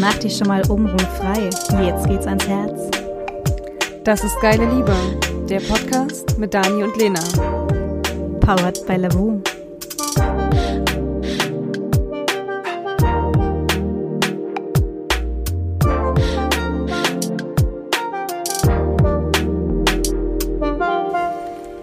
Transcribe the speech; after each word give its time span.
Mach 0.00 0.16
dich 0.18 0.36
schon 0.36 0.46
mal 0.46 0.62
obenrum 0.70 0.98
frei. 0.98 1.50
Jetzt 1.84 2.06
geht's 2.06 2.26
ans 2.26 2.46
Herz. 2.46 2.88
Das 4.04 4.22
ist 4.22 4.40
Geile 4.40 4.64
Liebe, 4.72 4.94
der 5.48 5.58
Podcast 5.60 6.38
mit 6.38 6.54
Dani 6.54 6.84
und 6.84 6.96
Lena. 6.96 7.20
Powered 8.40 8.86
by 8.86 8.94
Lavu. 8.94 9.42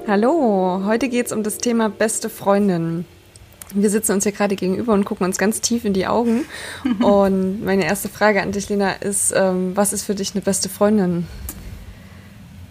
Hallo, 0.08 0.84
heute 0.86 1.10
geht's 1.10 1.34
um 1.34 1.44
das 1.44 1.58
Thema 1.58 1.90
beste 1.90 2.30
Freundin. 2.30 3.04
Wir 3.76 3.90
sitzen 3.90 4.14
uns 4.14 4.24
hier 4.24 4.32
gerade 4.32 4.56
gegenüber 4.56 4.94
und 4.94 5.06
gucken 5.06 5.26
uns 5.26 5.38
ganz 5.38 5.62
tief 5.62 5.86
in 5.86 5.94
die 5.94 6.08
Augen. 6.08 6.46
Und 7.02 7.64
meine 7.64 7.86
erste 7.86 8.10
Frage 8.10 8.42
an 8.42 8.52
dich, 8.52 8.70
Lena, 8.70 8.94
ist, 8.94 9.34
ähm, 9.36 9.72
was 9.76 9.92
ist 9.94 10.04
für 10.04 10.16
dich 10.16 10.34
eine 10.34 10.42
beste 10.42 10.70
Freundin? 10.70 11.28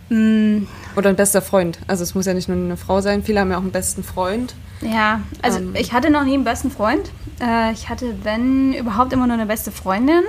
Mm, 0.08 0.66
Oder 0.96 1.10
ein 1.10 1.16
bester 1.16 1.42
Freund? 1.42 1.78
Also 1.86 2.02
es 2.02 2.14
muss 2.14 2.27
ja 2.27 2.34
nicht 2.34 2.48
nur 2.48 2.56
eine 2.56 2.77
Frau 2.77 3.00
sein, 3.00 3.22
viele 3.22 3.40
haben 3.40 3.50
ja 3.50 3.56
auch 3.56 3.62
einen 3.62 3.70
besten 3.72 4.02
Freund. 4.04 4.54
ja, 4.80 5.20
also 5.42 5.58
Ähm. 5.58 5.74
ich 5.78 5.92
hatte 5.92 6.10
noch 6.10 6.24
nie 6.24 6.34
einen 6.34 6.44
besten 6.44 6.70
Freund. 6.70 7.10
Äh, 7.41 7.72
ich 7.72 7.88
hatte, 7.88 8.14
wenn 8.22 8.74
überhaupt, 8.74 9.12
immer 9.12 9.27
nur 9.27 9.34
eine 9.34 9.46
beste 9.46 9.70
Freundin. 9.72 10.22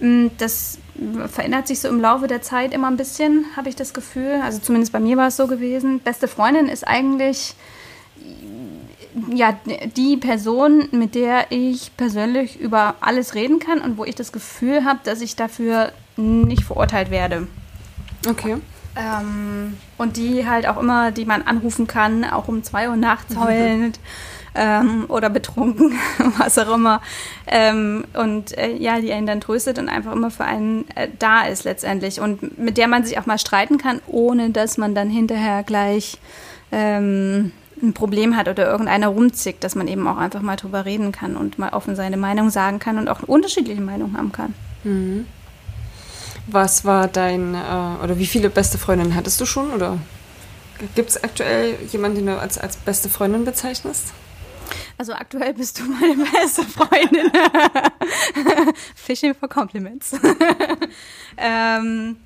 Mm, 0.00 0.26
Das 0.38 0.78
verändert 1.32 1.66
sich 1.68 1.80
so 1.80 1.88
im 1.88 2.00
Laufe 2.00 2.26
der 2.26 2.42
Zeit 2.42 2.74
immer 2.74 2.88
ein 2.88 2.96
bisschen, 2.96 3.46
habe 3.56 3.68
ich 3.68 3.76
das 3.76 3.94
Gefühl. 3.94 4.40
Also 4.44 4.58
zumindest 4.58 4.92
bei 4.92 5.00
mir 5.00 5.16
war 5.16 5.28
es 5.28 5.36
so 5.36 5.46
gewesen. 5.46 6.00
Beste 6.00 6.28
Freundin 6.28 6.68
ist 6.68 6.86
eigentlich 6.86 7.54
ja, 9.32 9.56
die 9.96 10.16
Person, 10.16 10.88
mit 10.92 11.14
der 11.14 11.50
ich 11.50 11.96
persönlich 11.96 12.60
über 12.60 12.96
alles 13.00 13.34
reden 13.34 13.58
kann 13.58 13.80
und 13.80 13.98
wo 13.98 14.04
ich 14.04 14.14
das 14.14 14.32
Gefühl 14.32 14.84
habe, 14.84 15.00
dass 15.04 15.20
ich 15.20 15.36
dafür 15.36 15.92
nicht 16.16 16.64
verurteilt 16.64 17.10
werde. 17.10 17.46
Okay. 18.28 18.56
Ähm, 18.96 19.76
und 19.98 20.16
die 20.16 20.46
halt 20.48 20.66
auch 20.66 20.76
immer, 20.76 21.12
die 21.12 21.24
man 21.24 21.42
anrufen 21.42 21.86
kann, 21.86 22.24
auch 22.24 22.48
um 22.48 22.62
zwei 22.62 22.88
Uhr 22.88 22.96
nachts 22.96 23.36
heulend 23.36 24.00
ähm, 24.54 25.04
oder 25.08 25.30
betrunken, 25.30 25.98
was 26.38 26.58
auch 26.58 26.74
immer. 26.74 27.00
Ähm, 27.46 28.04
und 28.14 28.56
äh, 28.58 28.74
ja, 28.76 29.00
die 29.00 29.12
einen 29.12 29.26
dann 29.26 29.40
tröstet 29.40 29.78
und 29.78 29.88
einfach 29.88 30.12
immer 30.12 30.30
für 30.30 30.44
einen 30.44 30.86
äh, 30.96 31.08
da 31.18 31.42
ist 31.42 31.64
letztendlich. 31.64 32.20
Und 32.20 32.58
mit 32.58 32.78
der 32.78 32.88
man 32.88 33.04
sich 33.04 33.18
auch 33.18 33.26
mal 33.26 33.38
streiten 33.38 33.78
kann, 33.78 34.00
ohne 34.06 34.50
dass 34.50 34.76
man 34.76 34.94
dann 34.94 35.08
hinterher 35.08 35.62
gleich 35.62 36.18
ähm, 36.72 37.52
ein 37.82 37.94
Problem 37.94 38.36
hat 38.36 38.48
oder 38.48 38.70
irgendeiner 38.70 39.08
rumzickt, 39.08 39.64
dass 39.64 39.74
man 39.74 39.88
eben 39.88 40.06
auch 40.06 40.16
einfach 40.16 40.42
mal 40.42 40.56
drüber 40.56 40.84
reden 40.84 41.12
kann 41.12 41.36
und 41.36 41.58
mal 41.58 41.72
offen 41.72 41.96
seine 41.96 42.16
Meinung 42.16 42.50
sagen 42.50 42.78
kann 42.78 42.98
und 42.98 43.08
auch 43.08 43.22
unterschiedliche 43.22 43.80
Meinungen 43.80 44.16
haben 44.16 44.32
kann. 44.32 44.54
Was 46.46 46.84
war 46.84 47.08
dein, 47.08 47.54
äh, 47.54 48.04
oder 48.04 48.18
wie 48.18 48.26
viele 48.26 48.50
beste 48.50 48.78
Freundinnen 48.78 49.14
hattest 49.14 49.40
du 49.40 49.46
schon? 49.46 49.70
Oder 49.72 49.98
gibt 50.94 51.10
es 51.10 51.22
aktuell 51.22 51.76
jemanden, 51.90 52.18
den 52.18 52.26
du 52.26 52.38
als, 52.38 52.58
als 52.58 52.76
beste 52.76 53.08
Freundin 53.08 53.44
bezeichnest? 53.44 54.12
Also 54.98 55.12
aktuell 55.12 55.54
bist 55.54 55.78
du 55.78 55.84
meine 55.84 56.24
beste 56.32 56.62
Freundin. 56.62 57.30
Fishing 58.94 59.34
for 59.34 59.48
Compliments. 59.48 60.12
ähm, 61.36 62.16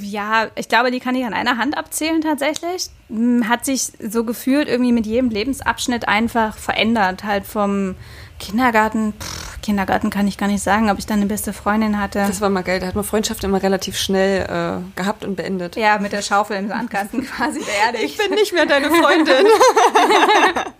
ja, 0.00 0.48
ich 0.54 0.68
glaube, 0.68 0.90
die 0.90 1.00
kann 1.00 1.14
ich 1.16 1.24
an 1.24 1.34
einer 1.34 1.56
Hand 1.58 1.76
abzählen 1.76 2.20
tatsächlich. 2.20 2.86
Hm, 3.08 3.48
Hat 3.48 3.64
sich 3.64 3.92
so 3.98 4.24
gefühlt 4.24 4.68
irgendwie 4.68 4.92
mit 4.92 5.06
jedem 5.06 5.30
Lebensabschnitt 5.30 6.06
einfach 6.08 6.56
verändert. 6.56 7.24
Halt 7.24 7.46
vom 7.46 7.96
Kindergarten, 8.38 9.12
pff, 9.20 9.60
Kindergarten 9.60 10.08
kann 10.10 10.26
ich 10.28 10.38
gar 10.38 10.46
nicht 10.46 10.62
sagen, 10.62 10.88
ob 10.88 10.98
ich 10.98 11.06
dann 11.06 11.18
eine 11.18 11.26
beste 11.26 11.52
Freundin 11.52 12.00
hatte. 12.00 12.20
Das 12.20 12.40
war 12.40 12.48
mal 12.48 12.62
geil. 12.62 12.80
Da 12.80 12.86
hat 12.86 12.94
man 12.94 13.04
Freundschaft 13.04 13.42
immer 13.44 13.62
relativ 13.62 13.98
schnell 13.98 14.42
äh, 14.44 14.98
gehabt 14.98 15.24
und 15.24 15.34
beendet. 15.36 15.76
ja, 15.76 15.98
mit 15.98 16.12
der 16.12 16.22
Schaufel 16.22 16.56
im 16.56 16.68
Sandkasten 16.68 17.26
quasi 17.26 17.60
beerdigt. 17.60 18.18
bin 18.18 18.30
nicht 18.30 18.52
mehr 18.52 18.66
deine 18.66 18.88
Freundin. 18.88 19.46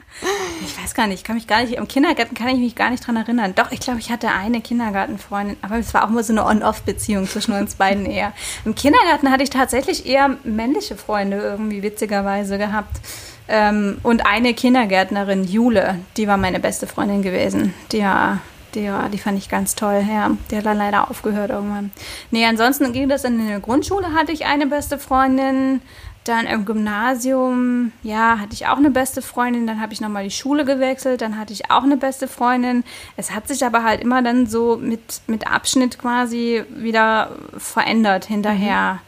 Ich 0.70 0.81
weiß 0.81 0.94
gar 0.94 1.08
nicht, 1.08 1.19
ich 1.19 1.25
kann 1.25 1.34
mich 1.34 1.48
gar 1.48 1.62
nicht, 1.62 1.72
im 1.72 1.88
Kindergarten 1.88 2.34
kann 2.34 2.48
ich 2.48 2.58
mich 2.58 2.76
gar 2.76 2.91
nicht 2.91 3.04
dran 3.04 3.16
erinnern. 3.16 3.54
Doch, 3.56 3.72
ich 3.72 3.81
glaube, 3.81 3.98
ich 3.98 4.10
hatte 4.10 4.28
eine 4.28 4.60
Kindergartenfreundin, 4.60 5.56
aber 5.62 5.78
es 5.78 5.92
war 5.94 6.04
auch 6.04 6.10
immer 6.10 6.22
so 6.22 6.32
eine 6.32 6.47
On-Off-Beziehung 6.47 7.26
zwischen 7.26 7.54
uns 7.54 7.75
beiden 7.75 8.06
eher. 8.06 8.32
Im 8.64 8.76
Kindergarten 8.76 9.32
hatte 9.32 9.42
ich 9.42 9.50
tatsächlich 9.50 10.06
eher 10.06 10.36
männliche 10.44 10.94
Freunde 10.94 11.38
irgendwie 11.38 11.82
witzigerweise 11.82 12.56
gehabt. 12.56 13.00
Ähm, 13.48 13.98
und 14.04 14.26
eine 14.26 14.54
Kindergärtnerin, 14.54 15.42
Jule, 15.42 15.98
die 16.16 16.28
war 16.28 16.36
meine 16.36 16.60
beste 16.60 16.86
Freundin 16.86 17.22
gewesen. 17.22 17.75
Die 17.91 18.03
war, 18.03 18.38
die 18.76 18.88
die 19.12 19.19
fand 19.19 19.38
ich 19.38 19.48
ganz 19.48 19.75
toll, 19.75 20.04
ja. 20.09 20.30
Die 20.53 20.56
hat 20.56 20.66
dann 20.66 20.78
leider 20.78 21.10
aufgehört 21.10 21.50
irgendwann. 21.50 21.91
Nee, 22.30 22.47
ansonsten 22.47 22.92
ging 22.92 23.09
das 23.09 23.25
in 23.25 23.44
der 23.44 23.59
Grundschule, 23.59 24.14
hatte 24.14 24.30
ich 24.30 24.47
eine 24.47 24.69
beste 24.69 24.98
Freundin. 24.98 25.82
Dann 26.30 26.46
im 26.46 26.64
Gymnasium, 26.64 27.91
ja, 28.04 28.38
hatte 28.38 28.52
ich 28.52 28.68
auch 28.68 28.76
eine 28.76 28.92
beste 28.92 29.20
Freundin. 29.20 29.66
Dann 29.66 29.80
habe 29.80 29.92
ich 29.92 30.00
nochmal 30.00 30.22
die 30.22 30.30
Schule 30.30 30.64
gewechselt. 30.64 31.22
Dann 31.22 31.36
hatte 31.36 31.52
ich 31.52 31.72
auch 31.72 31.82
eine 31.82 31.96
beste 31.96 32.28
Freundin. 32.28 32.84
Es 33.16 33.32
hat 33.32 33.48
sich 33.48 33.64
aber 33.64 33.82
halt 33.82 34.00
immer 34.00 34.22
dann 34.22 34.46
so 34.46 34.76
mit, 34.80 35.22
mit 35.26 35.48
Abschnitt 35.48 35.98
quasi 35.98 36.62
wieder 36.70 37.32
verändert 37.58 38.26
hinterher. 38.26 39.00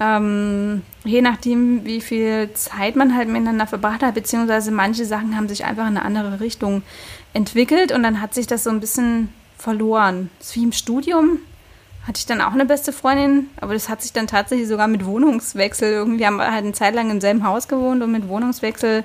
Ähm, 0.00 0.80
je 1.04 1.20
nachdem, 1.20 1.84
wie 1.84 2.00
viel 2.00 2.50
Zeit 2.54 2.96
man 2.96 3.14
halt 3.14 3.28
miteinander 3.28 3.66
verbracht 3.66 4.02
hat, 4.02 4.14
beziehungsweise 4.14 4.70
manche 4.70 5.04
Sachen 5.04 5.36
haben 5.36 5.50
sich 5.50 5.66
einfach 5.66 5.86
in 5.86 5.98
eine 5.98 6.06
andere 6.06 6.40
Richtung 6.40 6.82
entwickelt 7.34 7.92
und 7.92 8.02
dann 8.02 8.22
hat 8.22 8.32
sich 8.32 8.46
das 8.46 8.64
so 8.64 8.70
ein 8.70 8.80
bisschen 8.80 9.28
verloren. 9.58 10.30
Das 10.38 10.48
ist 10.48 10.56
wie 10.56 10.64
im 10.64 10.72
Studium 10.72 11.40
hatte 12.06 12.18
ich 12.18 12.26
dann 12.26 12.40
auch 12.40 12.52
eine 12.52 12.64
beste 12.64 12.92
Freundin, 12.92 13.50
aber 13.60 13.74
das 13.74 13.88
hat 13.88 14.02
sich 14.02 14.12
dann 14.12 14.26
tatsächlich 14.26 14.68
sogar 14.68 14.88
mit 14.88 15.04
Wohnungswechsel 15.04 15.92
irgendwie, 15.92 16.26
haben 16.26 16.36
wir 16.36 16.50
halt 16.50 16.64
eine 16.64 16.72
Zeit 16.72 16.94
lang 16.94 17.10
im 17.10 17.20
selben 17.20 17.44
Haus 17.44 17.68
gewohnt 17.68 18.02
und 18.02 18.10
mit 18.10 18.28
Wohnungswechsel 18.28 19.04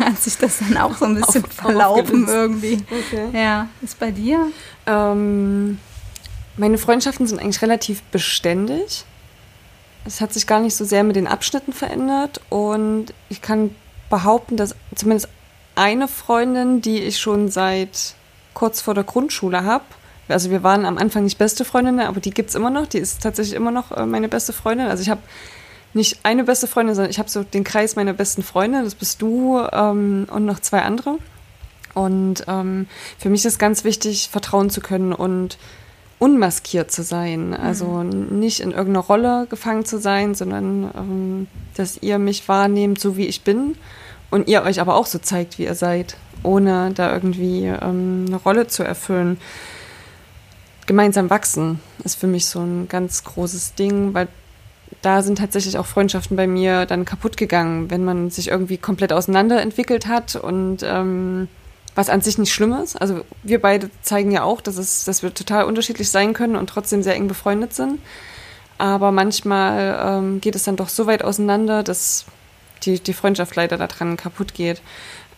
hat 0.00 0.18
sich 0.20 0.36
das 0.38 0.58
dann 0.58 0.76
auch 0.76 0.96
so 0.96 1.04
ein 1.04 1.14
bisschen 1.14 1.44
Auf- 1.44 1.52
verlaufen 1.52 2.26
irgendwie. 2.26 2.84
Okay. 2.90 3.28
Ja, 3.32 3.68
ist 3.80 3.98
bei 4.00 4.10
dir? 4.10 4.50
Ähm, 4.86 5.78
meine 6.56 6.78
Freundschaften 6.78 7.26
sind 7.26 7.38
eigentlich 7.40 7.62
relativ 7.62 8.02
beständig. 8.04 9.04
Es 10.04 10.20
hat 10.20 10.32
sich 10.32 10.46
gar 10.48 10.58
nicht 10.58 10.74
so 10.74 10.84
sehr 10.84 11.04
mit 11.04 11.14
den 11.14 11.28
Abschnitten 11.28 11.72
verändert 11.72 12.40
und 12.48 13.14
ich 13.28 13.40
kann 13.40 13.74
behaupten, 14.10 14.56
dass 14.56 14.74
zumindest 14.96 15.28
eine 15.76 16.08
Freundin, 16.08 16.80
die 16.80 16.98
ich 16.98 17.18
schon 17.20 17.50
seit 17.50 18.14
kurz 18.52 18.80
vor 18.80 18.94
der 18.94 19.04
Grundschule 19.04 19.62
habe, 19.62 19.84
also 20.28 20.50
wir 20.50 20.62
waren 20.62 20.84
am 20.84 20.98
Anfang 20.98 21.24
nicht 21.24 21.38
beste 21.38 21.64
Freundinnen, 21.64 22.00
aber 22.00 22.20
die 22.20 22.30
gibt 22.30 22.50
es 22.50 22.54
immer 22.54 22.70
noch, 22.70 22.86
die 22.86 22.98
ist 22.98 23.22
tatsächlich 23.22 23.54
immer 23.54 23.70
noch 23.70 23.92
äh, 23.92 24.06
meine 24.06 24.28
beste 24.28 24.52
Freundin. 24.52 24.86
Also 24.86 25.02
ich 25.02 25.10
habe 25.10 25.22
nicht 25.94 26.20
eine 26.22 26.44
beste 26.44 26.66
Freundin, 26.66 26.94
sondern 26.94 27.10
ich 27.10 27.18
habe 27.18 27.30
so 27.30 27.42
den 27.42 27.64
Kreis 27.64 27.96
meiner 27.96 28.12
besten 28.12 28.42
Freunde, 28.42 28.82
das 28.82 28.94
bist 28.94 29.22
du 29.22 29.60
ähm, 29.72 30.26
und 30.30 30.44
noch 30.44 30.60
zwei 30.60 30.82
andere. 30.82 31.18
Und 31.94 32.44
ähm, 32.46 32.86
für 33.18 33.30
mich 33.30 33.44
ist 33.44 33.58
ganz 33.58 33.84
wichtig, 33.84 34.28
vertrauen 34.30 34.70
zu 34.70 34.80
können 34.80 35.12
und 35.12 35.58
unmaskiert 36.18 36.90
zu 36.90 37.02
sein. 37.02 37.54
Also 37.54 38.02
nicht 38.02 38.60
in 38.60 38.72
irgendeiner 38.72 39.06
Rolle 39.06 39.46
gefangen 39.48 39.84
zu 39.84 39.98
sein, 39.98 40.34
sondern 40.34 40.90
ähm, 40.96 41.46
dass 41.76 42.02
ihr 42.02 42.18
mich 42.18 42.48
wahrnehmt, 42.48 43.00
so 43.00 43.16
wie 43.16 43.26
ich 43.26 43.42
bin 43.42 43.76
und 44.30 44.48
ihr 44.48 44.62
euch 44.62 44.80
aber 44.80 44.96
auch 44.96 45.06
so 45.06 45.18
zeigt, 45.18 45.58
wie 45.58 45.64
ihr 45.64 45.74
seid, 45.74 46.16
ohne 46.42 46.92
da 46.92 47.12
irgendwie 47.12 47.66
ähm, 47.66 48.26
eine 48.26 48.36
Rolle 48.36 48.66
zu 48.66 48.82
erfüllen. 48.82 49.38
Gemeinsam 50.88 51.28
wachsen 51.28 51.80
ist 52.02 52.18
für 52.18 52.26
mich 52.26 52.46
so 52.46 52.60
ein 52.60 52.88
ganz 52.88 53.22
großes 53.22 53.74
Ding, 53.74 54.14
weil 54.14 54.26
da 55.02 55.20
sind 55.20 55.36
tatsächlich 55.36 55.76
auch 55.76 55.84
Freundschaften 55.84 56.34
bei 56.34 56.46
mir 56.46 56.86
dann 56.86 57.04
kaputt 57.04 57.36
gegangen, 57.36 57.90
wenn 57.90 58.04
man 58.04 58.30
sich 58.30 58.48
irgendwie 58.48 58.78
komplett 58.78 59.12
auseinanderentwickelt 59.12 60.06
hat 60.06 60.34
und 60.34 60.78
ähm, 60.82 61.48
was 61.94 62.08
an 62.08 62.22
sich 62.22 62.38
nicht 62.38 62.54
schlimm 62.54 62.72
ist. 62.72 62.96
Also 62.96 63.20
wir 63.42 63.60
beide 63.60 63.90
zeigen 64.00 64.30
ja 64.30 64.44
auch, 64.44 64.62
dass, 64.62 64.78
es, 64.78 65.04
dass 65.04 65.22
wir 65.22 65.34
total 65.34 65.64
unterschiedlich 65.64 66.08
sein 66.08 66.32
können 66.32 66.56
und 66.56 66.70
trotzdem 66.70 67.02
sehr 67.02 67.14
eng 67.14 67.28
befreundet 67.28 67.74
sind. 67.74 68.00
Aber 68.78 69.12
manchmal 69.12 70.00
ähm, 70.02 70.40
geht 70.40 70.54
es 70.54 70.64
dann 70.64 70.76
doch 70.76 70.88
so 70.88 71.06
weit 71.06 71.22
auseinander, 71.22 71.82
dass 71.82 72.24
die, 72.84 72.98
die 72.98 73.12
Freundschaft 73.12 73.56
leider 73.56 73.76
daran 73.76 74.16
kaputt 74.16 74.54
geht. 74.54 74.80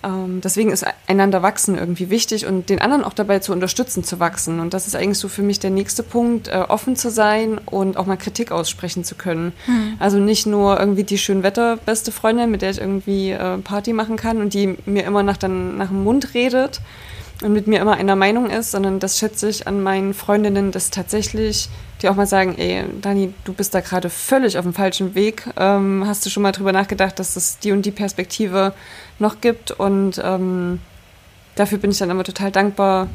Ähm, 0.02 0.40
deswegen 0.42 0.70
ist 0.70 0.86
einander 1.06 1.42
wachsen 1.42 1.76
irgendwie 1.76 2.10
wichtig 2.10 2.46
und 2.46 2.70
den 2.70 2.80
anderen 2.80 3.04
auch 3.04 3.12
dabei 3.12 3.38
zu 3.40 3.52
unterstützen, 3.52 4.02
zu 4.04 4.18
wachsen. 4.18 4.60
Und 4.60 4.72
das 4.72 4.86
ist 4.86 4.96
eigentlich 4.96 5.18
so 5.18 5.28
für 5.28 5.42
mich 5.42 5.60
der 5.60 5.70
nächste 5.70 6.02
Punkt, 6.02 6.48
äh, 6.48 6.64
offen 6.68 6.96
zu 6.96 7.10
sein 7.10 7.58
und 7.58 7.96
auch 7.96 8.06
mal 8.06 8.16
Kritik 8.16 8.50
aussprechen 8.50 9.04
zu 9.04 9.14
können. 9.14 9.52
Also 9.98 10.18
nicht 10.18 10.46
nur 10.46 10.78
irgendwie 10.80 11.04
die 11.04 11.18
Schönwetter 11.18 11.76
beste 11.76 12.12
Freundin, 12.12 12.50
mit 12.50 12.62
der 12.62 12.70
ich 12.70 12.80
irgendwie 12.80 13.32
äh, 13.32 13.58
Party 13.58 13.92
machen 13.92 14.16
kann 14.16 14.38
und 14.38 14.54
die 14.54 14.76
mir 14.86 15.04
immer 15.04 15.22
nach, 15.22 15.36
dann, 15.36 15.76
nach 15.76 15.88
dem 15.88 16.04
Mund 16.04 16.34
redet 16.34 16.80
und 17.42 17.52
mit 17.52 17.66
mir 17.66 17.80
immer 17.80 17.94
einer 17.94 18.16
Meinung 18.16 18.50
ist, 18.50 18.70
sondern 18.70 19.00
das 19.00 19.18
schätze 19.18 19.48
ich 19.48 19.66
an 19.66 19.82
meinen 19.82 20.14
Freundinnen, 20.14 20.72
dass 20.72 20.90
tatsächlich 20.90 21.68
die 22.00 22.08
auch 22.08 22.16
mal 22.16 22.26
sagen, 22.26 22.56
ey, 22.56 22.84
Dani, 23.00 23.34
du 23.44 23.52
bist 23.52 23.74
da 23.74 23.80
gerade 23.80 24.08
völlig 24.08 24.56
auf 24.56 24.64
dem 24.64 24.72
falschen 24.72 25.14
Weg. 25.14 25.44
Ähm, 25.56 26.04
hast 26.06 26.24
du 26.24 26.30
schon 26.30 26.42
mal 26.42 26.52
drüber 26.52 26.72
nachgedacht, 26.72 27.18
dass 27.18 27.36
es 27.36 27.58
die 27.58 27.72
und 27.72 27.84
die 27.84 27.90
Perspektive 27.90 28.72
noch 29.18 29.40
gibt? 29.40 29.70
Und 29.70 30.20
ähm, 30.24 30.80
dafür 31.56 31.78
bin 31.78 31.90
ich 31.90 31.98
dann 31.98 32.10
immer 32.10 32.24
total 32.24 32.50
dankbar, 32.50 33.08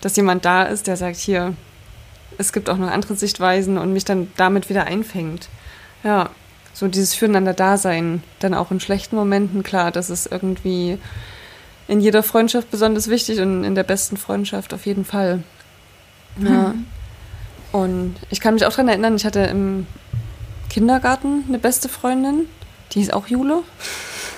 dass 0.00 0.16
jemand 0.16 0.44
da 0.44 0.62
ist, 0.62 0.86
der 0.86 0.96
sagt, 0.96 1.16
hier, 1.16 1.54
es 2.38 2.52
gibt 2.52 2.70
auch 2.70 2.78
noch 2.78 2.90
andere 2.90 3.14
Sichtweisen 3.14 3.78
und 3.78 3.92
mich 3.92 4.04
dann 4.04 4.30
damit 4.36 4.68
wieder 4.70 4.84
einfängt. 4.86 5.48
Ja, 6.02 6.30
so 6.72 6.88
dieses 6.88 7.14
Füreinander-Dasein, 7.14 8.22
dann 8.40 8.54
auch 8.54 8.70
in 8.70 8.80
schlechten 8.80 9.16
Momenten, 9.16 9.62
klar, 9.62 9.92
das 9.92 10.10
ist 10.10 10.30
irgendwie 10.30 10.98
in 11.86 12.00
jeder 12.00 12.22
Freundschaft 12.22 12.70
besonders 12.70 13.08
wichtig 13.08 13.40
und 13.40 13.64
in 13.64 13.74
der 13.74 13.84
besten 13.84 14.16
Freundschaft 14.16 14.74
auf 14.74 14.86
jeden 14.86 15.04
Fall. 15.04 15.42
Ja. 16.42 16.72
Mhm. 16.72 16.86
Und 17.74 18.14
ich 18.30 18.38
kann 18.38 18.54
mich 18.54 18.64
auch 18.66 18.70
daran 18.70 18.86
erinnern, 18.86 19.16
ich 19.16 19.24
hatte 19.24 19.40
im 19.40 19.88
Kindergarten 20.70 21.42
eine 21.48 21.58
beste 21.58 21.88
Freundin, 21.88 22.46
die 22.92 23.00
hieß 23.00 23.10
auch 23.10 23.26
Jule. 23.26 23.64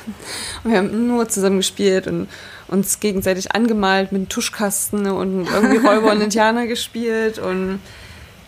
Und 0.65 0.71
wir 0.71 0.79
haben 0.79 1.07
nur 1.07 1.29
zusammen 1.29 1.59
gespielt 1.59 2.07
und 2.07 2.29
uns 2.69 2.99
gegenseitig 2.99 3.53
angemalt 3.53 4.11
mit 4.11 4.21
einem 4.21 4.29
Tuschkasten 4.29 5.07
und 5.11 5.47
irgendwie 5.47 5.77
Räuber 5.77 6.13
und 6.13 6.21
Indianer 6.23 6.67
gespielt. 6.67 7.39
Und 7.39 7.81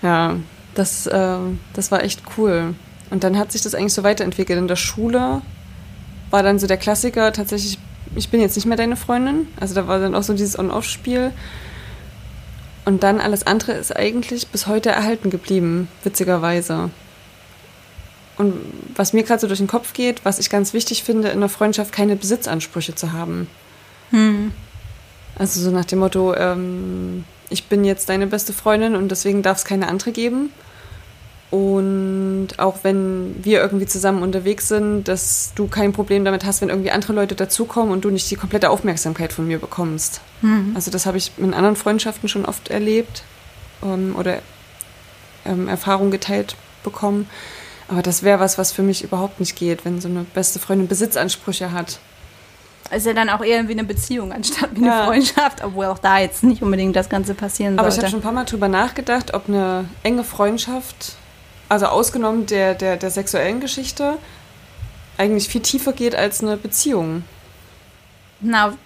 ja, 0.02 0.37
das, 0.75 1.06
äh, 1.06 1.37
das 1.75 1.91
war 1.91 2.02
echt 2.02 2.23
cool. 2.37 2.75
Und 3.11 3.25
dann 3.25 3.37
hat 3.37 3.52
sich 3.52 3.62
das 3.62 3.75
eigentlich 3.75 3.93
so 3.93 4.05
weiterentwickelt. 4.05 4.58
In 4.58 4.69
der 4.69 4.76
Schule 4.76 5.43
war 6.31 6.43
dann 6.43 6.58
so 6.58 6.67
der 6.67 6.76
Klassiker 6.76 7.32
tatsächlich, 7.32 7.79
ich 8.14 8.31
bin 8.31 8.41
jetzt 8.41 8.56
nicht 8.56 8.67
mehr 8.67 8.76
deine 8.76 8.96
Freundin. 8.96 9.49
Also 9.61 9.75
da 9.75 9.87
war 9.87 9.99
dann 9.99 10.14
auch 10.14 10.23
so 10.23 10.32
dieses 10.32 10.58
On-Off-Spiel. 10.58 11.32
Und 12.88 13.02
dann 13.02 13.20
alles 13.20 13.46
andere 13.46 13.73
ist 13.73 13.94
eigentlich 13.94 14.46
bis 14.49 14.67
heute 14.67 14.88
erhalten 14.88 15.29
geblieben, 15.29 15.88
witzigerweise. 16.05 16.88
Und 18.38 18.55
was 18.94 19.12
mir 19.12 19.25
gerade 19.25 19.43
so 19.43 19.46
durch 19.46 19.58
den 19.58 19.67
Kopf 19.67 19.93
geht, 19.93 20.25
was 20.25 20.38
ich 20.38 20.49
ganz 20.49 20.73
wichtig 20.73 21.05
finde, 21.05 21.29
in 21.29 21.37
einer 21.37 21.50
Freundschaft 21.50 21.93
keine 21.93 22.17
Besitzansprüche 22.17 22.94
zu 22.94 23.12
haben. 23.12 23.46
Hm. 24.08 24.52
Also 25.37 25.61
so 25.61 25.70
nach 25.70 25.85
dem 25.85 25.99
Motto, 25.99 26.35
ähm, 26.35 27.26
ich 27.50 27.67
bin 27.67 27.85
jetzt 27.85 28.08
deine 28.08 28.26
beste 28.26 28.55
Freundin 28.55 28.96
und 28.96 29.11
deswegen 29.11 29.43
darf 29.43 29.58
es 29.58 29.64
keine 29.67 29.88
andere 29.88 30.12
geben. 30.12 30.49
Und 31.50 32.48
auch 32.58 32.80
wenn 32.82 33.42
wir 33.42 33.60
irgendwie 33.60 33.86
zusammen 33.86 34.22
unterwegs 34.22 34.68
sind, 34.68 35.08
dass 35.08 35.52
du 35.54 35.66
kein 35.66 35.92
Problem 35.92 36.24
damit 36.24 36.44
hast, 36.44 36.60
wenn 36.60 36.68
irgendwie 36.68 36.90
andere 36.90 37.14
Leute 37.14 37.34
dazukommen 37.34 37.90
und 37.90 38.04
du 38.04 38.10
nicht 38.10 38.30
die 38.30 38.36
komplette 38.36 38.68
Aufmerksamkeit 38.68 39.32
von 39.32 39.46
mir 39.46 39.58
bekommst. 39.58 40.20
Mhm. 40.42 40.72
Also 40.74 40.90
das 40.90 41.06
habe 41.06 41.16
ich 41.16 41.32
in 41.38 41.54
anderen 41.54 41.76
Freundschaften 41.76 42.28
schon 42.28 42.44
oft 42.44 42.68
erlebt 42.68 43.22
ähm, 43.82 44.14
oder 44.18 44.40
ähm, 45.46 45.68
Erfahrung 45.68 46.10
geteilt 46.10 46.54
bekommen. 46.84 47.28
Aber 47.88 48.02
das 48.02 48.22
wäre 48.22 48.40
was, 48.40 48.58
was 48.58 48.72
für 48.72 48.82
mich 48.82 49.02
überhaupt 49.02 49.40
nicht 49.40 49.56
geht, 49.56 49.86
wenn 49.86 50.02
so 50.02 50.08
eine 50.08 50.24
beste 50.34 50.58
Freundin 50.58 50.88
Besitzansprüche 50.88 51.72
hat. 51.72 51.98
Ist 52.90 53.06
ja 53.06 53.12
dann 53.14 53.28
auch 53.30 53.42
eher 53.42 53.68
wie 53.68 53.72
eine 53.72 53.84
Beziehung 53.84 54.32
anstatt 54.32 54.70
wie 54.74 54.78
eine 54.78 54.86
ja. 54.86 55.04
Freundschaft, 55.06 55.64
obwohl 55.64 55.86
auch 55.86 55.98
da 55.98 56.18
jetzt 56.18 56.42
nicht 56.42 56.62
unbedingt 56.62 56.96
das 56.96 57.08
Ganze 57.08 57.34
passieren 57.34 57.76
sollte. 57.76 57.80
Aber 57.80 57.88
ich 57.88 57.98
habe 57.98 58.08
schon 58.08 58.20
ein 58.20 58.22
paar 58.22 58.32
Mal 58.32 58.44
drüber 58.44 58.68
nachgedacht, 58.68 59.32
ob 59.32 59.48
eine 59.48 59.86
enge 60.02 60.24
Freundschaft 60.24 61.18
also 61.69 61.87
ausgenommen 61.87 62.47
der, 62.47 62.75
der, 62.75 62.97
der 62.97 63.11
sexuellen 63.11 63.61
Geschichte, 63.61 64.19
eigentlich 65.17 65.49
viel 65.49 65.62
tiefer 65.62 65.93
geht 65.93 66.15
als 66.15 66.43
eine 66.43 66.56
Beziehung. 66.56 67.25
Na, 68.41 68.76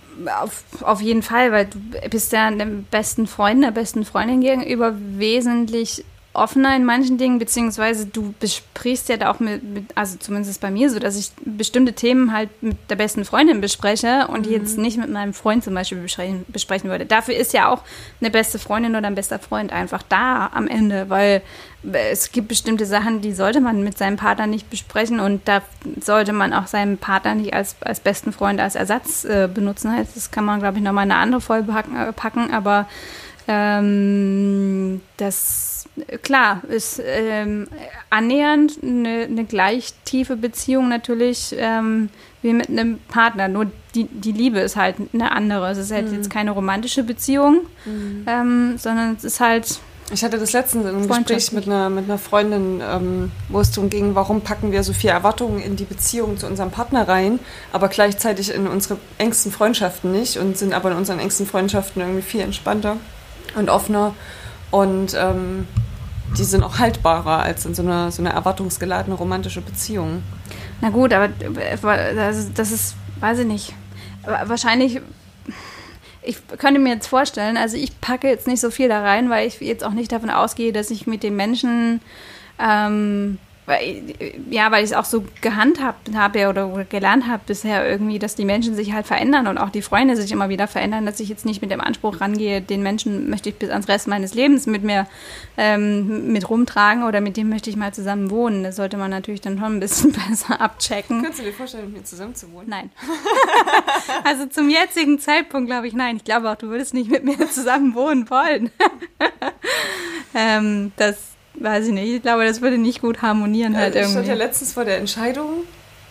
auf, 0.40 0.64
auf 0.80 1.00
jeden 1.00 1.22
Fall, 1.22 1.52
weil 1.52 1.66
du 1.66 1.78
bist 2.08 2.32
ja 2.32 2.50
dem 2.50 2.84
besten 2.84 3.26
Freund, 3.26 3.62
der 3.62 3.70
besten 3.70 4.04
Freundin 4.04 4.40
gegenüber 4.40 4.94
wesentlich 4.96 6.04
offener 6.34 6.74
in 6.74 6.84
manchen 6.84 7.18
Dingen, 7.18 7.38
beziehungsweise 7.38 8.06
du 8.06 8.32
besprichst 8.40 9.08
ja 9.08 9.18
da 9.18 9.30
auch 9.30 9.38
mit, 9.38 9.62
mit, 9.62 9.84
also 9.94 10.16
zumindest 10.18 10.60
bei 10.60 10.70
mir 10.70 10.88
so, 10.88 10.98
dass 10.98 11.18
ich 11.18 11.30
bestimmte 11.44 11.92
Themen 11.92 12.32
halt 12.32 12.48
mit 12.62 12.76
der 12.88 12.96
besten 12.96 13.24
Freundin 13.24 13.60
bespreche 13.60 14.28
und 14.28 14.46
mhm. 14.46 14.52
jetzt 14.52 14.78
nicht 14.78 14.96
mit 14.96 15.10
meinem 15.10 15.34
Freund 15.34 15.62
zum 15.62 15.74
Beispiel 15.74 15.98
besprechen, 15.98 16.44
besprechen 16.48 16.88
würde. 16.88 17.04
Dafür 17.04 17.36
ist 17.36 17.52
ja 17.52 17.68
auch 17.68 17.82
eine 18.20 18.30
beste 18.30 18.58
Freundin 18.58 18.96
oder 18.96 19.08
ein 19.08 19.14
bester 19.14 19.38
Freund 19.38 19.72
einfach 19.72 20.02
da 20.08 20.50
am 20.54 20.68
Ende, 20.68 21.10
weil 21.10 21.42
es 21.92 22.30
gibt 22.32 22.48
bestimmte 22.48 22.86
Sachen, 22.86 23.20
die 23.20 23.32
sollte 23.32 23.60
man 23.60 23.82
mit 23.82 23.98
seinem 23.98 24.16
Partner 24.16 24.46
nicht 24.46 24.70
besprechen 24.70 25.20
und 25.20 25.46
da 25.46 25.62
sollte 26.00 26.32
man 26.32 26.54
auch 26.54 26.66
seinen 26.66 26.96
Partner 26.96 27.34
nicht 27.34 27.52
als, 27.52 27.76
als 27.80 28.00
besten 28.00 28.32
Freund 28.32 28.60
als 28.60 28.74
Ersatz 28.74 29.24
äh, 29.24 29.48
benutzen. 29.52 29.92
Das 30.14 30.30
kann 30.30 30.44
man, 30.44 30.60
glaube 30.60 30.78
ich, 30.78 30.84
nochmal 30.84 31.04
eine 31.04 31.16
andere 31.16 31.40
Folge 31.40 31.72
packen, 31.72 31.96
äh, 31.96 32.12
packen 32.12 32.52
aber 32.52 32.86
ähm, 33.48 35.00
das 35.16 35.72
klar, 36.22 36.62
ist 36.68 37.00
ähm, 37.04 37.68
annähernd 38.10 38.78
eine, 38.82 39.26
eine, 39.28 39.44
gleich 39.44 39.92
tiefe 40.04 40.36
Beziehung 40.36 40.88
natürlich 40.88 41.54
ähm, 41.58 42.08
wie 42.40 42.52
mit 42.52 42.68
einem 42.68 42.98
Partner. 43.08 43.48
Nur 43.48 43.66
die, 43.94 44.04
die 44.04 44.32
Liebe 44.32 44.60
ist 44.60 44.76
halt 44.76 44.96
eine 45.12 45.32
andere. 45.32 45.70
Es 45.70 45.78
ist 45.78 45.92
halt 45.92 46.08
mhm. 46.08 46.16
jetzt 46.16 46.30
keine 46.30 46.52
romantische 46.52 47.02
Beziehung, 47.02 47.60
mhm. 47.84 48.24
ähm, 48.26 48.78
sondern 48.78 49.16
es 49.16 49.24
ist 49.24 49.40
halt. 49.40 49.80
Ich 50.12 50.24
hatte 50.24 50.38
das 50.38 50.52
letztens 50.52 50.84
in 50.84 50.94
einem 50.94 51.08
Gespräch 51.08 51.52
mit 51.52 51.66
einer, 51.66 51.88
mit 51.88 52.04
einer 52.04 52.18
Freundin, 52.18 52.82
ähm, 52.82 53.30
wo 53.48 53.60
es 53.60 53.70
darum 53.70 53.88
ging, 53.88 54.14
warum 54.14 54.42
packen 54.42 54.70
wir 54.70 54.82
so 54.82 54.92
viel 54.92 55.08
Erwartungen 55.08 55.62
in 55.62 55.76
die 55.76 55.84
Beziehung 55.84 56.36
zu 56.36 56.46
unserem 56.46 56.70
Partner 56.70 57.08
rein, 57.08 57.38
aber 57.72 57.88
gleichzeitig 57.88 58.52
in 58.52 58.66
unsere 58.66 58.98
engsten 59.16 59.52
Freundschaften 59.52 60.12
nicht 60.12 60.36
und 60.36 60.58
sind 60.58 60.74
aber 60.74 60.90
in 60.90 60.98
unseren 60.98 61.18
engsten 61.18 61.46
Freundschaften 61.46 62.02
irgendwie 62.02 62.22
viel 62.22 62.40
entspannter 62.40 62.98
und 63.54 63.68
offener. 63.68 64.14
Und 64.70 65.14
ähm, 65.14 65.66
die 66.36 66.44
sind 66.44 66.62
auch 66.62 66.78
haltbarer 66.78 67.42
als 67.42 67.66
in 67.66 67.74
so 67.74 67.82
einer, 67.82 68.10
so 68.10 68.22
einer 68.22 68.30
erwartungsgeladene 68.30 69.14
romantische 69.14 69.60
Beziehung. 69.60 70.22
Na 70.80 70.90
gut, 70.90 71.12
aber 71.12 71.28
das 71.28 72.70
ist, 72.70 72.96
weiß 73.20 73.40
ich 73.40 73.46
nicht. 73.46 73.74
Wahrscheinlich, 74.24 75.00
ich 76.22 76.38
könnte 76.58 76.80
mir 76.80 76.94
jetzt 76.94 77.08
vorstellen, 77.08 77.56
also 77.56 77.76
ich 77.76 78.00
packe 78.00 78.28
jetzt 78.28 78.46
nicht 78.46 78.60
so 78.60 78.70
viel 78.70 78.88
da 78.88 79.02
rein, 79.02 79.30
weil 79.30 79.46
ich 79.46 79.60
jetzt 79.60 79.84
auch 79.84 79.92
nicht 79.92 80.12
davon 80.12 80.30
ausgehe, 80.30 80.72
dass 80.72 80.90
ich 80.90 81.06
mit 81.06 81.22
den 81.22 81.36
Menschen 81.36 82.00
ähm, 82.58 83.38
weil, 83.64 84.02
ja, 84.50 84.72
weil 84.72 84.82
ich 84.82 84.90
es 84.90 84.96
auch 84.96 85.04
so 85.04 85.24
gehandhabt 85.40 86.12
habe 86.14 86.48
oder 86.48 86.84
gelernt 86.84 87.28
habe 87.28 87.42
bisher 87.46 87.88
irgendwie, 87.88 88.18
dass 88.18 88.34
die 88.34 88.44
Menschen 88.44 88.74
sich 88.74 88.92
halt 88.92 89.06
verändern 89.06 89.46
und 89.46 89.56
auch 89.56 89.70
die 89.70 89.82
Freunde 89.82 90.16
sich 90.16 90.32
immer 90.32 90.48
wieder 90.48 90.66
verändern, 90.66 91.06
dass 91.06 91.20
ich 91.20 91.28
jetzt 91.28 91.46
nicht 91.46 91.62
mit 91.62 91.70
dem 91.70 91.80
Anspruch 91.80 92.20
rangehe, 92.20 92.60
den 92.60 92.82
Menschen 92.82 93.30
möchte 93.30 93.50
ich 93.50 93.54
bis 93.54 93.70
ans 93.70 93.86
Rest 93.88 94.08
meines 94.08 94.34
Lebens 94.34 94.66
mit 94.66 94.82
mir 94.82 95.06
ähm, 95.56 96.32
mit 96.32 96.50
rumtragen 96.50 97.04
oder 97.04 97.20
mit 97.20 97.36
dem 97.36 97.48
möchte 97.48 97.70
ich 97.70 97.76
mal 97.76 97.94
zusammen 97.94 98.30
wohnen. 98.30 98.64
Das 98.64 98.74
sollte 98.74 98.96
man 98.96 99.10
natürlich 99.10 99.40
dann 99.40 99.58
schon 99.58 99.76
ein 99.76 99.80
bisschen 99.80 100.12
besser 100.28 100.60
abchecken. 100.60 101.22
Könntest 101.22 101.40
du 101.40 101.44
dir 101.44 101.52
vorstellen, 101.52 101.84
mit 101.84 101.98
mir 101.98 102.04
zusammen 102.04 102.34
zu 102.34 102.50
wohnen? 102.52 102.68
Nein. 102.68 102.90
also 104.24 104.46
zum 104.46 104.70
jetzigen 104.70 105.20
Zeitpunkt 105.20 105.68
glaube 105.68 105.86
ich 105.86 105.94
nein. 105.94 106.16
Ich 106.16 106.24
glaube 106.24 106.50
auch, 106.50 106.56
du 106.56 106.68
würdest 106.68 106.94
nicht 106.94 107.10
mit 107.10 107.22
mir 107.22 107.38
zusammen 107.50 107.94
wohnen 107.94 108.28
wollen. 108.28 108.72
ähm, 110.34 110.90
das 110.96 111.31
weiß 111.54 111.86
ich 111.86 111.92
nicht, 111.92 112.12
ich 112.12 112.22
glaube, 112.22 112.44
das 112.44 112.60
würde 112.60 112.78
nicht 112.78 113.00
gut 113.00 113.22
harmonieren 113.22 113.76
halt 113.76 113.94
ich 113.94 114.00
irgendwie. 114.00 114.20
Ich 114.20 114.24
stand 114.24 114.38
ja 114.38 114.44
letztens 114.44 114.72
vor 114.72 114.84
der 114.84 114.98
Entscheidung, 114.98 115.64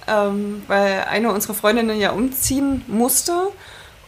ähm, 0.07 0.63
weil 0.67 1.05
eine 1.09 1.31
unserer 1.31 1.53
Freundinnen 1.53 1.99
ja 1.99 2.11
umziehen 2.11 2.83
musste. 2.87 3.33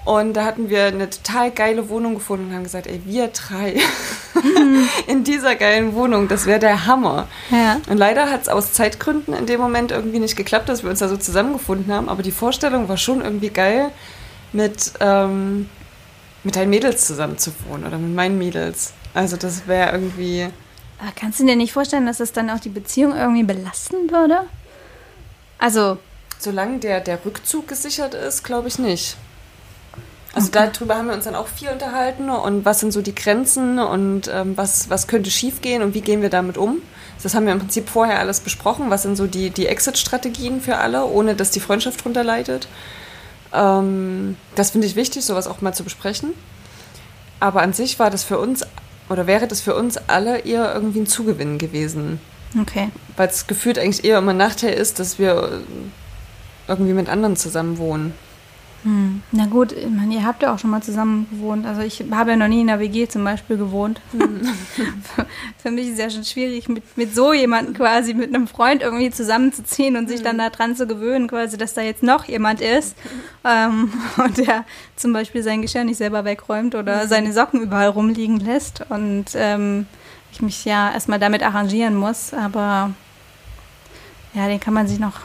Und 0.06 0.34
da 0.34 0.44
hatten 0.44 0.70
wir 0.70 0.88
eine 0.88 1.10
total 1.10 1.50
geile 1.52 1.88
Wohnung 1.88 2.16
gefunden 2.16 2.48
und 2.48 2.54
haben 2.54 2.64
gesagt, 2.64 2.88
ey, 2.88 3.02
wir 3.06 3.30
drei 3.30 3.80
in 5.08 5.24
dieser 5.24 5.56
geilen 5.56 5.96
Wohnung, 5.96 6.28
das 6.28 6.46
wäre 6.46 6.60
der 6.60 6.86
Hammer. 6.86 7.28
Ja. 7.52 7.80
Und 7.90 7.98
leider 7.98 8.30
hat 8.30 8.42
es 8.42 8.50
aus 8.50 8.74
Zeitgründen 8.74 9.34
in 9.34 9.46
dem 9.46 9.62
Moment 9.62 9.92
irgendwie 9.92 10.20
nicht 10.20 10.36
geklappt, 10.36 10.68
dass 10.68 10.84
wir 10.84 10.90
uns 10.90 11.00
da 11.00 11.08
so 11.08 11.16
zusammengefunden 11.16 11.94
haben. 11.94 12.10
Aber 12.10 12.22
die 12.22 12.32
Vorstellung 12.32 12.90
war 12.90 12.98
schon 12.98 13.22
irgendwie 13.22 13.50
geil, 13.50 13.92
mit, 14.52 14.92
ähm, 15.00 15.70
mit 16.44 16.58
deinen 16.58 16.70
Mädels 16.70 17.08
zusammen 17.08 17.38
zu 17.38 17.52
wohnen 17.70 17.86
oder 17.86 17.98
mit 17.98 18.14
meinen 18.14 18.38
Mädels. 18.38 18.92
Also 19.14 19.38
das 19.38 19.68
wäre 19.68 19.94
irgendwie 19.94 20.50
aber 21.00 21.12
kannst 21.16 21.40
du 21.40 21.46
dir 21.46 21.56
nicht 21.56 21.74
vorstellen, 21.74 22.06
dass 22.06 22.18
das 22.18 22.32
dann 22.32 22.50
auch 22.50 22.60
die 22.60 22.70
Beziehung 22.70 23.16
irgendwie 23.16 23.44
belasten 23.44 24.12
würde? 24.12 24.42
Also. 25.58 25.98
Solange 26.40 26.80
der, 26.80 27.00
der 27.00 27.24
Rückzug 27.26 27.68
gesichert 27.68 28.14
ist, 28.14 28.44
glaube 28.44 28.68
ich 28.68 28.80
nicht. 28.80 29.18
Also 30.34 30.50
okay. 30.50 30.72
darüber 30.74 30.96
haben 30.96 31.08
wir 31.08 31.14
uns 31.14 31.26
dann 31.26 31.36
auch 31.36 31.48
viel 31.48 31.70
unterhalten 31.70 32.30
und 32.30 32.66
was 32.66 32.80
sind 32.80 32.92
so 32.92 33.02
die 33.02 33.14
Grenzen 33.14 33.80
und 33.80 34.30
ähm, 34.34 34.58
was, 34.58 34.90
was 34.90 35.08
könnte 35.08 35.30
schiefgehen 35.30 35.84
und 35.84 35.94
wie 35.94 36.02
gehen 36.02 36.22
wir 36.22 36.30
damit 36.30 36.58
um. 36.58 36.82
Das 37.22 37.36
haben 37.36 37.46
wir 37.46 37.54
im 37.54 37.60
Prinzip 37.60 37.88
vorher 37.88 38.20
alles 38.20 38.40
besprochen. 38.40 38.90
Was 38.90 39.04
sind 39.04 39.16
so 39.16 39.28
die, 39.28 39.52
die 39.52 39.68
Exit-Strategien 39.68 40.60
für 40.60 40.78
alle, 40.78 41.06
ohne 41.06 41.36
dass 41.36 41.52
die 41.52 41.60
Freundschaft 41.60 42.04
drunter 42.04 42.24
leidet. 42.24 42.68
Ähm, 43.54 44.36
das 44.56 44.72
finde 44.72 44.88
ich 44.88 44.96
wichtig, 44.96 45.24
sowas 45.24 45.48
auch 45.48 45.62
mal 45.62 45.74
zu 45.74 45.84
besprechen. 45.84 46.34
Aber 47.40 47.62
an 47.62 47.74
sich 47.74 48.00
war 48.00 48.10
das 48.10 48.24
für 48.24 48.40
uns 48.40 48.66
oder 49.10 49.28
wäre 49.28 49.48
das 49.48 49.62
für 49.62 49.76
uns 49.76 49.98
alle 50.08 50.40
eher 50.40 50.74
irgendwie 50.74 51.02
ein 51.02 51.08
Zugewinn 51.08 51.58
gewesen. 51.58 52.20
Okay. 52.60 52.90
Weil 53.18 53.28
es 53.28 53.48
gefühlt 53.48 53.80
eigentlich 53.80 54.06
eher 54.06 54.20
immer 54.20 54.32
ein 54.32 54.38
Nachteil 54.38 54.74
ist, 54.74 55.00
dass 55.00 55.20
wir 55.20 55.62
irgendwie 56.68 56.94
mit 56.94 57.10
anderen 57.10 57.36
zusammen 57.36 57.78
wohnen. 57.78 58.14
Hm. 58.84 59.22
Na 59.32 59.46
gut, 59.46 59.72
ich 59.72 59.90
meine, 59.90 60.14
ihr 60.14 60.26
habt 60.26 60.44
ja 60.44 60.54
auch 60.54 60.60
schon 60.60 60.70
mal 60.70 60.84
zusammen 60.84 61.28
gewohnt. 61.32 61.66
Also 61.66 61.82
ich 61.82 62.04
habe 62.12 62.32
ja 62.32 62.36
noch 62.36 62.50
nie 62.50 62.62
in 62.62 62.68
der 62.68 62.80
WG 62.80 63.08
zum 63.08 63.24
Beispiel 63.24 63.58
gewohnt. 63.58 64.02
Hm. 64.12 64.42
Für 65.58 65.72
mich 65.72 65.88
ist 65.88 65.94
es 65.94 66.00
ja 66.00 66.10
schon 66.10 66.26
schwierig, 66.26 66.68
mit, 66.68 66.98
mit 66.98 67.16
so 67.16 67.32
jemandem 67.32 67.74
quasi, 67.74 68.14
mit 68.14 68.34
einem 68.34 68.48
Freund 68.48 68.82
irgendwie 68.82 69.10
zusammenzuziehen 69.10 69.96
und 69.96 70.10
sich 70.10 70.22
dann 70.22 70.42
hm. 70.42 70.52
daran 70.52 70.76
zu 70.76 70.86
gewöhnen, 70.86 71.28
quasi, 71.28 71.58
dass 71.58 71.74
da 71.74 71.82
jetzt 71.82 72.04
noch 72.04 72.26
jemand 72.26 72.60
ist 72.60 72.98
ähm, 73.46 73.94
und 74.18 74.38
der 74.38 74.66
zum 74.98 75.14
Beispiel 75.14 75.44
sein 75.44 75.62
Geschirr 75.62 75.86
nicht 75.86 75.98
selber 75.98 76.26
wegräumt 76.26 76.76
oder 76.76 77.02
hm. 77.02 77.08
seine 77.08 77.34
Socken 77.34 77.62
überall 77.62 77.90
rumliegen 77.90 78.40
lässt 78.40 78.84
und 78.90 79.28
ähm, 79.36 79.86
ich 80.34 80.42
mich 80.42 80.66
ja 80.66 80.92
erstmal 80.92 81.20
damit 81.20 81.42
arrangieren 81.42 81.96
muss. 81.96 82.34
Aber 82.34 82.92
ja, 84.34 84.48
den 84.48 84.60
kann 84.60 84.74
man 84.74 84.88
sich 84.88 85.00
noch 85.00 85.22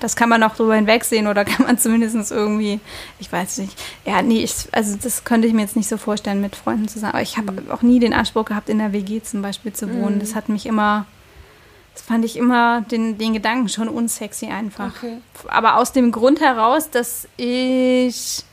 das 0.00 0.16
kann 0.16 0.28
man 0.28 0.40
noch 0.40 0.56
drüber 0.56 0.74
hinwegsehen 0.74 1.26
oder 1.26 1.44
kann 1.44 1.66
man 1.66 1.78
zumindest 1.78 2.30
irgendwie, 2.30 2.80
ich 3.18 3.30
weiß 3.30 3.58
nicht. 3.58 3.78
Ja, 4.04 4.22
nee, 4.22 4.42
ich, 4.42 4.54
also 4.72 4.96
das 5.00 5.24
könnte 5.24 5.46
ich 5.48 5.54
mir 5.54 5.62
jetzt 5.62 5.76
nicht 5.76 5.88
so 5.88 5.96
vorstellen 5.96 6.40
mit 6.40 6.56
Freunden 6.56 6.88
zusammen. 6.88 7.12
Aber 7.12 7.22
ich 7.22 7.36
habe 7.36 7.52
mhm. 7.52 7.70
auch 7.70 7.82
nie 7.82 7.98
den 7.98 8.12
Anspruch 8.12 8.46
gehabt, 8.46 8.68
in 8.68 8.78
der 8.78 8.92
WG 8.92 9.22
zum 9.22 9.42
Beispiel 9.42 9.72
zu 9.72 9.92
wohnen. 9.94 10.16
Mhm. 10.16 10.20
Das 10.20 10.34
hat 10.34 10.48
mich 10.48 10.66
immer, 10.66 11.06
das 11.94 12.02
fand 12.02 12.24
ich 12.24 12.36
immer 12.36 12.82
den, 12.82 13.18
den 13.18 13.32
Gedanken 13.32 13.68
schon 13.68 13.88
unsexy 13.88 14.46
einfach. 14.46 14.92
Okay. 14.96 15.18
Aber 15.48 15.76
aus 15.76 15.92
dem 15.92 16.12
Grund 16.12 16.40
heraus, 16.40 16.90
dass 16.90 17.28
ich 17.36 18.44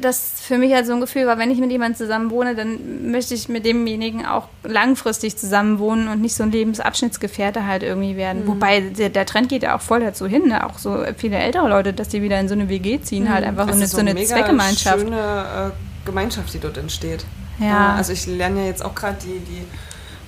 das 0.00 0.32
für 0.40 0.58
mich 0.58 0.72
halt 0.72 0.86
so 0.86 0.92
ein 0.92 1.00
Gefühl 1.00 1.26
war, 1.26 1.38
wenn 1.38 1.50
ich 1.50 1.58
mit 1.58 1.70
jemandem 1.70 1.96
zusammen 1.96 2.30
wohne, 2.30 2.54
dann 2.54 3.10
möchte 3.10 3.34
ich 3.34 3.48
mit 3.48 3.64
demjenigen 3.64 4.26
auch 4.26 4.48
langfristig 4.62 5.36
zusammen 5.36 5.78
wohnen 5.78 6.08
und 6.08 6.20
nicht 6.20 6.34
so 6.34 6.42
ein 6.42 6.50
Lebensabschnittsgefährte 6.50 7.66
halt 7.66 7.82
irgendwie 7.82 8.16
werden. 8.16 8.44
Mhm. 8.44 8.48
Wobei 8.48 8.80
der, 8.80 9.08
der, 9.10 9.26
Trend 9.26 9.48
geht 9.48 9.62
ja 9.62 9.76
auch 9.76 9.80
voll 9.80 10.00
dazu 10.00 10.26
hin, 10.26 10.48
ne? 10.48 10.66
auch 10.66 10.78
so 10.78 11.04
viele 11.16 11.36
ältere 11.36 11.68
Leute, 11.68 11.92
dass 11.92 12.08
die 12.08 12.22
wieder 12.22 12.38
in 12.40 12.48
so 12.48 12.54
eine 12.54 12.68
WG 12.68 13.00
ziehen, 13.00 13.24
mhm. 13.24 13.30
halt 13.30 13.44
einfach 13.44 13.68
so 13.68 13.74
eine, 13.74 13.86
so 13.86 13.98
eine 13.98 14.14
mega 14.14 14.26
Zweckgemeinschaft. 14.26 15.00
schöne 15.00 15.72
äh, 15.72 16.06
Gemeinschaft, 16.06 16.52
die 16.54 16.58
dort 16.58 16.78
entsteht. 16.78 17.24
Ja. 17.60 17.94
also 17.96 18.12
ich 18.12 18.26
lerne 18.26 18.60
ja 18.60 18.66
jetzt 18.66 18.84
auch 18.84 18.94
gerade 18.94 19.18
die, 19.20 19.40
die 19.40 19.64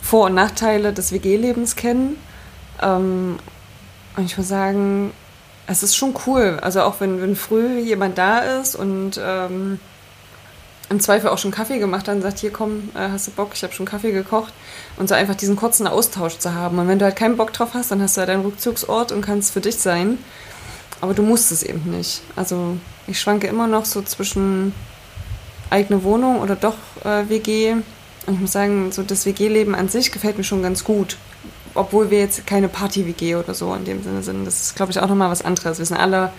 Vor- 0.02 0.26
und 0.26 0.34
Nachteile 0.34 0.92
des 0.92 1.12
WG-Lebens 1.12 1.76
kennen. 1.76 2.16
Ähm, 2.82 3.38
und 4.16 4.24
ich 4.24 4.36
muss 4.36 4.48
sagen, 4.48 5.12
es 5.70 5.84
ist 5.84 5.96
schon 5.96 6.14
cool. 6.26 6.58
Also 6.60 6.82
auch 6.82 7.00
wenn, 7.00 7.22
wenn 7.22 7.36
früh 7.36 7.78
jemand 7.78 8.18
da 8.18 8.40
ist 8.40 8.74
und 8.74 9.20
ähm, 9.22 9.78
im 10.88 10.98
Zweifel 10.98 11.30
auch 11.30 11.38
schon 11.38 11.52
Kaffee 11.52 11.78
gemacht 11.78 12.08
hat 12.08 12.16
und 12.16 12.22
sagt, 12.22 12.40
hier 12.40 12.50
komm, 12.50 12.90
äh, 12.94 13.08
hast 13.12 13.28
du 13.28 13.30
Bock, 13.30 13.50
ich 13.54 13.62
habe 13.62 13.72
schon 13.72 13.86
Kaffee 13.86 14.10
gekocht. 14.10 14.52
Und 14.96 15.08
so 15.08 15.14
einfach 15.14 15.36
diesen 15.36 15.54
kurzen 15.54 15.86
Austausch 15.86 16.38
zu 16.38 16.54
haben. 16.54 16.80
Und 16.80 16.88
wenn 16.88 16.98
du 16.98 17.04
halt 17.04 17.14
keinen 17.14 17.36
Bock 17.36 17.52
drauf 17.52 17.70
hast, 17.74 17.92
dann 17.92 18.02
hast 18.02 18.16
du 18.16 18.18
halt 18.18 18.30
deinen 18.30 18.44
Rückzugsort 18.44 19.12
und 19.12 19.20
kannst 19.20 19.52
für 19.52 19.60
dich 19.60 19.78
sein. 19.78 20.18
Aber 21.00 21.14
du 21.14 21.22
musst 21.22 21.52
es 21.52 21.62
eben 21.62 21.88
nicht. 21.96 22.22
Also 22.34 22.76
ich 23.06 23.20
schwanke 23.20 23.46
immer 23.46 23.68
noch 23.68 23.84
so 23.84 24.02
zwischen 24.02 24.74
eigene 25.70 26.02
Wohnung 26.02 26.40
oder 26.40 26.56
doch 26.56 26.74
äh, 27.04 27.28
WG. 27.28 27.74
Und 28.26 28.34
ich 28.34 28.40
muss 28.40 28.52
sagen, 28.52 28.90
so 28.90 29.04
das 29.04 29.24
WG-Leben 29.24 29.76
an 29.76 29.88
sich 29.88 30.10
gefällt 30.10 30.36
mir 30.36 30.44
schon 30.44 30.64
ganz 30.64 30.82
gut 30.82 31.16
obwohl 31.74 32.10
wir 32.10 32.18
jetzt 32.18 32.46
keine 32.46 32.68
Party-WG 32.68 33.36
oder 33.36 33.54
so 33.54 33.74
in 33.74 33.84
dem 33.84 34.02
Sinne 34.02 34.22
sind. 34.22 34.44
Das 34.44 34.62
ist, 34.62 34.76
glaube 34.76 34.92
ich, 34.92 35.00
auch 35.00 35.08
nochmal 35.08 35.30
was 35.30 35.44
anderes. 35.44 35.78
Wir 35.78 35.86
sind 35.86 35.96
alle, 35.96 36.32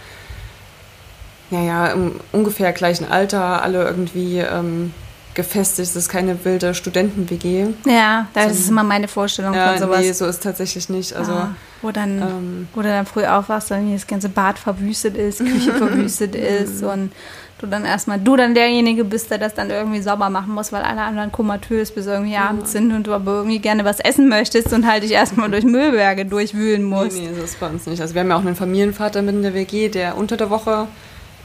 naja, 1.49 1.87
im 1.87 2.19
ungefähr 2.31 2.71
gleichen 2.73 3.09
Alter, 3.09 3.61
alle 3.61 3.83
irgendwie 3.83 4.39
ähm, 4.39 4.93
gefestigt. 5.33 5.89
Es 5.89 5.95
ist 5.95 6.09
keine 6.09 6.43
wilde 6.43 6.73
Studenten-WG. 6.73 7.67
Ja, 7.85 8.27
das 8.33 8.45
so, 8.45 8.49
ist 8.51 8.69
immer 8.69 8.83
meine 8.83 9.07
Vorstellung 9.07 9.53
ja, 9.53 9.69
von 9.69 9.79
sowas. 9.79 9.99
Nee, 9.99 10.11
so 10.11 10.25
ist 10.25 10.43
tatsächlich 10.43 10.89
nicht. 10.89 11.13
Also, 11.13 11.31
ah, 11.31 11.55
wo, 11.81 11.91
dann, 11.91 12.21
ähm, 12.21 12.67
wo 12.73 12.81
du 12.81 12.89
dann 12.89 13.05
früh 13.05 13.25
aufwachst 13.25 13.71
und 13.71 13.93
das 13.93 14.07
ganze 14.07 14.29
Bad 14.29 14.59
verwüstet 14.59 15.15
ist, 15.15 15.39
Küche 15.39 15.73
verwüstet 15.77 16.35
ist 16.35 16.83
und 16.83 17.11
du 17.61 17.67
dann 17.67 17.85
erstmal, 17.85 18.19
du 18.19 18.35
dann 18.35 18.53
derjenige 18.53 19.03
bist, 19.03 19.31
der 19.31 19.37
das 19.37 19.53
dann 19.53 19.69
irgendwie 19.69 20.01
sauber 20.01 20.29
machen 20.29 20.53
muss, 20.53 20.71
weil 20.71 20.83
alle 20.83 21.01
anderen 21.01 21.31
komatös 21.31 21.91
bis 21.91 22.07
irgendwie 22.07 22.33
ja. 22.33 22.49
abends 22.49 22.71
sind 22.71 22.91
und 22.91 23.07
du 23.07 23.13
aber 23.13 23.31
irgendwie 23.33 23.59
gerne 23.59 23.85
was 23.85 23.99
essen 23.99 24.27
möchtest 24.29 24.73
und 24.73 24.85
halt 24.87 25.03
dich 25.03 25.11
erstmal 25.11 25.49
durch 25.49 25.63
Müllberge 25.63 26.25
durchwühlen 26.25 26.83
musst. 26.83 27.17
Nee, 27.17 27.27
nee, 27.27 27.35
das 27.35 27.51
ist 27.51 27.59
bei 27.59 27.67
uns 27.67 27.85
nicht. 27.85 28.01
Also 28.01 28.13
wir 28.13 28.21
haben 28.21 28.29
ja 28.29 28.35
auch 28.35 28.45
einen 28.45 28.55
Familienvater 28.55 29.21
mit 29.21 29.35
in 29.35 29.43
der 29.43 29.53
WG, 29.53 29.89
der 29.89 30.17
unter 30.17 30.37
der 30.37 30.49
Woche 30.49 30.87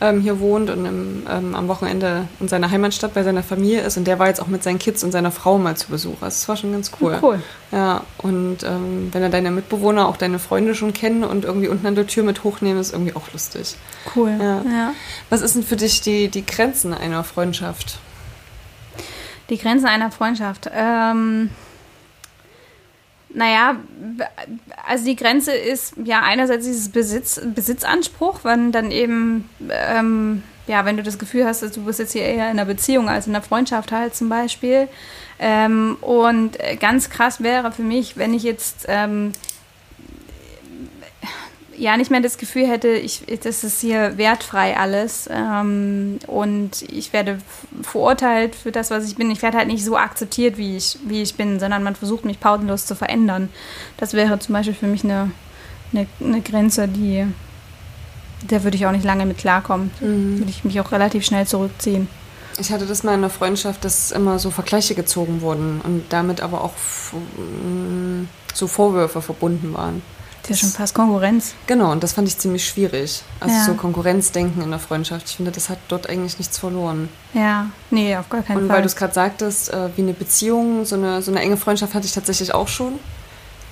ähm, 0.01 0.21
hier 0.21 0.41
wohnt 0.41 0.71
und 0.71 0.85
im, 0.85 1.23
ähm, 1.29 1.55
am 1.55 1.69
Wochenende 1.69 2.29
in 2.41 2.49
seiner 2.49 2.71
Heimatstadt 2.71 3.15
bei 3.15 3.23
seiner 3.23 3.43
Familie 3.43 3.81
ist. 3.81 3.97
Und 3.97 4.07
der 4.07 4.19
war 4.19 4.29
jetzt 4.29 4.41
auch 4.41 4.47
mit 4.47 4.63
seinen 4.63 4.79
Kids 4.79 5.03
und 5.03 5.13
seiner 5.13 5.31
Frau 5.31 5.59
mal 5.59 5.77
zu 5.77 5.89
Besuch. 5.89 6.17
Also 6.21 6.27
das 6.27 6.49
war 6.49 6.57
schon 6.57 6.73
ganz 6.73 6.91
cool. 7.01 7.19
Cool. 7.23 7.43
Ja, 7.73 8.03
und 8.19 8.59
ähm, 8.63 9.09
wenn 9.13 9.23
er 9.23 9.31
deine 9.31 9.51
Mitbewohner, 9.51 10.09
auch 10.09 10.17
deine 10.17 10.39
Freunde 10.39 10.75
schon 10.75 10.93
kennen 10.93 11.25
und 11.25 11.45
irgendwie 11.45 11.69
unten 11.69 11.87
an 11.87 11.95
der 11.95 12.07
Tür 12.07 12.25
mit 12.25 12.45
hochnehmen, 12.45 12.81
ist 12.81 12.93
irgendwie 12.93 13.17
auch 13.17 13.33
lustig. 13.33 13.77
Cool. 14.15 14.33
Ja. 14.39 14.63
ja. 14.63 14.93
Was 15.31 15.41
ist 15.41 15.55
denn 15.55 15.63
für 15.63 15.77
dich 15.77 16.01
die, 16.01 16.29
die 16.29 16.45
Grenzen 16.45 16.93
einer 16.93 17.25
Freundschaft? 17.25 17.99
Die 19.49 19.59
Grenzen 19.59 19.87
einer 19.87 20.11
Freundschaft. 20.11 20.71
Ähm 20.75 21.51
naja, 23.37 23.77
also 24.87 25.05
die 25.05 25.15
Grenze 25.15 25.53
ist 25.53 25.93
ja 26.03 26.23
einerseits 26.23 26.65
dieses 26.65 26.89
Besitz, 26.89 27.39
Besitzanspruch, 27.45 28.45
wenn 28.45 28.73
dann 28.73 28.91
eben, 28.91 29.47
ähm, 29.69 30.43
ja, 30.67 30.87
wenn 30.87 30.97
du 30.97 31.03
das 31.03 31.19
Gefühl 31.19 31.45
hast, 31.45 31.63
dass 31.63 31.73
du 31.73 31.85
bist 31.85 31.99
jetzt 31.99 32.13
hier 32.13 32.23
eher 32.23 32.47
in 32.47 32.59
einer 32.59 32.65
Beziehung 32.65 33.11
als 33.11 33.27
in 33.27 33.35
einer 33.35 33.45
Freundschaft 33.45 33.93
halt 33.93 34.15
zum 34.15 34.31
Beispiel. 34.31 34.89
Ähm, 35.39 35.99
und 36.01 36.57
ganz 36.81 37.11
krass 37.11 37.43
wäre 37.43 37.73
für 37.73 37.83
mich, 37.83 38.17
wenn 38.17 38.33
ich 38.33 38.43
jetzt 38.43 38.87
ähm, 38.89 39.33
ja 41.79 41.97
nicht 41.97 42.11
mehr 42.11 42.21
das 42.21 42.39
Gefühl 42.39 42.67
hätte, 42.67 42.89
ich, 42.89 43.23
das 43.43 43.65
ist 43.65 43.81
hier 43.81 44.19
wertfrei 44.19 44.77
alles 44.77 45.29
ähm, 45.33 46.19
und 46.27 46.83
ich 46.83 47.13
werde 47.13 47.39
verurteilt 47.83 48.55
für 48.55 48.73
das, 48.73 48.91
was 48.91 49.07
ich 49.07 49.17
bin. 49.17 49.31
Ich 49.31 49.43
werde 49.43 49.59
halt 49.59 49.69
nicht 49.69 49.85
so 49.85 49.97
akzeptiert, 49.97 50.57
wie 50.57 50.77
ich, 50.77 50.99
wie 51.05 51.23
ich 51.23 51.35
bin, 51.35 51.61
sondern 51.61 51.83
man 51.83 51.97
versucht 51.97 52.25
mich 52.25 52.41
pausenlos 52.41 52.87
zu 52.87 52.95
verändern. 52.95 53.49
Das 53.97 54.13
wäre 54.13 54.39
zum 54.39 54.55
Beispiel 54.55 54.75
für 54.75 54.87
mich 54.87 55.05
eine, 55.05 55.31
eine, 55.93 56.07
eine 56.21 56.41
Grenze, 56.41 56.89
die 56.89 57.27
der 58.43 58.65
würde 58.65 58.77
ich 58.77 58.87
auch 58.87 58.93
nicht 58.93 59.05
lange 59.05 59.27
mit 59.27 59.39
klarkommen. 59.39 59.91
Mhm. 60.01 60.39
Würde 60.39 60.51
ich 60.51 60.65
mich 60.65 60.81
auch 60.81 60.93
relativ 60.93 61.25
schnell 61.25 61.47
zurückziehen. 61.47 62.09
Ich 62.59 62.71
hatte 62.71 62.87
das 62.87 63.03
mal 63.03 63.13
in 63.13 63.21
einer 63.21 63.31
Freundschaft, 63.31 63.85
dass 63.85 64.13
immer 64.13 64.39
so 64.39 64.51
Vergleiche 64.51 64.95
gezogen 64.95 65.43
wurden 65.43 65.81
und 65.83 66.05
damit 66.09 66.41
aber 66.41 66.65
auch 66.65 66.73
so 68.55 68.67
Vorwürfe 68.67 69.21
verbunden 69.21 69.75
waren. 69.75 70.03
Das 70.49 70.59
ist 70.59 70.63
ja 70.63 70.69
schon 70.69 70.77
fast 70.77 70.95
Konkurrenz. 70.95 71.55
Genau, 71.67 71.91
und 71.91 72.03
das 72.05 72.13
fand 72.13 72.29
ich 72.29 72.39
ziemlich 72.39 72.67
schwierig. 72.67 73.23
Also 73.41 73.55
ja. 73.55 73.65
so 73.65 73.75
Konkurrenzdenken 73.75 74.63
in 74.63 74.71
der 74.71 74.79
Freundschaft. 74.79 75.29
Ich 75.29 75.37
finde, 75.37 75.51
das 75.51 75.69
hat 75.69 75.79
dort 75.89 76.09
eigentlich 76.09 76.39
nichts 76.39 76.59
verloren. 76.59 77.09
Ja, 77.35 77.71
nee, 77.91 78.17
auf 78.17 78.29
gar 78.29 78.43
keinen 78.43 78.59
und 78.59 78.63
Fall. 78.63 78.63
Und 78.63 78.75
weil 78.77 78.83
du 78.83 78.87
es 78.87 78.95
gerade 78.95 79.13
sagtest, 79.13 79.73
äh, 79.73 79.89
wie 79.97 80.03
eine 80.03 80.13
Beziehung, 80.13 80.85
so 80.85 80.95
eine, 80.95 81.21
so 81.21 81.33
eine 81.33 81.41
enge 81.41 81.57
Freundschaft 81.57 81.95
hatte 81.95 82.07
ich 82.07 82.13
tatsächlich 82.13 82.55
auch 82.55 82.69
schon. 82.69 83.01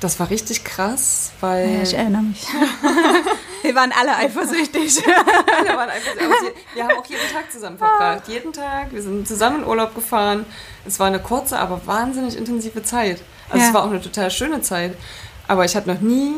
Das 0.00 0.18
war 0.18 0.30
richtig 0.30 0.64
krass, 0.64 1.30
weil. 1.40 1.76
Ja, 1.76 1.82
ich 1.82 1.94
erinnere 1.94 2.22
mich. 2.22 2.44
wir 3.62 3.74
waren 3.76 3.92
alle 3.98 4.16
eifersüchtig. 4.16 5.00
alle 5.58 5.78
waren 5.78 5.90
eifersüchtig. 5.90 6.54
Wir 6.74 6.84
haben 6.84 6.98
auch 6.98 7.06
jeden 7.06 7.32
Tag 7.32 7.52
zusammen 7.52 7.78
verbracht. 7.78 8.26
Jeden 8.26 8.52
Tag. 8.52 8.92
Wir 8.92 9.00
sind 9.00 9.28
zusammen 9.28 9.62
in 9.62 9.68
Urlaub 9.68 9.94
gefahren. 9.94 10.44
Es 10.84 10.98
war 10.98 11.06
eine 11.06 11.20
kurze, 11.20 11.58
aber 11.58 11.86
wahnsinnig 11.86 12.36
intensive 12.36 12.82
Zeit. 12.82 13.22
Also 13.48 13.62
ja. 13.62 13.68
es 13.68 13.74
war 13.74 13.84
auch 13.84 13.90
eine 13.90 14.02
total 14.02 14.30
schöne 14.30 14.60
Zeit. 14.60 14.96
Aber 15.48 15.64
ich 15.64 15.76
hatte 15.76 15.92
noch 15.92 16.00
nie 16.00 16.32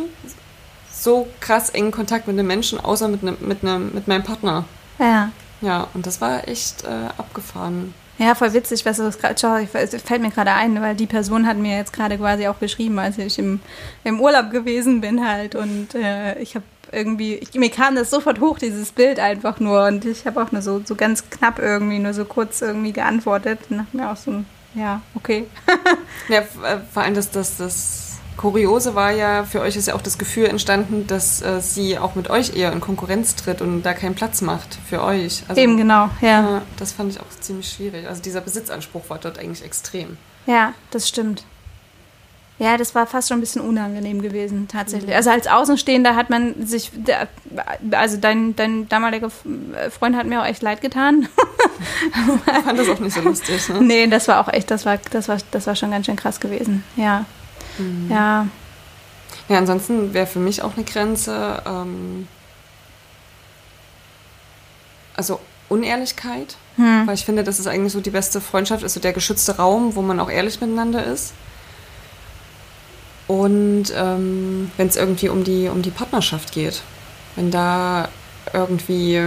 so 0.91 1.29
krass 1.41 1.71
engen 1.71 1.93
Kontakt 1.93 2.27
mit 2.27 2.39
einem 2.39 2.47
Menschen, 2.47 2.81
außer 2.81 3.09
mit, 3.09 3.23
ne, 3.23 3.37
mit, 3.41 3.63
ne, 3.63 3.79
mit 3.79 4.09
meinem 4.09 4.25
Partner. 4.25 4.65
Ja. 4.99 5.31
Ja, 5.61 5.89
und 5.95 6.07
das 6.07 6.21
war 6.21 6.47
echt 6.49 6.85
äh, 6.85 7.09
abgefahren. 7.17 7.95
Ja, 8.19 8.35
voll 8.35 8.53
witzig, 8.55 8.85
was 8.87 8.97
du 8.97 9.11
gerade, 9.11 9.67
fällt 9.67 10.23
mir 10.23 10.31
gerade 10.31 10.53
ein, 10.53 10.81
weil 10.81 10.95
die 10.95 11.07
Person 11.07 11.47
hat 11.47 11.59
mir 11.59 11.77
jetzt 11.77 11.93
gerade 11.93 12.17
quasi 12.17 12.47
auch 12.49 12.59
geschrieben, 12.59 12.99
als 12.99 13.19
ich 13.19 13.39
im, 13.39 13.61
im 14.05 14.21
Urlaub 14.21 14.51
gewesen 14.51 15.03
bin 15.03 15.27
halt 15.27 15.55
und 15.55 15.95
äh, 15.95 16.39
ich 16.39 16.55
habe 16.55 16.65
irgendwie, 16.93 17.35
ich, 17.35 17.53
mir 17.55 17.71
kam 17.71 17.95
das 17.95 18.11
sofort 18.11 18.41
hoch, 18.41 18.59
dieses 18.59 18.93
Bild 18.93 19.19
einfach 19.19 19.61
nur 19.61 19.87
und 19.87 20.07
ich 20.07 20.27
habe 20.27 20.43
auch 20.43 20.51
nur 20.51 20.63
so, 20.63 20.81
so 20.85 20.95
ganz 20.95 21.29
knapp 21.29 21.59
irgendwie, 21.59 21.99
nur 21.99 22.15
so 22.15 22.25
kurz 22.25 22.63
irgendwie 22.63 22.93
geantwortet 22.93 23.59
und 23.69 23.79
dachte 23.79 23.97
mir 23.97 24.11
auch 24.11 24.17
so, 24.17 24.45
ja, 24.75 25.03
okay. 25.15 25.47
ja, 26.29 26.41
äh, 26.41 26.79
vor 26.91 27.03
allem, 27.03 27.15
dass 27.15 27.31
das, 27.31 27.59
das 27.59 28.06
Kuriose 28.37 28.95
war 28.95 29.13
ja, 29.13 29.45
für 29.45 29.61
euch 29.61 29.77
ist 29.77 29.89
ja 29.89 29.95
auch 29.95 30.03
das 30.03 30.19
Gefühl 30.19 30.47
entstanden, 30.47 31.07
dass 31.07 31.41
äh, 31.43 31.61
sie 31.61 31.99
auch 31.99 32.15
mit 32.15 32.29
euch 32.29 32.57
eher 32.57 32.73
in 32.73 32.81
Konkurrenz 32.81 33.35
tritt 33.35 33.63
und 33.63 33.83
da 33.83 33.95
keinen 33.95 34.15
Platz 34.15 34.43
macht 34.43 34.79
für 34.89 35.03
euch. 35.03 35.43
Also, 35.49 35.61
Eben 35.61 35.77
genau, 35.77 36.11
ja. 36.21 36.59
Äh, 36.59 36.61
das 36.79 36.93
fand 36.93 37.13
ich 37.13 37.21
auch 37.21 37.31
ziemlich 37.41 37.69
schwierig. 37.69 38.07
Also 38.07 38.23
dieser 38.23 38.41
Besitzanspruch 38.41 39.09
war 39.09 39.19
dort 39.19 39.39
eigentlich 39.39 39.65
extrem. 39.65 40.19
Ja, 40.47 40.75
das 40.91 41.09
stimmt. 41.09 41.45
Ja, 42.59 42.79
das 42.79 42.95
war 42.95 43.07
fast 43.07 43.29
schon 43.29 43.37
ein 43.37 43.41
bisschen 43.41 43.61
unangenehm 43.61 44.23
gewesen, 44.23 44.67
tatsächlich. 44.67 45.11
Mhm. 45.11 45.17
Also 45.17 45.31
als 45.31 45.47
Außenstehender 45.47 46.17
hat 46.17 46.31
man 46.31 46.67
sich, 46.67 46.91
also 47.91 48.17
dein, 48.17 48.57
dein 48.57 48.89
damaliger 48.89 49.31
Freund 49.91 50.17
hat 50.17 50.27
mir 50.27 50.41
auch 50.41 50.47
echt 50.47 50.63
leid 50.63 50.81
getan. 50.81 51.29
ich 52.47 52.65
fand 52.65 52.79
das 52.79 52.89
auch 52.89 52.99
nicht 52.99 53.13
so 53.13 53.21
lustig, 53.21 53.69
ne? 53.69 53.83
Nee, 53.83 54.07
das 54.07 54.27
war 54.27 54.41
auch 54.41 54.51
echt, 54.51 54.71
das 54.71 54.87
war, 54.87 54.99
das 55.11 55.29
war, 55.29 55.37
das 55.51 55.67
war 55.67 55.77
schon 55.77 55.91
ganz 55.91 56.07
schön 56.07 56.17
krass 56.17 56.41
gewesen, 56.41 56.83
ja. 56.97 57.27
Mhm. 57.79 58.11
Ja. 58.11 58.47
Ja, 59.49 59.59
ansonsten 59.59 60.13
wäre 60.13 60.27
für 60.27 60.41
mich 60.41 60.63
auch 60.63 60.75
eine 60.77 60.85
Grenze, 60.85 61.63
ähm, 61.67 62.27
also 65.15 65.41
Unehrlichkeit, 65.69 66.57
hm. 66.77 67.07
weil 67.07 67.15
ich 67.15 67.25
finde, 67.25 67.45
das 67.45 67.59
ist 67.59 67.67
eigentlich 67.67 67.93
so 67.93 68.01
die 68.01 68.11
beste 68.11 68.41
Freundschaft, 68.41 68.83
ist 68.83 68.95
so 68.95 69.01
der 69.01 69.13
geschützte 69.13 69.57
Raum, 69.57 69.95
wo 69.95 70.03
man 70.03 70.21
auch 70.21 70.31
ehrlich 70.31 70.61
miteinander 70.61 71.05
ist. 71.05 71.33
Und 73.27 73.87
ähm, 73.97 74.71
wenn 74.77 74.87
es 74.87 74.97
irgendwie 74.97 75.29
um 75.29 75.43
die, 75.43 75.69
um 75.69 75.83
die 75.83 75.91
Partnerschaft 75.91 76.53
geht, 76.53 76.83
wenn 77.35 77.51
da 77.51 78.09
irgendwie, 78.53 79.21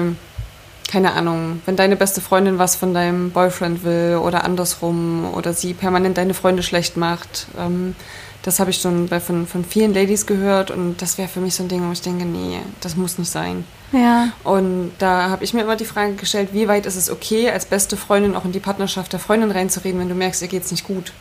keine 0.90 1.14
Ahnung, 1.14 1.62
wenn 1.66 1.76
deine 1.76 1.98
beste 1.98 2.22
Freundin 2.22 2.60
was 2.60 2.76
von 2.76 2.94
deinem 2.94 3.32
Boyfriend 3.32 3.84
will 3.84 4.20
oder 4.24 4.46
andersrum 4.46 5.34
oder 5.34 5.54
sie 5.54 5.74
permanent 5.74 6.18
deine 6.18 6.34
Freunde 6.34 6.64
schlecht 6.64 6.96
macht, 6.96 7.48
ähm, 7.58 7.96
das 8.44 8.60
habe 8.60 8.70
ich 8.70 8.80
schon 8.80 9.08
bei, 9.08 9.20
von, 9.20 9.48
von 9.48 9.66
vielen 9.66 9.94
Ladies 9.94 10.26
gehört 10.26 10.72
und 10.72 11.02
das 11.02 11.18
wäre 11.18 11.28
für 11.28 11.42
mich 11.42 11.56
so 11.56 11.64
ein 11.64 11.70
Ding, 11.70 11.86
wo 11.88 11.92
ich 11.92 12.02
denke, 12.02 12.26
nee, 12.26 12.60
das 12.82 12.96
muss 12.96 13.18
nicht 13.18 13.30
sein. 13.30 13.66
Ja. 13.92 14.30
Und 14.44 14.92
da 15.00 15.30
habe 15.30 15.44
ich 15.44 15.54
mir 15.54 15.62
immer 15.62 15.76
die 15.76 15.86
Frage 15.86 16.14
gestellt, 16.14 16.50
wie 16.54 16.68
weit 16.68 16.86
ist 16.86 16.96
es 16.96 17.10
okay, 17.10 17.50
als 17.50 17.66
beste 17.66 17.98
Freundin 17.98 18.36
auch 18.36 18.46
in 18.46 18.52
die 18.52 18.60
Partnerschaft 18.60 19.12
der 19.12 19.20
Freundin 19.20 19.52
reinzureden, 19.52 20.00
wenn 20.00 20.10
du 20.10 20.16
merkst, 20.16 20.42
ihr 20.42 20.48
geht 20.48 20.64
es 20.64 20.72
nicht 20.72 20.86
gut? 20.86 21.12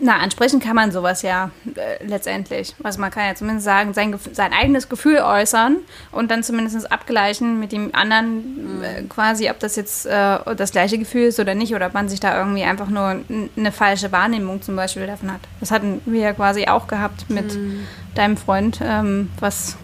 Na, 0.00 0.18
ansprechen 0.18 0.60
kann 0.60 0.76
man 0.76 0.92
sowas 0.92 1.22
ja 1.22 1.50
äh, 1.74 2.04
letztendlich. 2.04 2.74
Also 2.82 3.00
man 3.00 3.10
kann 3.10 3.26
ja 3.26 3.34
zumindest 3.34 3.64
sagen, 3.64 3.94
sein, 3.94 4.16
sein 4.32 4.52
eigenes 4.52 4.88
Gefühl 4.88 5.18
äußern 5.18 5.78
und 6.12 6.30
dann 6.30 6.44
zumindest 6.44 6.90
abgleichen 6.92 7.58
mit 7.58 7.72
dem 7.72 7.92
anderen 7.94 8.67
äh, 8.82 9.02
quasi, 9.08 9.50
ob 9.50 9.58
das 9.58 9.76
jetzt 9.76 10.06
äh, 10.06 10.38
das 10.56 10.72
gleiche 10.72 10.98
Gefühl 10.98 11.24
ist 11.24 11.40
oder 11.40 11.54
nicht 11.54 11.74
oder 11.74 11.86
ob 11.86 11.94
man 11.94 12.08
sich 12.08 12.20
da 12.20 12.38
irgendwie 12.38 12.62
einfach 12.62 12.88
nur 12.88 13.20
eine 13.56 13.72
falsche 13.72 14.12
Wahrnehmung 14.12 14.62
zum 14.62 14.76
Beispiel 14.76 15.06
davon 15.06 15.32
hat. 15.32 15.40
Das 15.60 15.70
hatten 15.70 16.00
wir 16.06 16.20
ja 16.20 16.32
quasi 16.32 16.66
auch 16.66 16.86
gehabt 16.86 17.28
mit 17.28 17.54
mhm. 17.54 17.86
deinem 18.14 18.36
Freund, 18.36 18.80
ähm, 18.82 19.30
was 19.40 19.76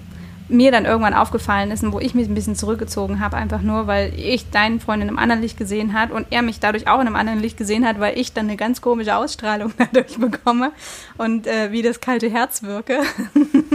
mir 0.48 0.70
dann 0.70 0.84
irgendwann 0.84 1.14
aufgefallen 1.14 1.70
ist 1.70 1.82
und 1.82 1.92
wo 1.92 2.00
ich 2.00 2.14
mich 2.14 2.28
ein 2.28 2.34
bisschen 2.34 2.56
zurückgezogen 2.56 3.20
habe, 3.20 3.36
einfach 3.36 3.62
nur, 3.62 3.86
weil 3.86 4.12
ich 4.18 4.50
deinen 4.50 4.78
Freund 4.78 5.02
in 5.02 5.08
einem 5.08 5.18
anderen 5.18 5.40
Licht 5.40 5.56
gesehen 5.56 5.94
hat 5.94 6.10
und 6.10 6.26
er 6.30 6.42
mich 6.42 6.60
dadurch 6.60 6.86
auch 6.86 7.00
in 7.00 7.06
einem 7.06 7.16
anderen 7.16 7.40
Licht 7.40 7.56
gesehen 7.56 7.86
hat, 7.86 7.98
weil 7.98 8.18
ich 8.18 8.32
dann 8.32 8.46
eine 8.46 8.56
ganz 8.56 8.82
komische 8.82 9.16
Ausstrahlung 9.16 9.72
dadurch 9.78 10.18
bekomme 10.18 10.72
und 11.16 11.46
äh, 11.46 11.72
wie 11.72 11.82
das 11.82 12.00
kalte 12.00 12.30
Herz 12.30 12.62
wirke. 12.62 13.00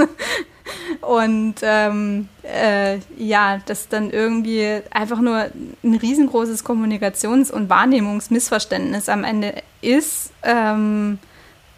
und 1.02 1.56
ähm, 1.64 2.30
äh, 2.44 3.00
ja, 3.18 3.60
das 3.66 3.88
dann 3.88 4.12
irgendwie 4.12 4.82
einfach 4.92 5.22
nur 5.22 5.50
ein 5.84 5.96
riesengroßes 5.96 6.64
Kommunikations- 6.64 7.52
und 7.52 7.70
Wahrnehmungsmissverständnis 7.70 9.10
am 9.10 9.24
Ende 9.24 9.56
ist, 9.82 10.32
ähm, 10.44 11.18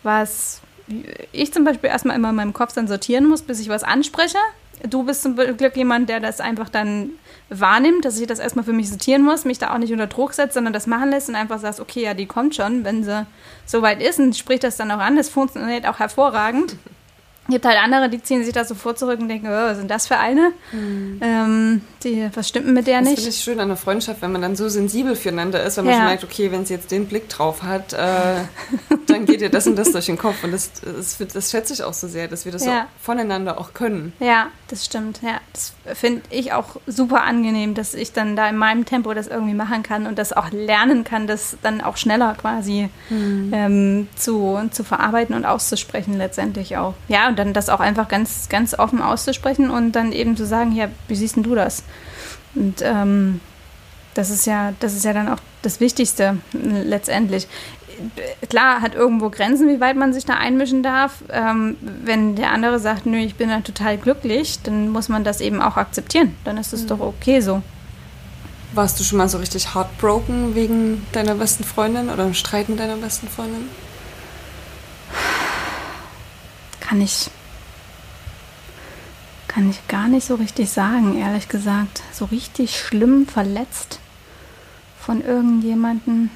was 0.04 0.62
ich 1.32 1.54
zum 1.54 1.64
Beispiel 1.64 1.90
erstmal 1.90 2.18
immer 2.18 2.32
in 2.32 2.36
meinem 2.36 2.54
Kopf 2.54 2.74
dann 2.74 2.90
sortieren 2.90 3.26
muss, 3.26 3.44
bis 3.44 3.62
ich 3.62 3.70
was 3.70 3.84
anspreche 3.84 4.38
du 4.88 5.04
bist 5.04 5.24
zum 5.24 5.36
Glück 5.36 5.76
jemand, 5.76 6.10
der 6.10 6.20
das 6.20 6.40
einfach 6.40 6.70
dann 6.70 7.12
wahrnimmt, 7.50 8.06
dass 8.06 8.20
ich 8.20 8.28
das 8.28 8.40
erstmal 8.40 8.66
für 8.66 8.74
mich 8.74 8.90
sortieren 8.90 9.24
muss, 9.24 9.46
mich 9.46 9.60
da 9.60 9.74
auch 9.74 9.78
nicht 9.78 9.92
unter 9.92 10.08
Druck 10.08 10.34
setzt, 10.34 10.54
sondern 10.54 10.74
das 10.74 10.88
machen 10.88 11.10
lässt 11.10 11.30
und 11.30 11.36
einfach 11.36 11.60
sagst, 11.60 11.80
okay, 11.80 12.04
ja, 12.04 12.14
die 12.14 12.26
kommt 12.26 12.56
schon, 12.56 12.86
wenn 12.86 13.04
sie 13.04 13.26
soweit 13.66 14.02
ist 14.02 14.20
und 14.20 14.36
spricht 14.36 14.64
das 14.64 14.78
dann 14.78 14.92
auch 14.92 15.00
an. 15.00 15.16
Das 15.16 15.30
funktioniert 15.30 15.86
auch 15.86 16.00
hervorragend. 16.00 16.76
Es 17.48 17.56
gibt 17.56 17.66
halt 17.66 17.78
andere, 17.84 18.08
die 18.08 18.22
ziehen 18.22 18.46
sich 18.46 18.54
da 18.54 18.64
sofort 18.64 18.98
zurück 19.00 19.20
und 19.20 19.28
denken, 19.28 19.48
oh, 19.48 19.52
was 19.52 19.78
sind 19.78 19.92
das 19.92 20.08
für 20.08 20.18
eine? 20.18 20.54
Mhm. 20.72 21.20
Ähm, 21.22 21.82
die, 22.04 22.30
was 22.34 22.48
stimmt 22.48 22.68
mit 22.68 22.88
der 22.88 23.00
das 23.00 23.10
nicht? 23.10 23.18
Das 23.18 23.24
finde 23.24 23.36
ich 23.36 23.44
schön 23.44 23.60
an 23.60 23.68
der 23.68 23.78
Freundschaft, 23.78 24.22
wenn 24.22 24.32
man 24.32 24.42
dann 24.42 24.56
so 24.56 24.70
sensibel 24.70 25.16
füreinander 25.16 25.62
ist, 25.64 25.76
wenn 25.76 25.86
man 25.86 25.94
ja. 25.94 26.00
schon 26.00 26.08
merkt, 26.08 26.24
okay, 26.24 26.52
wenn 26.52 26.66
sie 26.66 26.76
jetzt 26.76 26.92
den 26.92 27.08
Blick 27.08 27.28
drauf 27.28 27.64
hat, 27.64 27.94
äh, 27.94 27.98
geht 29.32 29.42
ihr 29.42 29.50
das 29.50 29.68
und 29.68 29.76
das 29.76 29.92
durch 29.92 30.06
den 30.06 30.18
Kopf. 30.18 30.44
Und 30.44 30.52
das, 30.52 30.72
das, 30.82 31.18
das 31.34 31.52
schätze 31.52 31.74
ich 31.74 31.84
auch 31.84 31.94
so 31.94 32.08
sehr, 32.08 32.28
dass 32.28 32.46
wir 32.46 32.52
das 32.52 32.66
ja. 32.66 32.82
so 32.82 33.06
voneinander 33.06 33.60
auch 33.60 33.74
können. 33.74 34.14
Ja, 34.20 34.48
das 34.68 34.86
stimmt. 34.86 35.22
Ja, 35.22 35.40
das 35.54 35.74
finde 35.98 36.22
ich 36.30 36.54
auch 36.54 36.78
super 36.88 37.24
angenehm, 37.24 37.74
dass 37.74 37.94
ich 37.94 38.14
dann 38.14 38.36
da 38.36 38.48
in 38.50 38.58
meinem 38.58 38.86
Tempo 38.86 39.14
das 39.14 39.28
irgendwie 39.28 39.54
machen 39.54 39.84
kann 39.84 40.08
und 40.08 40.18
das 40.18 40.34
auch 40.34 40.52
lernen 40.52 41.04
kann, 41.04 41.28
das 41.28 41.58
dann 41.62 41.82
auch 41.82 41.98
schneller 41.98 42.36
quasi 42.40 42.90
mhm. 43.10 43.52
ähm, 43.54 44.08
zu, 44.16 44.60
zu 44.72 44.84
verarbeiten 44.84 45.36
und 45.36 45.46
auszusprechen 45.46 46.18
letztendlich 46.18 46.78
auch. 46.78 46.94
Ja, 47.08 47.28
und 47.28 47.40
dann 47.40 47.54
das 47.54 47.70
auch 47.70 47.80
einfach 47.80 48.08
ganz, 48.08 48.50
ganz 48.50 48.78
offen 48.78 49.02
auszusprechen 49.02 49.70
und 49.70 49.94
dann 49.94 50.12
eben 50.12 50.38
zu 50.38 50.46
sagen, 50.46 50.74
ja, 50.74 50.90
wie 51.08 51.16
siehst 51.16 51.36
denn 51.36 51.44
du 51.44 51.56
das? 51.56 51.84
Und 52.54 52.82
ähm, 52.82 53.40
das 54.14 54.30
ist 54.30 54.46
ja, 54.46 54.74
das 54.80 54.94
ist 54.94 55.06
ja 55.06 55.14
dann 55.14 55.30
auch 55.30 55.40
das 55.62 55.80
Wichtigste 55.80 56.38
letztendlich. 56.54 57.48
Klar 58.50 58.82
hat 58.82 58.96
irgendwo 58.96 59.30
Grenzen, 59.30 59.68
wie 59.68 59.80
weit 59.80 59.96
man 59.96 60.14
sich 60.14 60.26
da 60.26 60.36
einmischen 60.36 60.84
darf. 60.84 61.24
Ähm, 61.30 61.78
wenn 61.82 62.36
der 62.36 62.52
andere 62.52 62.80
sagt, 62.80 63.06
nö, 63.06 63.18
ich 63.18 63.36
bin 63.36 63.50
da 63.50 63.62
total 63.62 63.98
glücklich, 63.98 64.60
dann 64.64 64.90
muss 64.90 65.10
man 65.10 65.24
das 65.24 65.42
eben 65.42 65.62
auch 65.62 65.78
akzeptieren. 65.78 66.36
Dann 66.44 66.58
ist 66.58 66.74
es 66.74 66.84
mhm. 66.84 66.88
doch 66.88 67.00
okay 67.00 67.40
so. 67.40 67.62
Warst 68.74 69.00
du 69.00 69.04
schon 69.04 69.18
mal 69.18 69.28
so 69.28 69.38
richtig 69.38 69.76
heartbroken 69.76 70.56
wegen 70.56 71.06
deiner 71.12 71.36
besten 71.36 71.64
Freundin 71.64 72.10
oder 72.10 72.24
im 72.24 72.34
Streit 72.34 72.70
mit 72.70 72.80
deiner 72.80 72.96
besten 72.96 73.28
Freundin? 73.28 73.70
Kann 76.80 77.02
ich 77.02 77.30
kann 79.52 79.70
ich 79.70 79.86
gar 79.90 80.08
nicht 80.08 80.26
so 80.26 80.36
richtig 80.36 80.70
sagen, 80.70 81.18
ehrlich 81.18 81.50
gesagt. 81.50 82.04
So 82.14 82.24
richtig 82.24 82.80
schlimm 82.80 83.28
verletzt 83.28 84.00
von 84.98 85.22
irgendjemandem. 85.22 86.30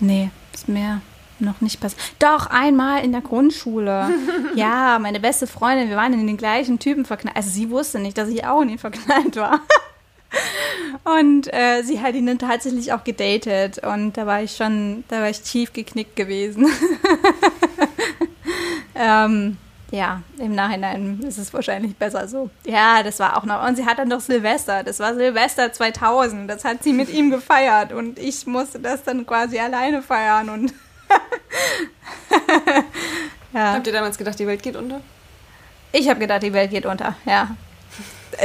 Nee, 0.00 0.30
ist 0.54 0.68
mir 0.68 1.00
noch 1.38 1.60
nicht 1.60 1.80
passiert. 1.80 2.00
Doch, 2.18 2.46
einmal 2.46 3.04
in 3.04 3.12
der 3.12 3.20
Grundschule. 3.20 4.10
ja, 4.54 4.98
meine 5.00 5.20
beste 5.20 5.46
Freundin, 5.46 5.88
wir 5.88 5.96
waren 5.96 6.12
in 6.12 6.26
den 6.26 6.36
gleichen 6.36 6.78
Typen 6.78 7.04
verknallt. 7.04 7.36
Also 7.36 7.50
sie 7.50 7.70
wusste 7.70 7.98
nicht, 7.98 8.16
dass 8.16 8.28
ich 8.28 8.46
auch 8.46 8.62
in 8.62 8.70
ihn 8.70 8.78
verknallt 8.78 9.36
war. 9.36 9.60
Und 11.18 11.52
äh, 11.52 11.82
sie 11.82 12.00
hat 12.00 12.14
ihn 12.14 12.26
dann 12.26 12.38
tatsächlich 12.38 12.92
auch 12.92 13.04
gedatet. 13.04 13.78
Und 13.78 14.16
da 14.16 14.26
war 14.26 14.42
ich 14.42 14.56
schon, 14.56 15.04
da 15.08 15.20
war 15.20 15.30
ich 15.30 15.42
tief 15.42 15.72
geknickt 15.72 16.16
gewesen. 16.16 16.66
ähm, 18.94 19.56
ja, 19.94 20.22
im 20.38 20.56
Nachhinein 20.56 21.20
ist 21.20 21.38
es 21.38 21.54
wahrscheinlich 21.54 21.96
besser 21.96 22.26
so. 22.26 22.50
Ja, 22.66 23.02
das 23.04 23.20
war 23.20 23.36
auch 23.36 23.44
noch. 23.44 23.64
Und 23.64 23.76
sie 23.76 23.86
hat 23.86 23.98
dann 23.98 24.10
doch 24.10 24.20
Silvester. 24.20 24.82
Das 24.82 24.98
war 24.98 25.14
Silvester 25.14 25.72
2000. 25.72 26.50
Das 26.50 26.64
hat 26.64 26.82
sie 26.82 26.92
mit 26.92 27.08
ihm 27.10 27.30
gefeiert. 27.30 27.92
Und 27.92 28.18
ich 28.18 28.44
musste 28.46 28.80
das 28.80 29.04
dann 29.04 29.24
quasi 29.24 29.58
alleine 29.58 30.02
feiern. 30.02 30.50
Und 30.50 30.74
ja. 33.54 33.74
Habt 33.74 33.86
ihr 33.86 33.92
damals 33.92 34.18
gedacht, 34.18 34.36
die 34.38 34.48
Welt 34.48 34.64
geht 34.64 34.74
unter? 34.74 35.00
Ich 35.92 36.08
habe 36.08 36.18
gedacht, 36.18 36.42
die 36.42 36.52
Welt 36.52 36.72
geht 36.72 36.86
unter, 36.86 37.14
ja. 37.24 37.56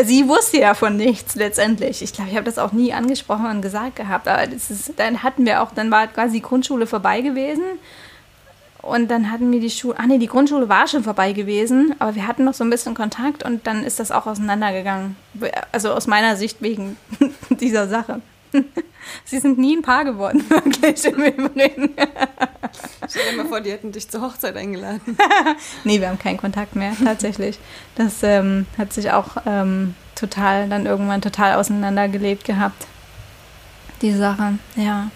Sie 0.03 0.27
wusste 0.27 0.59
ja 0.59 0.75
von 0.75 0.97
nichts 0.97 1.33
letztendlich. 1.33 2.03
Ich 2.03 2.13
glaube, 2.13 2.29
ich 2.29 2.35
habe 2.35 2.45
das 2.45 2.59
auch 2.59 2.73
nie 2.73 2.93
angesprochen 2.93 3.47
und 3.47 3.63
gesagt 3.63 3.95
gehabt. 3.95 4.27
Aber 4.27 4.45
das 4.45 4.69
ist, 4.69 4.93
dann 4.97 5.23
hatten 5.23 5.47
wir 5.47 5.63
auch, 5.63 5.71
dann 5.71 5.89
war 5.89 6.05
quasi 6.05 6.33
die 6.33 6.41
Grundschule 6.43 6.85
vorbei 6.85 7.21
gewesen. 7.21 7.63
Und 8.81 9.11
dann 9.11 9.29
hatten 9.29 9.51
wir 9.51 9.59
die 9.59 9.69
Schule, 9.69 9.99
ah 9.99 10.07
nee, 10.07 10.17
die 10.17 10.27
Grundschule 10.27 10.69
war 10.69 10.87
schon 10.87 11.03
vorbei 11.03 11.33
gewesen, 11.33 11.93
aber 11.99 12.15
wir 12.15 12.27
hatten 12.27 12.45
noch 12.45 12.53
so 12.53 12.63
ein 12.63 12.69
bisschen 12.69 12.95
Kontakt 12.95 13.43
und 13.43 13.67
dann 13.67 13.83
ist 13.83 13.99
das 13.99 14.11
auch 14.11 14.25
auseinandergegangen. 14.25 15.17
Also 15.71 15.91
aus 15.91 16.07
meiner 16.07 16.37
Sicht 16.37 16.61
wegen 16.61 16.95
dieser 17.49 17.87
Sache. 17.87 18.21
Sie 19.25 19.39
sind 19.39 19.57
nie 19.57 19.75
ein 19.75 19.81
Paar 19.81 20.05
geworden, 20.05 20.43
wirklich 20.49 21.03
im 21.05 21.21
Übrigen. 21.23 21.93
Stell 23.07 23.31
dir 23.31 23.37
mal 23.37 23.47
vor, 23.47 23.61
die 23.61 23.71
hätten 23.71 23.91
dich 23.91 24.09
zur 24.09 24.21
Hochzeit 24.21 24.55
eingeladen. 24.55 25.17
nee, 25.83 25.99
wir 25.99 26.09
haben 26.09 26.19
keinen 26.19 26.37
Kontakt 26.37 26.75
mehr, 26.75 26.93
tatsächlich. 27.03 27.59
Das 27.95 28.23
ähm, 28.23 28.65
hat 28.77 28.93
sich 28.93 29.11
auch 29.11 29.37
ähm, 29.45 29.93
total, 30.15 30.69
dann 30.69 30.85
irgendwann 30.85 31.21
total 31.21 31.55
auseinandergelebt 31.55 32.45
gehabt. 32.45 32.87
Die 34.01 34.13
Sache, 34.13 34.57
ja. 34.75 35.09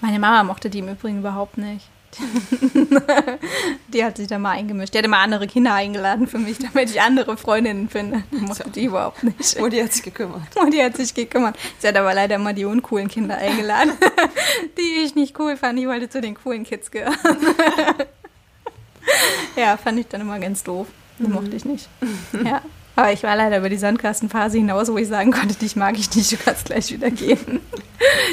Meine 0.00 0.18
Mama 0.18 0.42
mochte 0.42 0.68
die 0.68 0.80
im 0.80 0.88
Übrigen 0.88 1.20
überhaupt 1.20 1.58
nicht. 1.58 1.88
die 3.92 4.04
hat 4.04 4.16
sich 4.16 4.26
da 4.26 4.38
mal 4.38 4.52
eingemischt. 4.52 4.94
Die 4.94 4.98
hatte 4.98 5.08
mal 5.08 5.22
andere 5.22 5.46
Kinder 5.46 5.74
eingeladen 5.74 6.26
für 6.26 6.38
mich, 6.38 6.58
damit 6.58 6.90
ich 6.90 7.00
andere 7.00 7.36
Freundinnen 7.36 7.88
finde. 7.88 8.24
Mochte 8.30 8.64
so. 8.64 8.70
die 8.70 8.84
überhaupt 8.84 9.22
nicht. 9.22 9.58
Mutti 9.58 9.78
hat 9.78 9.92
sich 9.92 10.02
gekümmert. 10.02 10.42
Mutti 10.62 10.78
hat 10.78 10.96
sich 10.96 11.14
gekümmert. 11.14 11.56
Sie 11.78 11.88
hat 11.88 11.96
aber 11.96 12.14
leider 12.14 12.36
immer 12.36 12.52
die 12.52 12.64
uncoolen 12.64 13.08
Kinder 13.08 13.36
eingeladen, 13.36 13.92
die 14.78 15.04
ich 15.04 15.14
nicht 15.14 15.38
cool 15.38 15.56
fand. 15.56 15.78
Ich 15.78 15.86
wollte 15.86 16.08
zu 16.08 16.20
den 16.20 16.34
coolen 16.34 16.64
Kids 16.64 16.90
gehören. 16.90 17.16
ja, 19.56 19.76
fand 19.76 20.00
ich 20.00 20.08
dann 20.08 20.22
immer 20.22 20.38
ganz 20.38 20.62
doof. 20.64 20.88
Die 21.18 21.28
mochte 21.28 21.54
ich 21.56 21.64
nicht. 21.64 21.88
Ja. 22.44 22.62
Aber 22.98 23.12
ich 23.12 23.22
war 23.22 23.36
leider 23.36 23.58
über 23.58 23.68
die 23.68 23.76
Sandkastenphase 23.76 24.58
hinaus, 24.58 24.90
wo 24.90 24.98
ich 24.98 25.06
sagen 25.06 25.30
konnte, 25.30 25.54
dich 25.54 25.76
mag 25.76 25.96
ich 25.96 26.12
nicht, 26.16 26.32
du 26.32 26.36
kannst 26.36 26.64
gleich 26.64 26.90
wieder 26.90 27.12
gehen. 27.12 27.60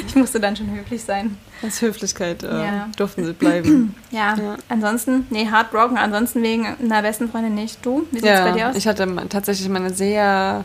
ich 0.08 0.16
musste 0.16 0.40
dann 0.40 0.56
schon 0.56 0.68
höflich 0.74 1.04
sein. 1.04 1.38
Aus 1.64 1.80
Höflichkeit 1.80 2.42
äh, 2.42 2.48
ja. 2.48 2.88
durften 2.96 3.24
sie 3.24 3.32
bleiben. 3.32 3.94
Ja. 4.10 4.34
ja. 4.34 4.56
ansonsten, 4.68 5.28
nee, 5.30 5.46
heartbroken, 5.48 5.96
ansonsten 5.96 6.42
wegen 6.42 6.66
einer 6.66 7.02
besten 7.02 7.30
Freundin 7.30 7.54
nicht. 7.54 7.78
Du, 7.86 8.08
wie 8.10 8.16
sieht 8.16 8.24
es 8.24 8.38
ja, 8.38 8.44
bei 8.44 8.52
dir 8.58 8.70
aus? 8.70 8.76
Ich 8.76 8.88
hatte 8.88 9.06
tatsächlich 9.28 9.68
meine 9.68 9.94
sehr, 9.94 10.64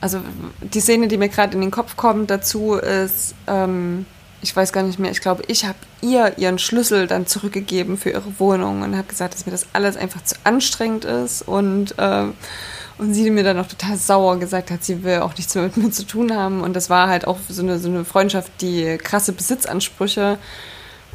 also 0.00 0.20
die 0.60 0.80
Szene, 0.80 1.08
die 1.08 1.16
mir 1.16 1.30
gerade 1.30 1.54
in 1.54 1.62
den 1.62 1.72
Kopf 1.72 1.96
kommt 1.96 2.30
dazu, 2.30 2.74
ist, 2.74 3.34
ähm, 3.48 4.06
ich 4.40 4.54
weiß 4.54 4.72
gar 4.72 4.84
nicht 4.84 5.00
mehr, 5.00 5.10
ich 5.10 5.20
glaube, 5.20 5.42
ich 5.48 5.64
habe 5.64 5.78
ihr 6.00 6.38
ihren 6.38 6.60
Schlüssel 6.60 7.08
dann 7.08 7.26
zurückgegeben 7.26 7.96
für 7.96 8.10
ihre 8.10 8.38
Wohnung 8.38 8.82
und 8.82 8.96
habe 8.96 9.08
gesagt, 9.08 9.34
dass 9.34 9.46
mir 9.46 9.52
das 9.52 9.66
alles 9.72 9.96
einfach 9.96 10.22
zu 10.22 10.36
anstrengend 10.44 11.04
ist 11.04 11.42
und 11.42 11.98
äh, 11.98 12.26
Und 13.00 13.14
sie 13.14 13.30
mir 13.30 13.42
dann 13.42 13.58
auch 13.58 13.66
total 13.66 13.96
sauer 13.96 14.38
gesagt 14.38 14.70
hat, 14.70 14.84
sie 14.84 15.02
will 15.02 15.20
auch 15.20 15.34
nichts 15.34 15.54
mehr 15.54 15.64
mit 15.64 15.78
mir 15.78 15.90
zu 15.90 16.04
tun 16.04 16.36
haben. 16.36 16.60
Und 16.60 16.76
das 16.76 16.90
war 16.90 17.08
halt 17.08 17.26
auch 17.26 17.38
so 17.48 17.62
eine, 17.62 17.78
so 17.78 17.88
eine 17.88 18.04
Freundschaft, 18.04 18.52
die 18.60 18.98
krasse 18.98 19.32
Besitzansprüche 19.32 20.36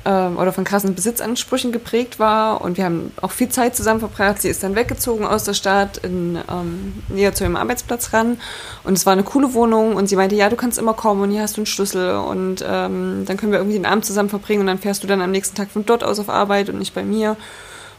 ähm, 0.04 0.38
oder 0.38 0.52
von 0.52 0.64
krassen 0.64 0.96
Besitzansprüchen 0.96 1.72
geprägt 1.72 2.18
war. 2.18 2.62
Und 2.62 2.78
wir 2.78 2.86
haben 2.86 3.12
auch 3.22 3.30
viel 3.30 3.50
Zeit 3.50 3.76
zusammen 3.76 4.00
verbracht. 4.00 4.42
Sie 4.42 4.50
ist 4.50 4.64
dann 4.64 4.74
weggezogen 4.74 5.28
aus 5.28 5.44
der 5.44 5.54
Stadt, 5.54 5.98
in, 5.98 6.40
ähm, 6.50 7.04
näher 7.10 7.36
zu 7.36 7.44
ihrem 7.44 7.56
Arbeitsplatz 7.56 8.14
ran. 8.14 8.40
Und 8.84 8.94
es 8.94 9.06
war 9.06 9.14
eine 9.14 9.22
coole 9.22 9.54
Wohnung. 9.54 9.96
Und 9.96 10.08
sie 10.08 10.16
meinte, 10.16 10.36
ja, 10.36 10.50
du 10.50 10.56
kannst 10.56 10.80
immer 10.80 10.96
kommen 10.96 11.22
und 11.22 11.30
hier 11.30 11.44
hast 11.44 11.56
du 11.56 11.62
einen 11.62 11.68
Schlüssel. 11.68 12.16
Und 12.16 12.66
ähm, 12.68 13.26
dann 13.28 13.38
können 13.38 13.52
wir 13.52 13.60
irgendwie 13.60 13.78
den 13.78 13.86
Abend 13.86 14.06
zusammen 14.06 14.30
verbringen. 14.30 14.62
Und 14.62 14.68
dann 14.68 14.80
fährst 14.80 15.04
du 15.04 15.08
dann 15.08 15.22
am 15.22 15.30
nächsten 15.30 15.56
Tag 15.56 15.70
von 15.70 15.86
dort 15.86 16.04
aus 16.04 16.18
auf 16.18 16.30
Arbeit 16.30 16.68
und 16.70 16.80
nicht 16.80 16.96
bei 16.96 17.04
mir. 17.04 17.38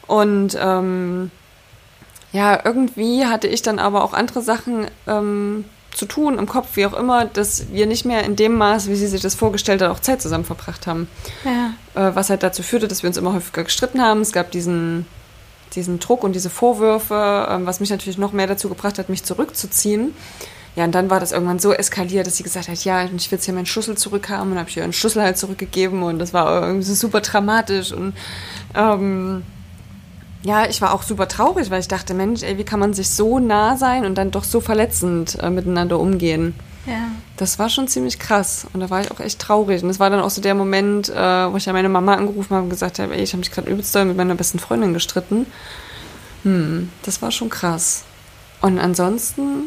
Und 0.08 0.58
ähm, 0.60 1.30
ja, 2.36 2.60
irgendwie 2.62 3.24
hatte 3.24 3.48
ich 3.48 3.62
dann 3.62 3.78
aber 3.78 4.04
auch 4.04 4.12
andere 4.12 4.42
Sachen 4.42 4.88
ähm, 5.06 5.64
zu 5.94 6.04
tun 6.04 6.38
im 6.38 6.46
Kopf, 6.46 6.68
wie 6.74 6.84
auch 6.84 6.92
immer, 6.92 7.24
dass 7.24 7.72
wir 7.72 7.86
nicht 7.86 8.04
mehr 8.04 8.24
in 8.24 8.36
dem 8.36 8.56
Maß, 8.56 8.90
wie 8.90 8.94
sie 8.94 9.06
sich 9.06 9.22
das 9.22 9.34
vorgestellt 9.34 9.80
hat, 9.80 9.90
auch 9.90 10.00
Zeit 10.00 10.20
zusammen 10.20 10.44
verbracht 10.44 10.86
haben. 10.86 11.08
Ja. 11.46 11.72
Äh, 11.94 12.14
was 12.14 12.28
halt 12.28 12.42
dazu 12.42 12.62
führte, 12.62 12.88
dass 12.88 13.02
wir 13.02 13.08
uns 13.08 13.16
immer 13.16 13.32
häufiger 13.32 13.64
gestritten 13.64 14.02
haben. 14.02 14.20
Es 14.20 14.32
gab 14.32 14.50
diesen, 14.50 15.06
diesen 15.74 15.98
Druck 15.98 16.24
und 16.24 16.34
diese 16.34 16.50
Vorwürfe, 16.50 17.46
ähm, 17.48 17.64
was 17.64 17.80
mich 17.80 17.88
natürlich 17.88 18.18
noch 18.18 18.34
mehr 18.34 18.46
dazu 18.46 18.68
gebracht 18.68 18.98
hat, 18.98 19.08
mich 19.08 19.24
zurückzuziehen. 19.24 20.14
Ja, 20.74 20.84
und 20.84 20.94
dann 20.94 21.08
war 21.08 21.20
das 21.20 21.32
irgendwann 21.32 21.58
so 21.58 21.72
eskaliert, 21.72 22.26
dass 22.26 22.36
sie 22.36 22.42
gesagt 22.42 22.68
hat, 22.68 22.84
ja, 22.84 23.04
ich 23.04 23.10
will 23.10 23.38
jetzt 23.38 23.46
hier 23.46 23.54
meinen 23.54 23.64
Schlüssel 23.64 23.96
zurückhaben 23.96 24.52
und 24.52 24.58
habe 24.58 24.68
ich 24.68 24.76
ihr 24.76 24.84
einen 24.84 24.92
Schlüssel 24.92 25.22
halt 25.22 25.38
zurückgegeben 25.38 26.02
und 26.02 26.18
das 26.18 26.34
war 26.34 26.66
irgendwie 26.66 26.84
so 26.84 26.92
super 26.92 27.22
dramatisch 27.22 27.92
und 27.92 28.12
ähm, 28.74 29.42
ja, 30.42 30.66
ich 30.68 30.80
war 30.80 30.92
auch 30.92 31.02
super 31.02 31.28
traurig, 31.28 31.70
weil 31.70 31.80
ich 31.80 31.88
dachte, 31.88 32.14
Mensch, 32.14 32.42
ey, 32.42 32.58
wie 32.58 32.64
kann 32.64 32.80
man 32.80 32.94
sich 32.94 33.10
so 33.10 33.38
nah 33.38 33.76
sein 33.76 34.04
und 34.04 34.16
dann 34.16 34.30
doch 34.30 34.44
so 34.44 34.60
verletzend 34.60 35.38
äh, 35.40 35.50
miteinander 35.50 35.98
umgehen? 35.98 36.54
Ja. 36.86 37.10
Das 37.36 37.58
war 37.58 37.68
schon 37.68 37.88
ziemlich 37.88 38.18
krass 38.18 38.66
und 38.72 38.80
da 38.80 38.88
war 38.90 39.00
ich 39.00 39.10
auch 39.10 39.18
echt 39.18 39.40
traurig. 39.40 39.82
Und 39.82 39.88
das 39.88 39.98
war 39.98 40.08
dann 40.08 40.20
auch 40.20 40.30
so 40.30 40.40
der 40.40 40.54
Moment, 40.54 41.08
äh, 41.08 41.52
wo 41.52 41.56
ich 41.56 41.66
ja 41.66 41.72
meine 41.72 41.88
Mama 41.88 42.14
angerufen 42.14 42.54
habe 42.54 42.64
und 42.64 42.70
gesagt 42.70 42.98
habe, 42.98 43.14
ey, 43.14 43.22
ich 43.22 43.32
habe 43.32 43.40
mich 43.40 43.50
gerade 43.50 43.68
übelst 43.70 43.94
doll 43.94 44.04
mit 44.04 44.16
meiner 44.16 44.36
besten 44.36 44.58
Freundin 44.58 44.94
gestritten. 44.94 45.46
Hm, 46.44 46.90
das 47.02 47.20
war 47.22 47.32
schon 47.32 47.50
krass. 47.50 48.04
Und 48.60 48.78
ansonsten 48.78 49.64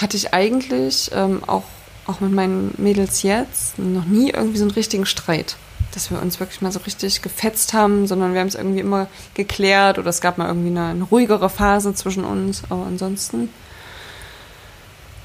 hatte 0.00 0.16
ich 0.16 0.32
eigentlich 0.32 1.10
ähm, 1.12 1.42
auch, 1.46 1.64
auch 2.06 2.20
mit 2.20 2.32
meinen 2.32 2.74
Mädels 2.78 3.22
jetzt 3.22 3.78
noch 3.78 4.04
nie 4.04 4.30
irgendwie 4.30 4.58
so 4.58 4.64
einen 4.64 4.70
richtigen 4.70 5.04
Streit 5.04 5.56
dass 5.94 6.10
wir 6.10 6.20
uns 6.20 6.40
wirklich 6.40 6.62
mal 6.62 6.72
so 6.72 6.80
richtig 6.80 7.22
gefetzt 7.22 7.72
haben, 7.72 8.06
sondern 8.06 8.32
wir 8.32 8.40
haben 8.40 8.48
es 8.48 8.54
irgendwie 8.54 8.80
immer 8.80 9.08
geklärt 9.34 9.98
oder 9.98 10.08
es 10.08 10.20
gab 10.20 10.38
mal 10.38 10.46
irgendwie 10.46 10.70
eine, 10.70 10.86
eine 10.86 11.04
ruhigere 11.04 11.50
Phase 11.50 11.94
zwischen 11.94 12.24
uns. 12.24 12.62
Aber 12.68 12.86
ansonsten 12.86 13.48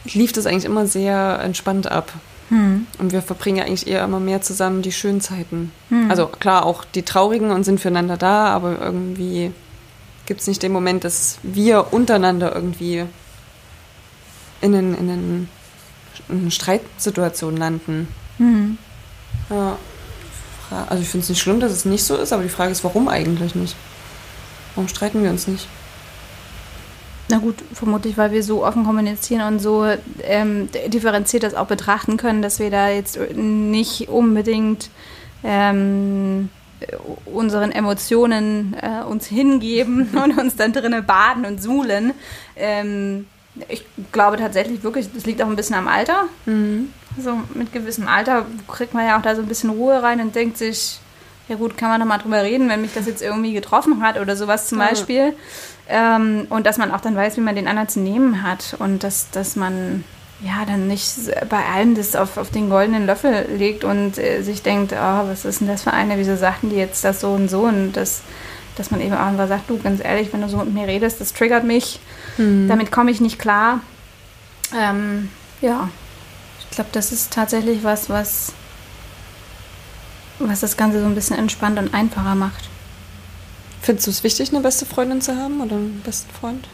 lief 0.06 0.32
das 0.32 0.46
eigentlich 0.46 0.66
immer 0.66 0.88
sehr 0.88 1.40
entspannt 1.42 1.92
ab. 1.92 2.12
Hm. 2.50 2.86
Und 3.00 3.12
wir 3.12 3.22
verbringen 3.22 3.58
ja 3.58 3.64
eigentlich 3.66 3.88
eher 3.88 4.04
immer 4.04 4.20
mehr 4.20 4.42
zusammen 4.42 4.82
die 4.82 4.92
schönen 4.92 5.22
Zeiten. 5.22 5.72
Hm. 5.90 6.10
Also 6.10 6.28
klar, 6.28 6.66
auch 6.66 6.84
die 6.84 7.04
traurigen 7.04 7.52
und 7.52 7.64
sind 7.64 7.80
füreinander 7.80 8.18
da, 8.18 8.48
aber 8.48 8.80
irgendwie 8.80 9.52
gibt 10.26 10.42
es 10.42 10.48
nicht 10.48 10.62
den 10.62 10.72
Moment, 10.72 11.04
dass 11.04 11.40
wir 11.44 11.92
untereinander 11.94 12.54
irgendwie 12.54 13.06
in, 14.62 14.76
einen, 14.76 14.96
in, 14.96 15.10
einen, 15.10 15.50
in 16.30 16.40
eine 16.42 16.52
Streitsituation 16.52 17.58
landen. 17.58 18.08
Hm. 18.38 18.78
Ja. 19.50 19.78
Also 20.72 21.02
ich 21.02 21.10
finde 21.10 21.24
es 21.24 21.30
nicht 21.30 21.42
schlimm, 21.42 21.60
dass 21.60 21.72
es 21.72 21.86
nicht 21.86 22.04
so 22.04 22.16
ist, 22.16 22.34
aber 22.34 22.44
die 22.44 22.50
Frage 22.50 22.72
ist, 22.72 22.84
warum 22.84 23.08
eigentlich 23.08 23.56
nicht? 23.56 23.76
Warum 24.76 24.88
streiten 24.88 25.24
wir 25.24 25.30
uns 25.30 25.48
nicht? 25.48 25.68
Na 27.30 27.40
gut, 27.40 27.56
vermutlich, 27.74 28.18
weil 28.18 28.32
wir 28.32 28.44
so 28.44 28.64
offen 28.64 28.86
kommunizieren 28.86 29.42
und 29.54 29.60
so 29.60 29.88
ähm, 30.24 30.70
differenziert 30.88 31.44
das 31.44 31.56
auch 31.56 31.66
betrachten 31.66 32.18
können, 32.18 32.42
dass 32.42 32.60
wir 32.60 32.70
da 32.70 32.90
jetzt 32.90 33.20
nicht 33.34 34.10
unbedingt 34.10 34.90
ähm, 35.44 36.50
unseren 37.26 37.72
Emotionen 37.72 38.76
äh, 38.80 39.04
uns 39.04 39.26
hingeben 39.26 40.10
und 40.24 40.38
uns 40.38 40.56
dann 40.56 40.74
drinnen 40.74 41.06
baden 41.06 41.46
und 41.46 41.62
suhlen. 41.62 42.14
Ähm, 42.56 43.26
ich 43.70 43.86
glaube 44.12 44.38
tatsächlich 44.38 44.84
wirklich, 44.84 45.08
das 45.14 45.26
liegt 45.26 45.42
auch 45.42 45.48
ein 45.48 45.56
bisschen 45.56 45.76
am 45.76 45.88
Alter. 45.88 46.26
Mhm 46.46 46.90
so 47.18 47.40
mit 47.54 47.72
gewissem 47.72 48.08
Alter 48.08 48.46
kriegt 48.68 48.94
man 48.94 49.06
ja 49.06 49.18
auch 49.18 49.22
da 49.22 49.36
so 49.36 49.42
ein 49.42 49.48
bisschen 49.48 49.70
Ruhe 49.70 50.02
rein 50.02 50.20
und 50.20 50.36
denkt 50.36 50.58
sich, 50.58 51.00
ja 51.48 51.56
gut, 51.56 51.78
kann 51.78 51.90
man 51.90 52.00
noch 52.00 52.08
mal 52.08 52.18
drüber 52.18 52.42
reden, 52.42 52.70
wenn 52.70 52.82
mich 52.82 52.94
das 52.94 53.06
jetzt 53.06 53.22
irgendwie 53.22 53.54
getroffen 53.54 54.02
hat 54.02 54.20
oder 54.20 54.36
sowas 54.36 54.68
zum 54.68 54.80
Beispiel. 54.80 55.34
Ähm, 55.88 56.48
und 56.50 56.66
dass 56.66 56.78
man 56.78 56.92
auch 56.92 57.02
dann 57.02 57.16
weiß, 57.16 57.38
wie 57.38 57.42
man 57.42 57.56
den 57.56 57.68
anderen 57.68 57.88
zu 57.88 58.00
nehmen 58.00 58.42
hat 58.42 58.76
und 58.80 59.04
dass, 59.04 59.30
dass 59.30 59.56
man 59.56 60.04
ja 60.42 60.66
dann 60.66 60.88
nicht 60.88 61.14
bei 61.50 61.64
allem 61.66 61.96
das 61.96 62.16
auf, 62.16 62.38
auf 62.38 62.50
den 62.50 62.70
goldenen 62.70 63.06
Löffel 63.06 63.48
legt 63.58 63.84
und 63.84 64.18
äh, 64.18 64.42
sich 64.42 64.64
denkt, 64.64 64.94
oh, 64.94 65.28
was 65.28 65.46
ist 65.46 65.62
denn 65.62 65.68
das 65.68 65.84
für 65.84 65.94
eine, 65.94 66.18
wieso 66.18 66.36
sagten 66.36 66.70
die 66.70 66.76
jetzt 66.76 67.04
das 67.04 67.22
so 67.22 67.32
und 67.32 67.50
so 67.50 67.62
und 67.62 67.94
das, 67.94 68.22
dass 68.76 68.92
man 68.92 69.00
eben 69.00 69.14
auch 69.14 69.20
einfach 69.20 69.48
sagt, 69.48 69.70
du, 69.70 69.78
ganz 69.78 70.04
ehrlich, 70.04 70.34
wenn 70.34 70.42
du 70.42 70.50
so 70.50 70.58
mit 70.58 70.74
mir 70.74 70.88
redest, 70.88 71.22
das 71.22 71.34
triggert 71.34 71.64
mich, 71.64 72.00
mhm. 72.38 72.68
damit 72.68 72.92
komme 72.92 73.12
ich 73.12 73.22
nicht 73.22 73.40
klar. 73.40 73.80
Ähm, 74.76 75.30
ja, 75.62 75.90
glaube, 76.76 76.90
das 76.94 77.12
ist 77.12 77.32
tatsächlich 77.32 77.84
was, 77.84 78.10
was, 78.10 78.54
was 80.40 80.60
das 80.60 80.78
Ganze 80.78 81.00
so 81.00 81.06
ein 81.06 81.16
bisschen 81.16 81.38
entspannt 81.38 81.80
und 81.80 81.94
einfacher 81.94 82.36
macht. 82.36 82.70
Findest 83.82 84.08
du 84.08 84.12
es 84.12 84.24
wichtig, 84.24 84.50
eine 84.50 84.62
beste 84.62 84.86
Freundin 84.86 85.22
zu 85.22 85.38
haben 85.38 85.62
oder 85.62 85.76
einen 85.76 86.02
besten 86.04 86.32
Freund? 86.34 86.68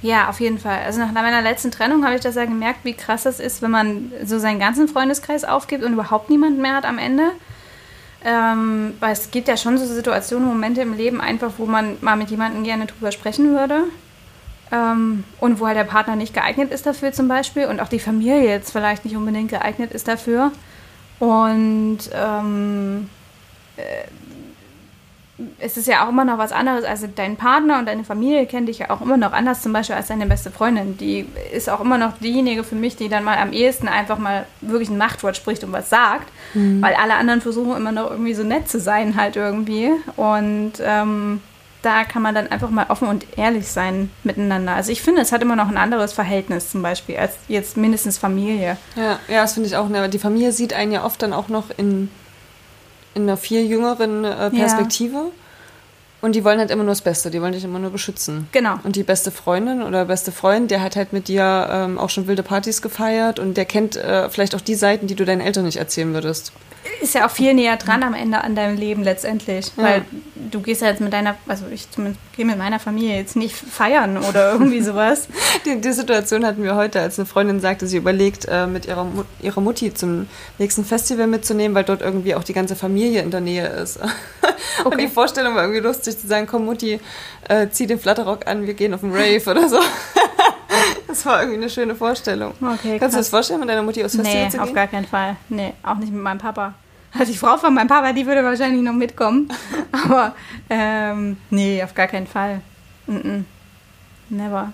Ja, 0.00 0.28
auf 0.28 0.40
jeden 0.40 0.58
Fall. 0.58 0.80
Also 0.84 1.00
nach 1.00 1.10
meiner 1.12 1.42
letzten 1.42 1.70
Trennung 1.70 2.04
habe 2.04 2.14
ich 2.14 2.20
das 2.20 2.36
ja 2.36 2.44
gemerkt, 2.44 2.80
wie 2.84 2.94
krass 2.94 3.24
das 3.24 3.40
ist, 3.40 3.62
wenn 3.62 3.70
man 3.70 4.12
so 4.24 4.38
seinen 4.38 4.60
ganzen 4.60 4.86
Freundeskreis 4.86 5.44
aufgibt 5.44 5.82
und 5.82 5.94
überhaupt 5.94 6.30
niemanden 6.30 6.62
mehr 6.62 6.76
hat 6.76 6.84
am 6.84 6.98
Ende. 6.98 7.32
Ähm, 8.24 8.94
weil 9.00 9.12
es 9.12 9.30
gibt 9.30 9.48
ja 9.48 9.56
schon 9.56 9.78
so 9.78 9.86
Situationen, 9.86 10.48
Momente 10.48 10.82
im 10.82 10.96
Leben 10.96 11.20
einfach, 11.20 11.52
wo 11.58 11.66
man 11.66 11.96
mal 12.00 12.16
mit 12.16 12.30
jemandem 12.30 12.64
gerne 12.64 12.86
drüber 12.86 13.10
sprechen 13.12 13.54
würde. 13.56 13.84
Ähm, 14.70 15.24
und 15.40 15.60
wo 15.60 15.66
halt 15.66 15.76
der 15.76 15.84
Partner 15.84 16.16
nicht 16.16 16.34
geeignet 16.34 16.70
ist 16.72 16.86
dafür 16.86 17.12
zum 17.12 17.26
Beispiel 17.28 17.66
und 17.66 17.80
auch 17.80 17.88
die 17.88 17.98
Familie 17.98 18.44
jetzt 18.44 18.70
vielleicht 18.70 19.04
nicht 19.04 19.16
unbedingt 19.16 19.50
geeignet 19.50 19.92
ist 19.92 20.08
dafür. 20.08 20.52
Und 21.18 21.98
ähm, 22.14 23.08
äh, 23.76 23.82
es 25.60 25.76
ist 25.76 25.86
ja 25.86 26.04
auch 26.04 26.08
immer 26.08 26.24
noch 26.24 26.38
was 26.38 26.52
anderes. 26.52 26.84
Also 26.84 27.08
dein 27.12 27.36
Partner 27.36 27.78
und 27.78 27.86
deine 27.86 28.04
Familie 28.04 28.46
kennen 28.46 28.66
dich 28.66 28.78
ja 28.80 28.90
auch 28.90 29.00
immer 29.00 29.16
noch 29.16 29.32
anders, 29.32 29.62
zum 29.62 29.72
Beispiel 29.72 29.94
als 29.96 30.08
deine 30.08 30.26
beste 30.26 30.50
Freundin. 30.50 30.96
Die 30.96 31.26
ist 31.52 31.70
auch 31.70 31.80
immer 31.80 31.96
noch 31.96 32.18
diejenige 32.18 32.64
für 32.64 32.74
mich, 32.74 32.96
die 32.96 33.08
dann 33.08 33.24
mal 33.24 33.38
am 33.38 33.52
ehesten 33.52 33.88
einfach 33.88 34.18
mal 34.18 34.46
wirklich 34.60 34.90
ein 34.90 34.98
Machtwort 34.98 35.36
spricht 35.36 35.62
und 35.62 35.72
was 35.72 35.90
sagt. 35.90 36.28
Mhm. 36.54 36.82
Weil 36.82 36.94
alle 36.94 37.14
anderen 37.14 37.40
versuchen 37.40 37.76
immer 37.76 37.92
noch 37.92 38.10
irgendwie 38.10 38.34
so 38.34 38.42
nett 38.42 38.68
zu 38.68 38.80
sein 38.80 39.16
halt 39.16 39.36
irgendwie. 39.36 39.90
Und 40.16 40.72
ähm, 40.80 41.40
da 41.82 42.04
kann 42.04 42.22
man 42.22 42.34
dann 42.34 42.48
einfach 42.48 42.70
mal 42.70 42.86
offen 42.88 43.08
und 43.08 43.38
ehrlich 43.38 43.68
sein 43.68 44.10
miteinander. 44.24 44.74
Also 44.74 44.90
ich 44.90 45.00
finde, 45.00 45.22
es 45.22 45.30
hat 45.30 45.42
immer 45.42 45.56
noch 45.56 45.68
ein 45.68 45.76
anderes 45.76 46.12
Verhältnis 46.12 46.70
zum 46.70 46.82
Beispiel 46.82 47.16
als 47.16 47.34
jetzt 47.46 47.76
mindestens 47.76 48.18
Familie. 48.18 48.76
Ja, 48.96 49.18
ja 49.28 49.42
das 49.42 49.54
finde 49.54 49.68
ich 49.68 49.76
auch. 49.76 49.88
Ne? 49.88 50.08
Die 50.08 50.18
Familie 50.18 50.52
sieht 50.52 50.72
einen 50.72 50.92
ja 50.92 51.04
oft 51.04 51.22
dann 51.22 51.32
auch 51.32 51.48
noch 51.48 51.66
in, 51.76 52.10
in 53.14 53.22
einer 53.22 53.36
viel 53.36 53.64
jüngeren 53.64 54.24
äh, 54.24 54.50
Perspektive. 54.50 55.16
Ja. 55.16 55.30
Und 56.20 56.34
die 56.34 56.44
wollen 56.44 56.58
halt 56.58 56.70
immer 56.70 56.82
nur 56.82 56.92
das 56.92 57.02
Beste, 57.02 57.30
die 57.30 57.40
wollen 57.40 57.52
dich 57.52 57.64
immer 57.64 57.78
nur 57.78 57.90
beschützen. 57.90 58.48
Genau. 58.50 58.74
Und 58.82 58.96
die 58.96 59.04
beste 59.04 59.30
Freundin 59.30 59.82
oder 59.82 60.04
beste 60.04 60.32
Freund, 60.32 60.70
der 60.70 60.82
hat 60.82 60.96
halt 60.96 61.12
mit 61.12 61.28
dir 61.28 61.68
ähm, 61.70 61.98
auch 61.98 62.10
schon 62.10 62.26
wilde 62.26 62.42
Partys 62.42 62.82
gefeiert 62.82 63.38
und 63.38 63.56
der 63.56 63.64
kennt 63.64 63.96
äh, 63.96 64.28
vielleicht 64.28 64.54
auch 64.54 64.60
die 64.60 64.74
Seiten, 64.74 65.06
die 65.06 65.14
du 65.14 65.24
deinen 65.24 65.40
Eltern 65.40 65.64
nicht 65.64 65.76
erzählen 65.76 66.12
würdest 66.12 66.52
ist 67.00 67.14
ja 67.14 67.26
auch 67.26 67.30
viel 67.30 67.54
näher 67.54 67.76
dran 67.76 68.02
am 68.02 68.14
Ende 68.14 68.42
an 68.42 68.54
deinem 68.54 68.76
Leben 68.76 69.02
letztendlich. 69.02 69.66
Ja. 69.76 69.82
Weil 69.82 70.04
du 70.50 70.60
gehst 70.60 70.82
ja 70.82 70.88
jetzt 70.88 71.00
mit 71.00 71.12
deiner, 71.12 71.36
also 71.46 71.66
ich 71.70 71.90
zumindest 71.90 72.20
gehe 72.34 72.44
mit 72.44 72.58
meiner 72.58 72.78
Familie 72.78 73.16
jetzt 73.16 73.36
nicht 73.36 73.54
feiern 73.54 74.16
oder 74.18 74.52
irgendwie 74.52 74.80
sowas. 74.80 75.28
die, 75.64 75.80
die, 75.80 75.92
Situation 75.92 76.46
hatten 76.46 76.62
wir 76.62 76.76
heute, 76.76 77.00
als 77.00 77.18
eine 77.18 77.26
Freundin 77.26 77.60
sagte, 77.60 77.86
sie 77.86 77.96
überlegt, 77.96 78.46
äh, 78.48 78.66
mit 78.66 78.86
ihrer, 78.86 79.06
ihrer 79.40 79.60
Mutti 79.60 79.92
zum 79.94 80.28
nächsten 80.58 80.84
Festival 80.84 81.26
mitzunehmen, 81.26 81.74
weil 81.74 81.84
dort 81.84 82.02
irgendwie 82.02 82.34
auch 82.34 82.44
die 82.44 82.52
ganze 82.52 82.76
Familie 82.76 83.22
in 83.22 83.30
der 83.30 83.40
Nähe 83.40 83.66
ist. 83.66 83.98
Okay. 84.00 84.84
Und 84.84 85.00
die 85.00 85.08
Vorstellung 85.08 85.54
war 85.54 85.62
irgendwie 85.62 85.80
lustig 85.80 86.07
zu 86.16 86.28
sagen, 86.28 86.46
komm 86.46 86.64
Mutti, 86.64 87.00
äh, 87.48 87.68
zieh 87.68 87.86
den 87.86 87.98
Flatterrock 87.98 88.46
an, 88.46 88.66
wir 88.66 88.74
gehen 88.74 88.94
auf 88.94 89.00
den 89.00 89.12
Rave 89.12 89.42
oder 89.50 89.68
so. 89.68 89.78
Das 91.08 91.24
war 91.24 91.40
irgendwie 91.40 91.56
eine 91.62 91.70
schöne 91.70 91.94
Vorstellung. 91.94 92.52
Okay, 92.60 92.98
Kannst 92.98 93.16
du 93.16 93.20
das 93.20 93.30
vorstellen, 93.30 93.60
mit 93.60 93.68
deiner 93.68 93.82
Mutti 93.82 94.04
aus 94.04 94.14
Festival 94.14 94.44
nee, 94.44 94.50
zu 94.50 94.58
gehen? 94.58 94.64
Nee, 94.64 94.70
auf 94.70 94.74
gar 94.74 94.86
keinen 94.86 95.06
Fall. 95.06 95.36
Nee, 95.48 95.72
auch 95.82 95.96
nicht 95.96 96.12
mit 96.12 96.22
meinem 96.22 96.38
Papa. 96.38 96.74
Also 97.18 97.32
die 97.32 97.38
Frau 97.38 97.56
von 97.56 97.74
meinem 97.74 97.88
Papa, 97.88 98.12
die 98.12 98.26
würde 98.26 98.44
wahrscheinlich 98.44 98.82
noch 98.82 98.92
mitkommen. 98.92 99.48
Aber 100.04 100.34
ähm, 100.68 101.38
nee, 101.50 101.82
auf 101.82 101.94
gar 101.94 102.06
keinen 102.06 102.26
Fall. 102.26 102.60
Mm 103.06 103.16
-mm. 103.16 103.44
Never. 104.28 104.72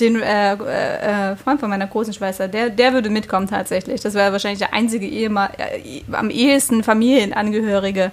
Den 0.00 0.20
äh, 0.20 0.52
äh, 0.54 1.36
Freund 1.36 1.60
von 1.60 1.70
meiner 1.70 1.86
großen 1.86 2.12
Schwester, 2.12 2.48
der, 2.48 2.70
der 2.70 2.92
würde 2.92 3.10
mitkommen 3.10 3.46
tatsächlich. 3.46 4.00
Das 4.00 4.14
wäre 4.14 4.32
wahrscheinlich 4.32 4.58
der 4.60 4.72
einzige 4.72 5.06
Ehemann, 5.06 5.50
äh, 5.58 6.02
am 6.12 6.30
ehesten 6.30 6.82
Familienangehörige, 6.82 8.10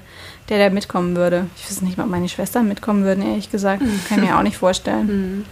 der 0.49 0.57
da 0.57 0.73
mitkommen 0.73 1.15
würde. 1.15 1.47
Ich 1.57 1.69
weiß 1.69 1.81
nicht, 1.81 1.99
ob 1.99 2.07
meine 2.07 2.29
Schwestern 2.29 2.67
mitkommen 2.67 3.03
würden, 3.03 3.23
ehrlich 3.23 3.51
gesagt. 3.51 3.81
Kann 4.09 4.23
ich 4.23 4.29
mir 4.29 4.37
auch 4.37 4.43
nicht 4.43 4.57
vorstellen. 4.57 5.45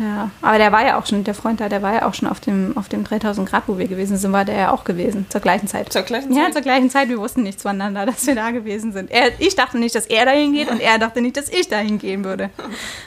Ja, 0.00 0.30
aber 0.42 0.58
der 0.58 0.70
war 0.70 0.86
ja 0.86 0.98
auch 0.98 1.06
schon, 1.06 1.24
der 1.24 1.34
Freund 1.34 1.60
da, 1.60 1.68
der 1.68 1.82
war 1.82 1.92
ja 1.92 2.06
auch 2.06 2.14
schon 2.14 2.28
auf 2.28 2.38
dem, 2.40 2.76
auf 2.76 2.88
dem 2.88 3.02
3000 3.04 3.48
Grad, 3.48 3.64
wo 3.66 3.78
wir 3.78 3.88
gewesen 3.88 4.16
sind, 4.16 4.32
war 4.32 4.44
der 4.44 4.56
ja 4.56 4.70
auch 4.72 4.84
gewesen, 4.84 5.26
zur 5.28 5.40
gleichen 5.40 5.66
Zeit. 5.66 5.92
Zur 5.92 6.02
gleichen 6.02 6.32
Ja, 6.32 6.44
Zeit? 6.44 6.52
zur 6.54 6.62
gleichen 6.62 6.88
Zeit. 6.88 7.08
Wir 7.08 7.18
wussten 7.18 7.42
nicht 7.42 7.60
zueinander, 7.60 8.06
dass 8.06 8.26
wir 8.26 8.34
da 8.36 8.50
gewesen 8.52 8.92
sind. 8.92 9.10
Er, 9.10 9.30
ich 9.40 9.56
dachte 9.56 9.78
nicht, 9.78 9.94
dass 9.94 10.06
er 10.06 10.24
dahin 10.24 10.52
geht 10.52 10.70
und 10.70 10.80
er 10.80 10.98
dachte 10.98 11.20
nicht, 11.20 11.36
dass 11.36 11.48
ich 11.48 11.68
dahin 11.68 11.98
gehen 11.98 12.24
würde. 12.24 12.50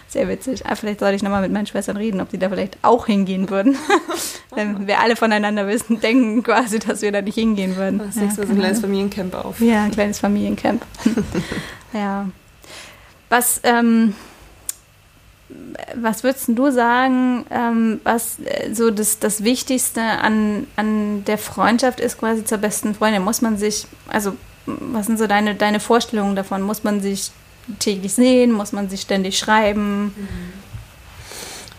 Sehr 0.10 0.28
witzig. 0.28 0.66
Aber 0.66 0.76
vielleicht 0.76 1.00
sollte 1.00 1.16
ich 1.16 1.24
nochmal 1.24 1.42
mit 1.42 1.52
meinen 1.52 1.66
Schwestern 1.68 1.96
reden, 1.98 2.20
ob 2.20 2.30
die 2.30 2.38
da 2.38 2.50
vielleicht 2.50 2.78
auch 2.82 3.06
hingehen 3.06 3.50
würden. 3.50 3.78
Wenn 4.56 4.86
wir 4.86 5.00
alle 5.00 5.16
voneinander 5.16 5.68
wissen, 5.68 6.02
denken 6.02 6.44
quasi, 6.44 6.80
dass 6.80 7.02
wir 7.02 7.14
da 7.14 7.22
nicht 7.22 7.36
hingehen 7.36 7.78
würden. 7.78 8.00
Das 8.00 8.16
nächste 8.18 8.42
Mal 8.42 8.48
so 8.48 8.54
ein 8.54 8.60
kleines. 8.60 8.80
Familiencamp 8.82 9.34
auf. 9.36 9.62
Ja, 9.62 9.84
ein 9.86 9.92
kleines 9.92 10.20
Familiencamp. 10.20 10.86
ja. 11.94 12.28
Was, 13.30 13.62
ähm, 13.64 14.14
was 15.96 16.24
würdest 16.24 16.50
du 16.50 16.72
sagen, 16.72 17.46
ähm, 17.50 18.02
was 18.04 18.40
äh, 18.40 18.74
so 18.74 18.92
das, 18.92 19.20
das 19.20 19.44
Wichtigste 19.44 20.02
an, 20.02 20.68
an 20.76 21.24
der 21.26 21.38
Freundschaft 21.38 22.00
ist, 22.00 22.18
quasi 22.18 22.44
zur 22.46 22.58
besten 22.58 22.96
Freundin? 22.96 23.24
Muss 23.24 23.42
man 23.42 23.58
sich, 23.58 23.88
also 24.08 24.34
was 24.66 25.08
sind 25.08 25.18
so 25.18 25.28
deine, 25.28 25.56
deine 25.56 25.80
Vorstellungen 25.80 26.36
davon? 26.36 26.62
Muss 26.62 26.84
man 26.84 27.02
sich 27.02 27.32
täglich 27.80 28.14
sehen? 28.14 28.52
Muss 28.52 28.72
man 28.72 28.90
sich 28.90 29.02
ständig 29.02 29.38
schreiben? 29.38 30.14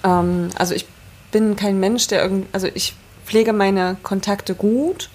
Ähm, 0.05 0.51
also 0.59 0.75
ich 0.75 0.87
bin 1.31 1.57
kein 1.57 1.81
Mensch, 1.81 2.07
der 2.09 2.23
irgend, 2.23 2.47
also 2.53 2.69
ich 2.73 2.95
pflege 3.25 3.53
meine 3.53 3.97
Kontakte 4.03 4.55
gut, 4.55 5.11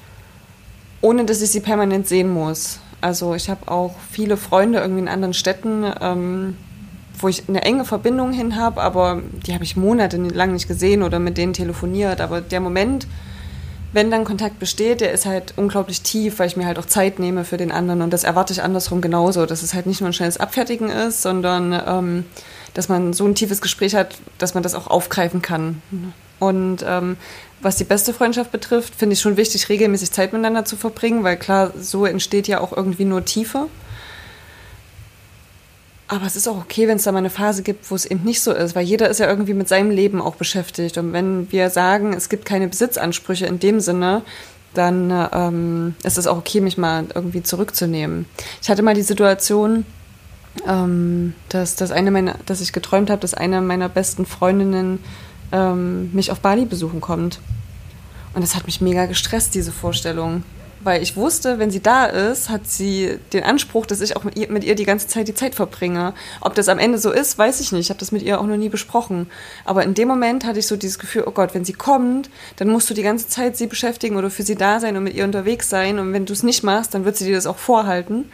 ohne 1.02 1.26
dass 1.26 1.42
ich 1.42 1.52
sie 1.52 1.60
permanent 1.60 2.08
sehen 2.08 2.30
muss. 2.30 2.80
Also 3.02 3.36
ich 3.36 3.50
habe 3.50 3.72
auch 3.72 3.96
viele 4.12 4.38
Freunde 4.38 4.80
irgendwie 4.80 5.02
in 5.02 5.08
anderen 5.08 5.34
Städten, 5.34 5.86
ähm, 6.02 6.58
wo 7.20 7.28
ich 7.28 7.48
eine 7.48 7.64
enge 7.64 7.86
Verbindung 7.86 8.32
hin 8.32 8.56
habe, 8.56 8.82
aber 8.82 9.22
die 9.46 9.54
habe 9.54 9.64
ich 9.64 9.76
monatelang 9.76 10.54
nicht 10.54 10.68
gesehen 10.68 11.04
oder 11.04 11.20
mit 11.20 11.38
denen 11.38 11.54
telefoniert. 11.54 12.22
Aber 12.22 12.42
der 12.42 12.60
Moment, 12.60 13.08
wenn 13.94 14.12
dann 14.12 14.26
Kontakt 14.26 14.60
besteht, 14.60 15.02
der 15.02 15.12
ist 15.12 15.26
halt 15.26 15.54
unglaublich 15.58 16.02
tief, 16.02 16.40
weil 16.40 16.48
ich 16.48 16.58
mir 16.58 16.66
halt 16.66 16.78
auch 16.78 16.86
Zeit 16.86 17.20
nehme 17.20 17.44
für 17.44 17.58
den 17.58 17.72
anderen. 17.72 18.02
Und 18.02 18.12
das 18.12 18.24
erwarte 18.24 18.54
ich 18.54 18.62
andersrum 18.62 19.02
genauso, 19.02 19.46
dass 19.46 19.64
es 19.64 19.74
halt 19.74 19.86
nicht 19.86 20.02
nur 20.02 20.10
ein 20.10 20.14
schnelles 20.14 20.40
Abfertigen 20.40 20.90
ist, 20.90 21.22
sondern 21.22 21.80
ähm, 21.88 22.26
dass 22.74 22.90
man 22.90 23.14
so 23.14 23.26
ein 23.26 23.36
tiefes 23.36 23.62
Gespräch 23.62 23.96
hat, 23.96 24.16
dass 24.38 24.54
man 24.54 24.64
das 24.64 24.76
auch 24.76 24.88
aufgreifen 24.88 25.42
kann. 25.42 25.82
Und 26.40 26.86
ähm, 26.88 27.18
was 27.62 27.78
die 27.78 27.84
beste 27.84 28.14
Freundschaft 28.14 28.52
betrifft, 28.52 28.94
finde 28.96 29.14
ich 29.14 29.22
schon 29.22 29.38
wichtig, 29.38 29.70
regelmäßig 29.70 30.12
Zeit 30.12 30.34
miteinander 30.34 30.66
zu 30.66 30.76
verbringen, 30.76 31.24
weil 31.24 31.38
klar, 31.38 31.72
so 31.80 32.06
entsteht 32.06 32.48
ja 32.48 32.60
auch 32.60 32.76
irgendwie 32.76 33.06
nur 33.06 33.26
Tiefe. 33.26 33.68
Aber 36.10 36.26
es 36.26 36.38
ist 36.38 36.48
auch 36.48 36.58
okay, 36.58 36.88
wenn 36.88 36.98
es 36.98 37.04
da 37.04 37.12
mal 37.12 37.18
eine 37.20 37.30
Phase 37.30 37.64
gibt, 37.64 37.92
wo 37.92 37.96
es 37.96 38.06
eben 38.06 38.24
nicht 38.24 38.42
so 38.42 38.54
ist, 38.54 38.76
weil 38.76 38.86
jeder 38.86 39.10
ist 39.10 39.20
ja 39.20 39.28
irgendwie 39.28 39.54
mit 39.54 39.68
seinem 39.68 39.92
Leben 39.92 40.22
auch 40.22 40.36
beschäftigt. 40.36 40.98
Und 40.98 41.12
wenn 41.12 41.52
wir 41.52 41.70
sagen, 41.70 42.14
es 42.14 42.30
gibt 42.30 42.46
keine 42.46 42.70
Besitzansprüche 42.70 43.46
in 43.46 43.60
dem 43.60 43.82
Sinne, 43.82 44.22
dann 44.74 45.12
ähm, 45.34 45.96
ist 46.04 46.18
es 46.18 46.28
auch 46.28 46.38
okay, 46.38 46.62
mich 46.62 46.78
mal 46.78 47.06
irgendwie 47.14 47.44
zurückzunehmen. 47.44 48.26
Ich 48.62 48.70
hatte 48.70 48.84
mal 48.84 48.94
die 48.94 49.02
Situation, 49.02 49.86
ähm, 50.66 51.34
dass, 51.50 51.76
dass, 51.76 51.92
eine 51.92 52.12
meiner, 52.12 52.36
dass 52.46 52.62
ich 52.62 52.72
geträumt 52.72 53.10
habe, 53.10 53.20
dass 53.20 53.34
eine 53.34 53.62
meiner 53.62 53.90
besten 53.90 54.26
Freundinnen 54.26 55.00
ähm, 55.52 56.12
mich 56.14 56.32
auf 56.32 56.40
Bali 56.40 56.66
besuchen 56.66 57.02
kommt. 57.02 57.40
Und 58.34 58.42
das 58.42 58.56
hat 58.56 58.66
mich 58.66 58.80
mega 58.80 59.08
gestresst, 59.08 59.56
diese 59.56 59.72
Vorstellung. 59.72 60.44
Weil 60.88 61.04
ich 61.04 61.18
wusste, 61.18 61.60
wenn 61.60 61.70
sie 61.70 61.82
da 61.82 62.06
ist, 62.06 62.48
hat 62.48 62.66
sie 62.66 63.20
den 63.34 63.44
Anspruch, 63.44 63.86
dass 63.86 64.00
ich 64.00 64.16
auch 64.16 64.24
mit 64.24 64.38
ihr, 64.38 64.50
mit 64.50 64.64
ihr 64.64 64.74
die 64.74 64.86
ganze 64.86 65.06
Zeit 65.10 65.28
die 65.28 65.34
Zeit 65.34 65.54
verbringe. 65.54 66.14
Ob 66.40 66.56
das 66.56 66.70
am 66.70 66.80
Ende 66.80 66.98
so 66.98 67.12
ist, 67.12 67.38
weiß 67.38 67.60
ich 67.60 67.74
nicht. 67.74 67.82
Ich 67.82 67.90
habe 67.90 68.00
das 68.00 68.14
mit 68.14 68.22
ihr 68.22 68.40
auch 68.40 68.46
noch 68.46 68.56
nie 68.56 68.70
besprochen. 68.70 69.30
Aber 69.66 69.84
in 69.84 69.96
dem 69.96 70.08
Moment 70.08 70.46
hatte 70.46 70.60
ich 70.60 70.68
so 70.68 70.78
dieses 70.78 70.98
Gefühl, 70.98 71.26
oh 71.26 71.32
Gott, 71.32 71.54
wenn 71.54 71.66
sie 71.66 71.74
kommt, 71.74 72.30
dann 72.56 72.70
musst 72.70 72.90
du 72.90 72.94
die 72.94 73.04
ganze 73.04 73.28
Zeit 73.28 73.58
sie 73.58 73.68
beschäftigen 73.68 74.16
oder 74.16 74.30
für 74.30 74.44
sie 74.44 74.56
da 74.56 74.80
sein 74.80 74.96
und 74.96 75.04
mit 75.04 75.14
ihr 75.14 75.26
unterwegs 75.26 75.70
sein. 75.70 76.00
Und 76.00 76.14
wenn 76.14 76.26
du 76.26 76.32
es 76.32 76.42
nicht 76.42 76.64
machst, 76.64 76.94
dann 76.94 77.04
wird 77.04 77.18
sie 77.18 77.26
dir 77.26 77.36
das 77.36 77.48
auch 77.48 77.58
vorhalten. 77.58 78.32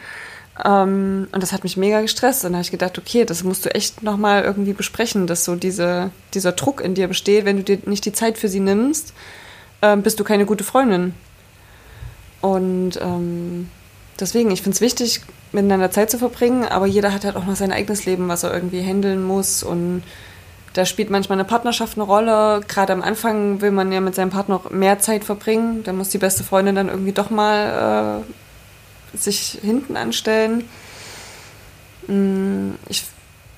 Ähm, 0.64 1.26
und 1.32 1.42
das 1.42 1.50
hat 1.50 1.64
mich 1.64 1.76
mega 1.76 2.02
gestresst. 2.02 2.44
Und 2.44 2.52
da 2.52 2.58
habe 2.58 2.64
ich 2.64 2.70
gedacht, 2.70 2.96
okay, 2.98 3.24
das 3.24 3.42
musst 3.42 3.64
du 3.64 3.74
echt 3.74 4.04
nochmal 4.04 4.44
irgendwie 4.44 4.74
besprechen, 4.74 5.26
dass 5.26 5.44
so 5.44 5.56
diese, 5.56 6.12
dieser 6.34 6.52
Druck 6.52 6.82
in 6.82 6.94
dir 6.94 7.08
besteht, 7.08 7.46
wenn 7.46 7.56
du 7.56 7.64
dir 7.64 7.80
nicht 7.86 8.04
die 8.04 8.12
Zeit 8.12 8.38
für 8.38 8.48
sie 8.48 8.60
nimmst, 8.60 9.12
ähm, 9.82 10.02
bist 10.02 10.20
du 10.20 10.22
keine 10.22 10.46
gute 10.46 10.62
Freundin. 10.62 11.14
Und 12.44 13.00
ähm, 13.00 13.70
deswegen, 14.20 14.50
ich 14.50 14.60
finde 14.60 14.74
es 14.74 14.82
wichtig, 14.82 15.22
miteinander 15.52 15.90
Zeit 15.90 16.10
zu 16.10 16.18
verbringen, 16.18 16.64
aber 16.64 16.84
jeder 16.84 17.14
hat 17.14 17.24
halt 17.24 17.36
auch 17.36 17.46
noch 17.46 17.56
sein 17.56 17.72
eigenes 17.72 18.04
Leben, 18.04 18.28
was 18.28 18.42
er 18.42 18.52
irgendwie 18.52 18.82
handeln 18.82 19.24
muss. 19.24 19.62
Und 19.62 20.02
da 20.74 20.84
spielt 20.84 21.08
manchmal 21.08 21.38
eine 21.38 21.48
Partnerschaft 21.48 21.96
eine 21.96 22.04
Rolle. 22.04 22.60
Gerade 22.68 22.92
am 22.92 23.00
Anfang 23.00 23.62
will 23.62 23.70
man 23.70 23.90
ja 23.92 24.02
mit 24.02 24.14
seinem 24.14 24.28
Partner 24.28 24.60
mehr 24.70 24.98
Zeit 24.98 25.24
verbringen. 25.24 25.84
Da 25.84 25.94
muss 25.94 26.10
die 26.10 26.18
beste 26.18 26.44
Freundin 26.44 26.74
dann 26.74 26.90
irgendwie 26.90 27.12
doch 27.12 27.30
mal 27.30 28.22
äh, 29.14 29.16
sich 29.16 29.58
hinten 29.62 29.96
anstellen. 29.96 30.64
Mm, 32.08 32.72
Ich, 32.90 33.04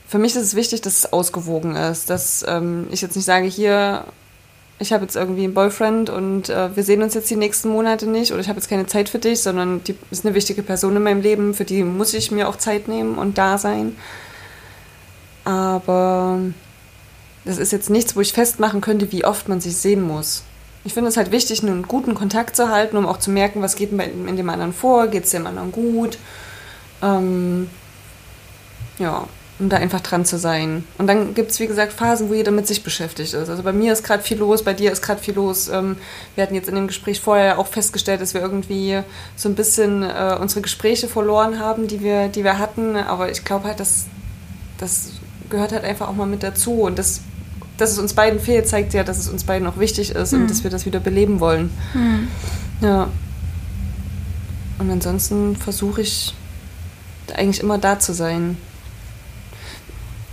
für 0.06 0.18
mich 0.18 0.36
ist 0.36 0.42
es 0.42 0.54
wichtig, 0.54 0.82
dass 0.82 0.98
es 0.98 1.12
ausgewogen 1.12 1.74
ist. 1.74 2.08
Dass 2.08 2.44
ähm, 2.46 2.86
ich 2.92 3.02
jetzt 3.02 3.16
nicht 3.16 3.24
sage, 3.24 3.46
hier, 3.46 4.04
ich 4.78 4.92
habe 4.92 5.04
jetzt 5.04 5.16
irgendwie 5.16 5.44
einen 5.44 5.54
Boyfriend 5.54 6.10
und 6.10 6.50
äh, 6.50 6.74
wir 6.76 6.82
sehen 6.82 7.02
uns 7.02 7.14
jetzt 7.14 7.30
die 7.30 7.36
nächsten 7.36 7.70
Monate 7.70 8.06
nicht 8.06 8.32
oder 8.32 8.40
ich 8.40 8.48
habe 8.48 8.58
jetzt 8.58 8.68
keine 8.68 8.86
Zeit 8.86 9.08
für 9.08 9.18
dich, 9.18 9.40
sondern 9.40 9.82
die 9.84 9.94
ist 10.10 10.26
eine 10.26 10.34
wichtige 10.34 10.62
Person 10.62 10.96
in 10.96 11.02
meinem 11.02 11.22
Leben, 11.22 11.54
für 11.54 11.64
die 11.64 11.82
muss 11.82 12.12
ich 12.12 12.30
mir 12.30 12.48
auch 12.48 12.56
Zeit 12.56 12.86
nehmen 12.86 13.16
und 13.16 13.38
da 13.38 13.56
sein. 13.56 13.96
Aber 15.44 16.40
das 17.44 17.58
ist 17.58 17.72
jetzt 17.72 17.88
nichts, 17.88 18.16
wo 18.16 18.20
ich 18.20 18.32
festmachen 18.32 18.80
könnte, 18.80 19.12
wie 19.12 19.24
oft 19.24 19.48
man 19.48 19.60
sich 19.60 19.76
sehen 19.76 20.02
muss. 20.02 20.42
Ich 20.84 20.94
finde 20.94 21.08
es 21.08 21.16
halt 21.16 21.32
wichtig, 21.32 21.62
einen 21.62 21.84
guten 21.84 22.14
Kontakt 22.14 22.54
zu 22.54 22.68
halten, 22.68 22.96
um 22.96 23.06
auch 23.06 23.18
zu 23.18 23.30
merken, 23.30 23.62
was 23.62 23.76
geht 23.76 23.92
in 23.92 24.36
dem 24.36 24.50
anderen 24.50 24.72
vor, 24.72 25.06
geht 25.08 25.24
es 25.24 25.30
dem 25.30 25.46
anderen 25.46 25.72
gut. 25.72 26.18
Ähm, 27.02 27.70
ja, 28.98 29.26
um 29.58 29.68
da 29.68 29.78
einfach 29.78 30.00
dran 30.00 30.24
zu 30.24 30.38
sein. 30.38 30.84
Und 30.98 31.06
dann 31.06 31.34
gibt 31.34 31.50
es, 31.50 31.60
wie 31.60 31.66
gesagt, 31.66 31.92
Phasen, 31.92 32.28
wo 32.28 32.34
jeder 32.34 32.50
mit 32.50 32.66
sich 32.66 32.82
beschäftigt 32.82 33.32
ist. 33.32 33.48
Also 33.48 33.62
bei 33.62 33.72
mir 33.72 33.92
ist 33.92 34.04
gerade 34.04 34.22
viel 34.22 34.38
los, 34.38 34.62
bei 34.62 34.74
dir 34.74 34.92
ist 34.92 35.00
gerade 35.02 35.22
viel 35.22 35.34
los. 35.34 35.68
Ähm, 35.68 35.96
wir 36.34 36.42
hatten 36.42 36.54
jetzt 36.54 36.68
in 36.68 36.74
dem 36.74 36.86
Gespräch 36.86 37.20
vorher 37.20 37.58
auch 37.58 37.66
festgestellt, 37.66 38.20
dass 38.20 38.34
wir 38.34 38.42
irgendwie 38.42 39.00
so 39.34 39.48
ein 39.48 39.54
bisschen 39.54 40.02
äh, 40.02 40.36
unsere 40.40 40.60
Gespräche 40.60 41.08
verloren 41.08 41.58
haben, 41.58 41.88
die 41.88 42.02
wir, 42.02 42.28
die 42.28 42.44
wir 42.44 42.58
hatten. 42.58 42.96
Aber 42.96 43.30
ich 43.30 43.44
glaube 43.44 43.68
halt, 43.68 43.80
dass 43.80 44.04
das 44.78 45.12
gehört 45.48 45.72
halt 45.72 45.84
einfach 45.84 46.08
auch 46.08 46.14
mal 46.14 46.26
mit 46.26 46.42
dazu. 46.42 46.82
Und 46.82 46.98
das, 46.98 47.22
dass 47.78 47.92
es 47.92 47.98
uns 47.98 48.12
beiden 48.12 48.40
fehlt, 48.40 48.68
zeigt 48.68 48.92
ja, 48.92 49.04
dass 49.04 49.16
es 49.18 49.28
uns 49.28 49.44
beiden 49.44 49.66
auch 49.66 49.78
wichtig 49.78 50.10
ist 50.10 50.34
und 50.34 50.50
dass 50.50 50.64
wir 50.64 50.70
das 50.70 50.84
wieder 50.84 51.00
beleben 51.00 51.40
wollen. 51.40 51.70
Ja. 52.82 53.08
Und 54.78 54.90
ansonsten 54.90 55.56
versuche 55.56 56.02
ich 56.02 56.34
eigentlich 57.34 57.60
immer 57.60 57.78
da 57.78 57.98
zu 57.98 58.12
sein. 58.12 58.58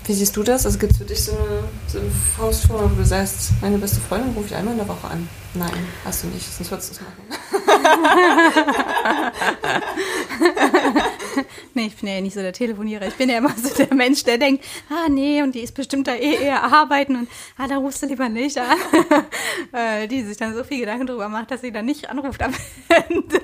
Wie 0.06 0.14
siehst 0.14 0.36
du 0.36 0.44
das? 0.44 0.66
Also 0.66 0.78
gibt 0.80 0.92
es 0.92 0.98
für 0.98 1.06
dich 1.06 1.24
so 1.24 1.32
eine, 1.32 1.64
so 1.88 2.00
eine 2.00 2.10
Faustformel, 2.38 2.92
wo 2.92 2.96
du 2.96 3.06
sagst, 3.06 3.52
meine 3.62 3.78
beste 3.78 4.02
Freundin 4.02 4.34
rufe 4.34 4.48
ich 4.48 4.56
einmal 4.56 4.74
in 4.74 4.80
der 4.80 4.88
Woche 4.88 5.08
an? 5.08 5.30
Nein, 5.54 5.72
hast 6.04 6.24
du 6.24 6.28
nicht, 6.28 6.46
sonst 6.52 6.72
würdest 6.72 6.90
du 6.90 6.96
es 6.96 7.02
machen. 7.02 7.24
Nee, 11.76 11.88
ich 11.88 11.96
bin 11.96 12.08
ja 12.08 12.22
nicht 12.22 12.36
so 12.36 12.42
der 12.42 12.54
Telefonierer. 12.54 13.08
Ich 13.08 13.16
bin 13.16 13.30
ja 13.30 13.40
immer 13.40 13.54
so 13.58 13.74
der 13.74 13.94
Mensch, 13.96 14.24
der 14.24 14.38
denkt, 14.38 14.64
ah 14.90 15.10
nee, 15.10 15.42
und 15.42 15.56
die 15.56 15.62
ist 15.62 15.74
bestimmt 15.74 16.08
da 16.08 16.14
eh 16.14 16.36
eher 16.36 16.64
arbeiten 16.64 17.16
und 17.16 17.28
ah, 17.58 17.68
da 17.68 17.78
rufst 17.78 18.04
du 18.04 18.06
lieber 18.06 18.30
nicht 18.30 18.58
an. 18.60 18.78
Die 20.10 20.22
sich 20.22 20.38
dann 20.38 20.54
so 20.54 20.64
viel 20.64 20.80
Gedanken 20.80 21.08
drüber 21.08 21.30
macht, 21.30 21.50
dass 21.50 21.62
sie 21.62 21.72
dann 21.72 21.86
nicht 21.86 22.10
anruft 22.10 22.42
am 22.44 22.54
Ende 22.90 23.42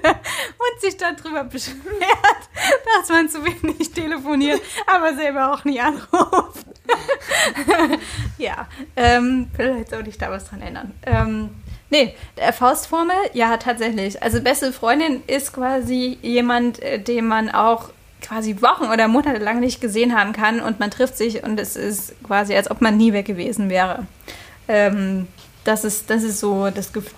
sich 0.82 0.98
dann 0.98 1.16
drüber 1.16 1.44
beschwert, 1.44 1.78
dass 3.00 3.10
man 3.10 3.30
zu 3.30 3.44
wenig 3.44 3.92
telefoniert, 3.92 4.62
aber 4.88 5.14
selber 5.16 5.54
auch 5.54 5.64
nie 5.66 5.80
anruft. 5.80 6.66
ja, 8.38 8.68
ähm, 8.96 9.50
vielleicht 9.56 9.90
sollte 9.90 10.10
ich 10.10 10.18
da 10.18 10.30
was 10.32 10.46
dran 10.50 10.62
ändern. 10.62 10.94
Ähm, 11.06 11.50
Nee, 11.92 12.14
der 12.38 12.54
Faustformel, 12.54 13.16
ja, 13.34 13.58
tatsächlich. 13.58 14.22
Also 14.22 14.42
beste 14.44 14.72
Freundin 14.72 15.24
ist 15.26 15.54
quasi 15.54 16.20
jemand, 16.22 16.80
äh, 16.84 17.00
den 17.00 17.26
man 17.28 17.50
auch 17.50 17.90
quasi 18.22 18.62
Wochen 18.62 18.84
oder 18.94 19.08
Monate 19.08 19.40
lang 19.44 19.60
nicht 19.60 19.82
gesehen 19.82 20.16
haben 20.16 20.32
kann 20.32 20.60
und 20.60 20.80
man 20.80 20.92
trifft 20.92 21.18
sich 21.18 21.42
und 21.44 21.60
es 21.60 21.76
ist 21.76 22.14
quasi, 22.24 22.54
als 22.56 22.70
ob 22.70 22.82
man 22.82 22.96
nie 22.96 23.12
weg 23.12 23.26
gewesen 23.26 23.72
wäre. 23.72 24.06
Ähm, 24.68 25.28
das, 25.64 25.84
ist, 25.84 26.12
das 26.12 26.22
ist 26.22 26.40
so 26.40 26.70
das, 26.70 26.94
Gef- 26.94 27.10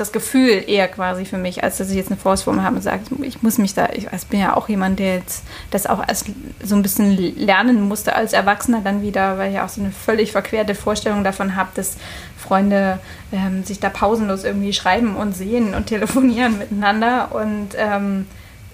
das 0.00 0.12
Gefühl 0.12 0.64
eher 0.66 0.88
quasi 0.88 1.24
für 1.24 1.38
mich, 1.38 1.62
als 1.62 1.76
dass 1.76 1.90
ich 1.90 1.96
jetzt 1.96 2.10
eine 2.10 2.18
Faustform 2.18 2.62
habe 2.62 2.76
und 2.76 2.82
sage, 2.82 3.02
ich 3.22 3.42
muss 3.42 3.58
mich 3.58 3.74
da, 3.74 3.90
ich, 3.92 4.06
bin 4.28 4.40
ja 4.40 4.56
auch 4.56 4.68
jemand, 4.68 4.98
der 4.98 5.16
jetzt 5.16 5.44
das 5.70 5.86
auch 5.86 6.06
erst 6.06 6.26
so 6.62 6.74
ein 6.74 6.82
bisschen 6.82 7.16
lernen 7.36 7.82
musste 7.82 8.16
als 8.16 8.32
Erwachsener 8.32 8.80
dann 8.82 9.02
wieder, 9.02 9.38
weil 9.38 9.52
ich 9.52 9.60
auch 9.60 9.68
so 9.68 9.80
eine 9.80 9.92
völlig 9.92 10.32
verquerte 10.32 10.74
Vorstellung 10.74 11.22
davon 11.22 11.56
habe, 11.56 11.70
dass 11.74 11.96
Freunde 12.36 12.98
ähm, 13.32 13.64
sich 13.64 13.80
da 13.80 13.90
pausenlos 13.90 14.44
irgendwie 14.44 14.72
schreiben 14.72 15.16
und 15.16 15.36
sehen 15.36 15.74
und 15.74 15.86
telefonieren 15.86 16.58
miteinander 16.58 17.28
und 17.32 17.70
ähm, 17.76 18.26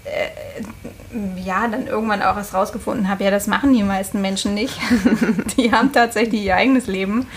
äh, 0.05 1.41
ja, 1.43 1.67
dann 1.67 1.87
irgendwann 1.87 2.21
auch 2.21 2.37
erst 2.37 2.53
rausgefunden 2.53 3.09
habe, 3.09 3.23
ja, 3.23 3.31
das 3.31 3.47
machen 3.47 3.73
die 3.73 3.83
meisten 3.83 4.21
Menschen 4.21 4.53
nicht. 4.53 4.77
die 5.57 5.71
haben 5.71 5.91
tatsächlich 5.91 6.43
ihr 6.43 6.55
eigenes 6.55 6.87
Leben. 6.87 7.27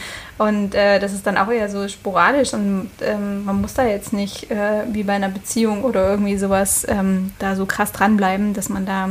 Und 0.41 0.75
äh, 0.75 0.99
das 0.99 1.13
ist 1.13 1.27
dann 1.27 1.37
auch 1.37 1.51
eher 1.51 1.69
so 1.69 1.87
sporadisch 1.87 2.55
und 2.55 2.89
ähm, 3.03 3.45
man 3.45 3.61
muss 3.61 3.75
da 3.75 3.85
jetzt 3.85 4.15
nicht 4.15 4.51
äh, 4.51 4.85
wie 4.91 5.03
bei 5.03 5.13
einer 5.13 5.29
Beziehung 5.29 5.85
oder 5.85 6.09
irgendwie 6.09 6.39
sowas 6.39 6.87
ähm, 6.89 7.33
da 7.39 7.57
so 7.57 7.67
krass 7.67 7.93
dranbleiben, 7.93 8.55
dass 8.55 8.71
man 8.71 8.87
da 8.87 9.11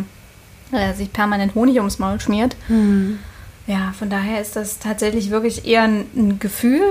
äh, 0.71 0.91
sich 0.95 1.13
permanent 1.13 1.53
Honig 1.53 1.77
ums 1.77 1.99
Maul 1.99 2.19
schmiert. 2.19 2.55
Mhm. 2.67 3.19
Ja, 3.67 3.93
von 3.99 4.09
daher 4.09 4.41
ist 4.41 4.55
das 4.55 4.79
tatsächlich 4.79 5.29
wirklich 5.29 5.67
eher 5.67 5.83
ein, 5.83 6.07
ein 6.15 6.39
Gefühl, 6.39 6.81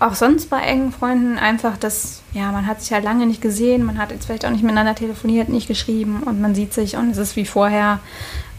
auch 0.00 0.16
sonst 0.16 0.50
bei 0.50 0.60
engen 0.60 0.92
Freunden 0.92 1.38
einfach, 1.38 1.78
dass, 1.78 2.20
ja, 2.34 2.52
man 2.52 2.66
hat 2.66 2.82
sich 2.82 2.92
halt 2.92 3.04
lange 3.04 3.24
nicht 3.24 3.40
gesehen, 3.40 3.86
man 3.86 3.96
hat 3.96 4.10
jetzt 4.10 4.26
vielleicht 4.26 4.44
auch 4.44 4.50
nicht 4.50 4.64
miteinander 4.64 4.94
telefoniert, 4.94 5.48
nicht 5.48 5.66
geschrieben 5.66 6.22
und 6.26 6.42
man 6.42 6.54
sieht 6.54 6.74
sich 6.74 6.98
und 6.98 7.12
es 7.12 7.16
ist 7.16 7.36
wie 7.36 7.46
vorher 7.46 8.00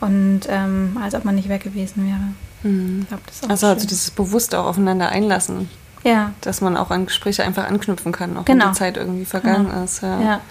und 0.01 0.41
ähm, 0.49 0.97
als 0.99 1.13
ob 1.13 1.23
man 1.23 1.35
nicht 1.35 1.49
weg 1.49 1.61
gewesen 1.61 2.07
wäre. 2.07 2.33
Mhm. 2.63 3.01
Ich 3.03 3.07
glaub, 3.09 3.25
das 3.25 3.35
ist 3.35 3.45
auch 3.45 3.49
also, 3.49 3.67
also 3.67 3.87
dieses 3.87 4.11
bewusst 4.11 4.55
auch 4.55 4.65
aufeinander 4.65 5.09
einlassen. 5.09 5.69
Ja. 6.03 6.33
Dass 6.41 6.61
man 6.61 6.75
auch 6.75 6.91
an 6.91 7.05
Gespräche 7.05 7.43
einfach 7.43 7.67
anknüpfen 7.67 8.11
kann, 8.11 8.35
auch 8.37 8.45
genau. 8.45 8.65
wenn 8.65 8.71
die 8.71 8.77
Zeit 8.77 8.97
irgendwie 8.97 9.25
vergangen 9.25 9.69
genau. 9.69 9.83
ist. 9.83 10.01
Ja. 10.01 10.21
ja. 10.21 10.41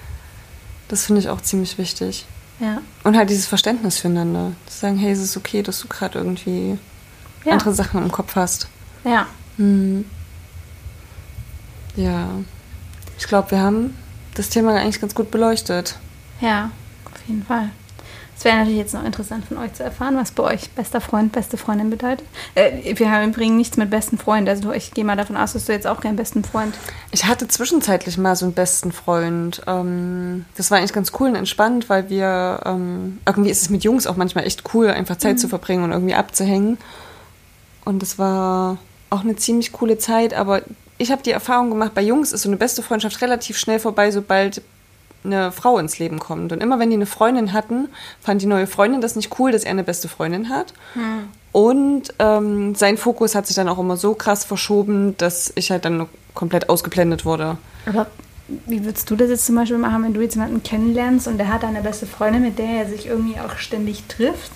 Das 0.88 1.06
finde 1.06 1.20
ich 1.20 1.28
auch 1.28 1.40
ziemlich 1.40 1.78
wichtig. 1.78 2.26
Ja. 2.60 2.80
Und 3.04 3.16
halt 3.16 3.30
dieses 3.30 3.46
Verständnis 3.46 3.98
füreinander. 3.98 4.52
Zu 4.66 4.78
sagen, 4.78 4.96
hey, 4.96 5.10
es 5.10 5.20
ist 5.20 5.36
okay, 5.36 5.62
dass 5.62 5.80
du 5.80 5.88
gerade 5.88 6.18
irgendwie 6.18 6.78
ja. 7.44 7.52
andere 7.52 7.74
Sachen 7.74 8.02
im 8.02 8.12
Kopf 8.12 8.36
hast. 8.36 8.68
Ja. 9.04 9.26
Mhm. 9.56 10.04
Ja, 11.96 12.28
ich 13.18 13.26
glaube, 13.26 13.50
wir 13.50 13.60
haben 13.60 13.96
das 14.34 14.48
Thema 14.48 14.74
eigentlich 14.74 15.00
ganz 15.00 15.14
gut 15.14 15.30
beleuchtet. 15.30 15.96
Ja, 16.40 16.70
auf 17.12 17.20
jeden 17.26 17.44
Fall. 17.44 17.70
Es 18.42 18.46
wäre 18.46 18.56
natürlich 18.56 18.78
jetzt 18.78 18.92
noch 18.92 19.04
interessant 19.04 19.44
von 19.44 19.56
euch 19.58 19.72
zu 19.72 19.84
erfahren, 19.84 20.16
was 20.16 20.32
bei 20.32 20.42
euch 20.42 20.68
bester 20.70 21.00
Freund, 21.00 21.30
beste 21.30 21.56
Freundin 21.56 21.90
bedeutet. 21.90 22.26
Äh, 22.56 22.98
wir 22.98 23.08
haben 23.08 23.28
übrigens 23.28 23.56
nichts 23.56 23.76
mit 23.76 23.88
besten 23.88 24.18
Freund. 24.18 24.48
Also 24.48 24.72
ich 24.72 24.90
gehe 24.90 25.04
mal 25.04 25.14
davon 25.14 25.36
aus, 25.36 25.52
dass 25.52 25.66
du 25.66 25.72
jetzt 25.72 25.86
auch 25.86 26.00
keinen 26.00 26.16
besten 26.16 26.42
Freund. 26.42 26.74
Ich 27.12 27.26
hatte 27.26 27.46
zwischenzeitlich 27.46 28.18
mal 28.18 28.34
so 28.34 28.46
einen 28.46 28.54
besten 28.54 28.90
Freund. 28.90 29.62
Ähm, 29.68 30.44
das 30.56 30.72
war 30.72 30.78
eigentlich 30.78 30.92
ganz 30.92 31.12
cool 31.20 31.28
und 31.28 31.36
entspannt, 31.36 31.88
weil 31.88 32.10
wir 32.10 32.62
ähm, 32.64 33.20
irgendwie 33.26 33.50
ist 33.50 33.62
es 33.62 33.70
mit 33.70 33.84
Jungs 33.84 34.08
auch 34.08 34.16
manchmal 34.16 34.44
echt 34.44 34.74
cool, 34.74 34.88
einfach 34.88 35.18
Zeit 35.18 35.34
mhm. 35.34 35.38
zu 35.38 35.48
verbringen 35.48 35.84
und 35.84 35.92
irgendwie 35.92 36.14
abzuhängen. 36.14 36.78
Und 37.84 38.02
das 38.02 38.18
war 38.18 38.78
auch 39.10 39.20
eine 39.20 39.36
ziemlich 39.36 39.70
coole 39.70 39.98
Zeit, 39.98 40.34
aber 40.34 40.62
ich 40.98 41.12
habe 41.12 41.22
die 41.22 41.30
Erfahrung 41.30 41.70
gemacht, 41.70 41.94
bei 41.94 42.02
Jungs 42.02 42.32
ist 42.32 42.42
so 42.42 42.48
eine 42.48 42.56
beste 42.56 42.82
Freundschaft 42.82 43.20
relativ 43.22 43.56
schnell 43.56 43.78
vorbei, 43.78 44.10
sobald 44.10 44.62
eine 45.24 45.52
Frau 45.52 45.78
ins 45.78 45.98
Leben 45.98 46.18
kommt. 46.18 46.52
Und 46.52 46.62
immer 46.62 46.78
wenn 46.78 46.90
die 46.90 46.96
eine 46.96 47.06
Freundin 47.06 47.52
hatten, 47.52 47.88
fand 48.20 48.42
die 48.42 48.46
neue 48.46 48.66
Freundin 48.66 49.00
das 49.00 49.16
nicht 49.16 49.38
cool, 49.38 49.52
dass 49.52 49.64
er 49.64 49.70
eine 49.70 49.84
beste 49.84 50.08
Freundin 50.08 50.48
hat. 50.48 50.72
Hm. 50.94 51.28
Und 51.52 52.14
ähm, 52.18 52.74
sein 52.74 52.96
Fokus 52.96 53.34
hat 53.34 53.46
sich 53.46 53.56
dann 53.56 53.68
auch 53.68 53.78
immer 53.78 53.96
so 53.96 54.14
krass 54.14 54.44
verschoben, 54.44 55.16
dass 55.18 55.52
ich 55.54 55.70
halt 55.70 55.84
dann 55.84 56.06
komplett 56.34 56.68
ausgeblendet 56.68 57.24
wurde. 57.24 57.58
Aber 57.86 58.06
wie 58.66 58.84
würdest 58.84 59.10
du 59.10 59.16
das 59.16 59.28
jetzt 59.28 59.46
zum 59.46 59.56
Beispiel 59.56 59.78
machen, 59.78 60.02
wenn 60.04 60.14
du 60.14 60.20
jetzt 60.20 60.34
jemanden 60.34 60.62
kennenlernst 60.62 61.28
und 61.28 61.38
der 61.38 61.48
hat 61.48 61.64
eine 61.64 61.82
beste 61.82 62.06
Freundin, 62.06 62.42
mit 62.42 62.58
der 62.58 62.66
er 62.66 62.88
sich 62.88 63.06
irgendwie 63.06 63.38
auch 63.38 63.56
ständig 63.56 64.04
trifft? 64.08 64.52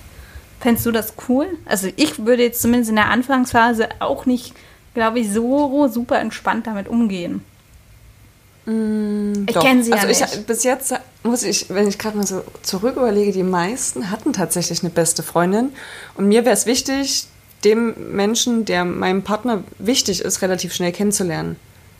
Fändest 0.60 0.86
du 0.86 0.90
das 0.90 1.14
cool? 1.28 1.46
Also 1.66 1.88
ich 1.96 2.24
würde 2.24 2.42
jetzt 2.42 2.62
zumindest 2.62 2.90
in 2.90 2.96
der 2.96 3.10
Anfangsphase 3.10 3.88
auch 4.00 4.24
nicht 4.24 4.54
glaube 4.96 5.20
ich, 5.20 5.30
so 5.30 5.86
super 5.88 6.18
entspannt 6.18 6.66
damit 6.66 6.88
umgehen. 6.88 7.44
Mm, 8.66 9.46
ich 9.48 9.58
kenne 9.58 9.82
sie 9.82 9.92
also 9.92 10.06
ja 10.06 10.26
nicht. 10.26 10.34
Ich, 10.34 10.46
bis 10.46 10.64
jetzt 10.64 10.92
muss 11.22 11.42
ich, 11.42 11.70
wenn 11.70 11.88
ich 11.88 11.98
gerade 11.98 12.16
mal 12.16 12.26
so 12.26 12.42
zurück 12.62 12.96
überlege, 12.96 13.32
die 13.32 13.44
meisten 13.44 14.10
hatten 14.10 14.32
tatsächlich 14.32 14.82
eine 14.82 14.90
beste 14.90 15.22
Freundin. 15.22 15.70
Und 16.14 16.28
mir 16.28 16.44
wäre 16.44 16.54
es 16.54 16.66
wichtig, 16.66 17.26
dem 17.64 17.94
Menschen, 18.14 18.64
der 18.64 18.84
meinem 18.84 19.22
Partner 19.22 19.62
wichtig 19.78 20.20
ist, 20.20 20.42
relativ 20.42 20.74
schnell 20.74 20.92
kennenzulernen. 20.92 21.56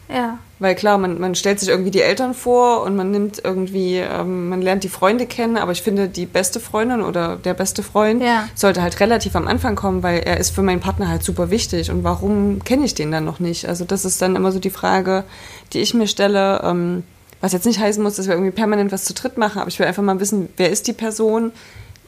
Ja. 0.08 0.38
Weil 0.58 0.74
klar, 0.74 0.96
man, 0.96 1.20
man 1.20 1.34
stellt 1.34 1.60
sich 1.60 1.68
irgendwie 1.68 1.90
die 1.90 2.00
Eltern 2.00 2.32
vor 2.32 2.82
und 2.82 2.96
man 2.96 3.10
nimmt 3.10 3.42
irgendwie, 3.44 3.96
ähm, 3.96 4.48
man 4.48 4.62
lernt 4.62 4.84
die 4.84 4.88
Freunde 4.88 5.26
kennen, 5.26 5.58
aber 5.58 5.72
ich 5.72 5.82
finde, 5.82 6.08
die 6.08 6.24
beste 6.24 6.60
Freundin 6.60 7.02
oder 7.02 7.36
der 7.36 7.54
beste 7.54 7.82
Freund 7.82 8.22
ja. 8.22 8.48
sollte 8.54 8.80
halt 8.80 9.00
relativ 9.00 9.36
am 9.36 9.48
Anfang 9.48 9.76
kommen, 9.76 10.02
weil 10.02 10.20
er 10.20 10.38
ist 10.38 10.54
für 10.54 10.62
meinen 10.62 10.80
Partner 10.80 11.08
halt 11.08 11.22
super 11.22 11.50
wichtig. 11.50 11.90
Und 11.90 12.04
warum 12.04 12.64
kenne 12.64 12.86
ich 12.86 12.94
den 12.94 13.10
dann 13.10 13.24
noch 13.24 13.38
nicht? 13.38 13.68
Also 13.68 13.84
das 13.84 14.04
ist 14.04 14.22
dann 14.22 14.36
immer 14.36 14.52
so 14.52 14.58
die 14.58 14.70
Frage, 14.70 15.24
die 15.72 15.80
ich 15.80 15.92
mir 15.92 16.06
stelle. 16.06 16.62
Ähm, 16.64 17.02
was 17.40 17.52
jetzt 17.52 17.66
nicht 17.66 17.78
heißen 17.78 18.02
muss, 18.02 18.16
dass 18.16 18.26
wir 18.26 18.34
irgendwie 18.34 18.50
permanent 18.50 18.92
was 18.92 19.04
zu 19.04 19.12
dritt 19.12 19.36
machen, 19.36 19.58
aber 19.60 19.68
ich 19.68 19.78
will 19.78 19.86
einfach 19.86 20.02
mal 20.02 20.20
wissen, 20.20 20.48
wer 20.56 20.70
ist 20.70 20.86
die 20.86 20.94
Person, 20.94 21.52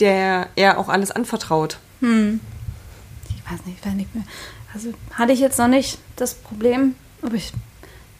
der 0.00 0.48
er 0.56 0.78
auch 0.78 0.88
alles 0.88 1.10
anvertraut. 1.10 1.78
Hm. 2.00 2.40
Ich 3.28 3.52
weiß 3.52 3.66
nicht, 3.66 3.78
ich 3.78 3.86
weiß 3.86 3.94
nicht 3.94 4.14
mehr. 4.14 4.24
Also 4.74 4.88
hatte 5.12 5.32
ich 5.32 5.40
jetzt 5.40 5.58
noch 5.58 5.68
nicht 5.68 5.98
das 6.16 6.34
Problem, 6.34 6.94
aber 7.22 7.34
ich 7.34 7.52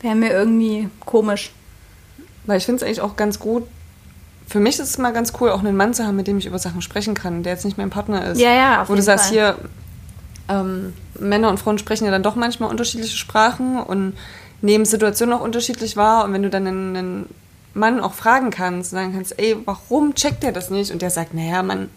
Wäre 0.01 0.15
mir 0.15 0.31
irgendwie 0.31 0.89
komisch. 1.05 1.53
Weil 2.47 2.59
ich 2.59 2.65
finde 2.65 2.77
es 2.77 2.83
eigentlich 2.83 3.01
auch 3.01 3.17
ganz 3.17 3.39
gut. 3.39 3.65
Für 4.47 4.61
mich 4.61 4.79
ist 4.79 4.89
es 4.89 4.99
mal 4.99 5.13
ganz 5.13 5.33
cool, 5.41 5.51
auch 5.51 5.59
einen 5.59 5.77
Mann 5.77 5.93
zu 5.93 6.07
haben, 6.07 6.17
mit 6.17 6.27
dem 6.27 6.39
ich 6.39 6.47
über 6.47 6.59
Sachen 6.59 6.81
sprechen 6.81 7.15
kann, 7.15 7.43
der 7.43 7.53
jetzt 7.53 7.65
nicht 7.65 7.77
mein 7.77 7.91
Partner 7.91 8.25
ist. 8.27 8.41
Ja, 8.41 8.53
ja, 8.53 8.83
auf 8.83 8.89
Wo 8.89 8.95
du 8.95 9.03
sagst, 9.03 9.27
Fall. 9.27 9.35
hier, 9.35 9.59
ähm, 10.49 10.95
Männer 11.19 11.51
und 11.51 11.59
Frauen 11.59 11.79
sprechen 11.79 12.07
ja 12.07 12.11
dann 12.11 12.23
doch 12.23 12.37
manchmal 12.37 12.71
unterschiedliche 12.71 13.17
Sprachen 13.17 13.79
und 13.79 14.15
nehmen 14.63 14.87
Situationen 14.87 15.35
auch 15.35 15.43
unterschiedlich 15.43 15.97
wahr. 15.97 16.25
Und 16.25 16.33
wenn 16.33 16.43
du 16.43 16.51
dann 16.51 16.67
einen, 16.67 16.97
einen 16.97 17.27
Mann 17.75 18.01
auch 18.01 18.15
fragen 18.15 18.51
kannst, 18.51 18.91
sagen 18.91 19.13
kannst, 19.13 19.39
ey, 19.39 19.57
warum 19.65 20.15
checkt 20.15 20.43
der 20.43 20.53
das 20.53 20.71
nicht? 20.71 20.91
Und 20.91 21.03
der 21.03 21.11
sagt, 21.11 21.35
naja, 21.35 21.63
man, 21.63 21.91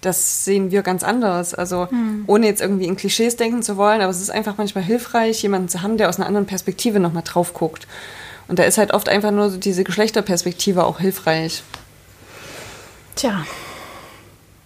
das 0.00 0.44
sehen 0.44 0.70
wir 0.70 0.82
ganz 0.82 1.02
anders. 1.02 1.54
Also 1.54 1.88
hm. 1.90 2.24
ohne 2.26 2.46
jetzt 2.46 2.60
irgendwie 2.60 2.86
in 2.86 2.96
Klischees 2.96 3.36
denken 3.36 3.62
zu 3.62 3.76
wollen, 3.76 4.00
aber 4.00 4.10
es 4.10 4.20
ist 4.20 4.30
einfach 4.30 4.56
manchmal 4.56 4.84
hilfreich, 4.84 5.42
jemanden 5.42 5.68
zu 5.68 5.82
haben, 5.82 5.96
der 5.96 6.08
aus 6.08 6.18
einer 6.18 6.26
anderen 6.26 6.46
Perspektive 6.46 7.00
nochmal 7.00 7.22
drauf 7.24 7.52
guckt. 7.52 7.86
Und 8.48 8.58
da 8.58 8.64
ist 8.64 8.78
halt 8.78 8.92
oft 8.92 9.08
einfach 9.08 9.30
nur 9.30 9.50
diese 9.50 9.84
Geschlechterperspektive 9.84 10.84
auch 10.84 10.98
hilfreich. 10.98 11.62
Tja, 13.14 13.44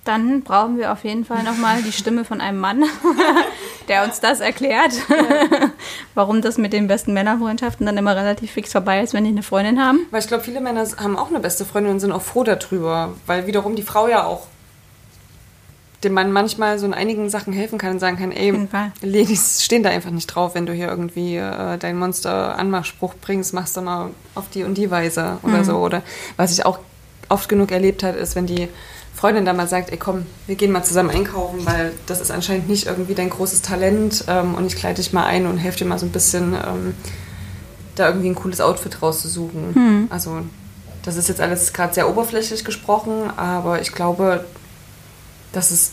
dann 0.05 0.42
brauchen 0.42 0.79
wir 0.79 0.92
auf 0.92 1.05
jeden 1.05 1.25
Fall 1.25 1.42
nochmal 1.42 1.83
die 1.83 1.92
Stimme 1.92 2.25
von 2.25 2.40
einem 2.40 2.61
Mann, 2.61 2.85
der 3.88 4.05
uns 4.05 4.20
das 4.20 4.40
erklärt, 4.40 4.92
warum 6.14 6.40
das 6.42 6.57
mit 6.59 6.73
den 6.73 6.87
besten 6.87 7.12
Männerfreundschaften 7.14 7.85
dann 7.85 7.97
immer 7.97 8.14
relativ 8.14 8.53
fix 8.53 8.73
vorbei 8.73 9.03
ist, 9.03 9.14
wenn 9.14 9.25
die 9.25 9.31
eine 9.31 9.42
Freundin 9.42 9.83
haben. 9.83 10.01
Weil 10.11 10.20
ich 10.20 10.29
glaube, 10.29 10.44
viele 10.44 10.61
Männer 10.61 10.87
haben 10.99 11.16
auch 11.16 11.29
eine 11.29 11.40
beste 11.40 11.64
Freundin 11.64 11.92
und 11.92 12.01
sind 12.01 12.12
auch 12.12 12.23
froh 12.23 12.44
darüber, 12.44 13.14
weil 13.27 13.47
wiederum 13.47 13.77
die 13.77 13.83
Frau 13.83 14.09
ja 14.09 14.25
auch 14.25 14.47
dem 16.05 16.12
man 16.12 16.31
manchmal 16.33 16.79
so 16.79 16.87
in 16.87 16.95
einigen 16.95 17.31
Sachen 17.31 17.53
helfen 17.53 17.79
kann 17.79 17.93
und 17.93 17.99
sagen 17.99 18.17
kann, 18.17 18.33
ey, 18.33 18.53
Ladies 19.03 19.62
stehen 19.62 19.83
da 19.83 19.90
einfach 19.90 20.11
nicht 20.11 20.27
drauf, 20.27 20.55
wenn 20.55 20.67
du 20.67 20.73
hier 20.73 20.88
irgendwie 20.88 21.37
äh, 21.37 21.79
deinen 21.79 21.99
Monster-Anmachspruch 21.99 23.14
bringst, 23.21 23.55
machst 23.55 23.77
du 23.77 23.81
mal 23.81 24.11
auf 24.35 24.49
die 24.51 24.64
und 24.64 24.77
die 24.77 24.90
Weise 24.90 25.38
oder 25.43 25.59
mhm. 25.59 25.64
so. 25.64 25.77
Oder 25.79 26.03
was 26.37 26.53
ich 26.53 26.64
auch 26.64 26.79
oft 27.29 27.49
genug 27.49 27.73
erlebt 27.73 28.03
habe, 28.03 28.19
ist, 28.19 28.37
wenn 28.37 28.47
die 28.47 28.69
Freundin 29.14 29.45
da 29.45 29.53
mal 29.53 29.69
sagt, 29.69 29.90
ey 29.90 29.97
komm, 29.97 30.27
wir 30.47 30.57
gehen 30.57 30.73
mal 30.73 30.83
zusammen 30.83 31.11
einkaufen, 31.11 31.64
weil 31.64 31.93
das 32.07 32.21
ist 32.21 32.31
anscheinend 32.31 32.69
nicht 32.69 32.87
irgendwie 32.87 33.14
dein 33.14 33.31
großes 33.31 33.62
Talent 33.62 34.25
ähm, 34.29 34.55
und 34.55 34.67
ich 34.67 34.77
kleide 34.77 34.97
dich 34.97 35.12
mal 35.12 35.25
ein 35.25 35.47
und 35.47 35.57
helfe 35.57 35.79
dir 35.79 35.85
mal 35.87 35.99
so 35.99 36.07
ein 36.07 36.12
bisschen, 36.12 36.55
ähm, 36.55 36.95
da 37.95 38.09
irgendwie 38.09 38.29
ein 38.29 38.35
cooles 38.35 38.61
Outfit 38.61 39.01
rauszusuchen. 39.01 39.73
Mhm. 39.75 40.07
Also 40.11 40.43
das 41.03 41.17
ist 41.17 41.29
jetzt 41.29 41.40
alles 41.40 41.73
gerade 41.73 41.95
sehr 41.95 42.09
oberflächlich 42.09 42.64
gesprochen, 42.64 43.31
aber 43.37 43.81
ich 43.81 43.93
glaube, 43.93 44.45
dass 45.57 45.71
es 45.71 45.93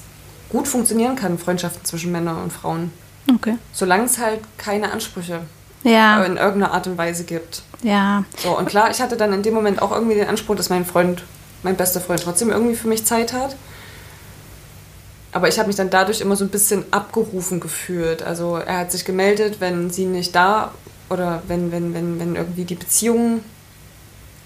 gut 0.50 0.67
funktionieren 0.67 1.15
kann, 1.15 1.38
Freundschaften 1.38 1.86
zwischen 1.86 2.12
Männern 2.12 2.41
und 2.43 2.52
Frauen. 2.52 2.91
Okay. 3.34 3.58
Solange 3.71 4.06
es 4.06 4.17
halt 4.17 4.41
keine 4.58 4.91
Ansprüche 4.91 5.41
ja. 5.84 6.24
in 6.24 6.38
irgendeiner 6.38 6.74
Art 6.74 6.88
und 6.88 6.97
Weise 6.97 7.24
gibt. 7.24 7.63
Ja. 7.84 8.26
So, 8.38 8.58
und 8.58 8.67
klar, 8.67 8.91
ich 8.91 9.02
hatte 9.02 9.17
dann 9.17 9.34
in 9.34 9.43
dem 9.43 9.54
Moment 9.54 9.82
auch 9.82 9.91
irgendwie 9.91 10.15
den 10.15 10.28
Anspruch, 10.28 10.56
dass 10.56 10.69
mein 10.69 10.86
Freund, 10.86 11.24
mein 11.63 11.76
bester 11.76 12.02
Freund, 12.02 12.21
trotzdem 12.21 12.50
irgendwie 12.50 12.76
für 12.76 12.88
mich 12.88 13.06
Zeit 13.06 13.34
hat. 13.34 13.56
Aber 15.32 15.47
ich 15.47 15.58
habe 15.58 15.67
mich 15.67 15.78
dann 15.78 15.89
dadurch 15.89 16.19
immer 16.19 16.36
so 16.36 16.43
ein 16.43 16.50
bisschen 16.50 16.84
abgerufen 16.91 17.60
gefühlt. 17.60 18.21
Also 18.21 18.58
er 18.58 18.80
hat 18.80 18.91
sich 18.91 19.06
gemeldet, 19.06 19.58
wenn 19.60 19.89
sie 19.89 20.06
nicht 20.06 20.36
da 20.36 20.74
oder 21.10 21.41
wenn, 21.47 21.71
wenn, 21.71 21.93
wenn, 21.93 22.19
wenn 22.19 22.36
irgendwie 22.36 22.65
die 22.65 22.76
Beziehung 22.76 23.41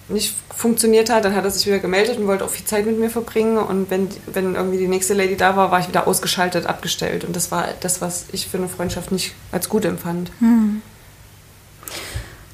nicht 0.08 0.36
funktioniert 0.56 1.10
hat, 1.10 1.26
dann 1.26 1.36
hat 1.36 1.44
er 1.44 1.52
sich 1.52 1.66
wieder 1.66 1.80
gemeldet 1.80 2.18
und 2.18 2.28
wollte 2.28 2.46
auch 2.46 2.50
viel 2.50 2.66
Zeit 2.66 2.86
mit 2.86 3.00
mir 3.00 3.10
verbringen. 3.10 3.58
Und 3.58 3.90
wenn, 3.90 4.10
wenn 4.28 4.56
irgendwie 4.56 4.78
die 4.78 4.88
nächste 4.88 5.14
Lady 5.14 5.36
da 5.36 5.56
war, 5.56 5.72
war 5.72 5.80
ich 5.80 5.88
wieder 5.88 6.08
ausgeschaltet, 6.08 6.66
abgestellt. 6.68 7.24
Und 7.24 7.36
das 7.36 7.52
war 7.52 7.68
das, 7.82 8.02
was 8.02 8.26
ich 8.32 8.48
für 8.48 8.58
eine 8.58 8.70
Freundschaft 8.70 9.12
nicht 9.12 9.34
als 9.52 9.70
gut 9.70 9.86
empfand. 9.86 10.32
Hm. 10.40 10.82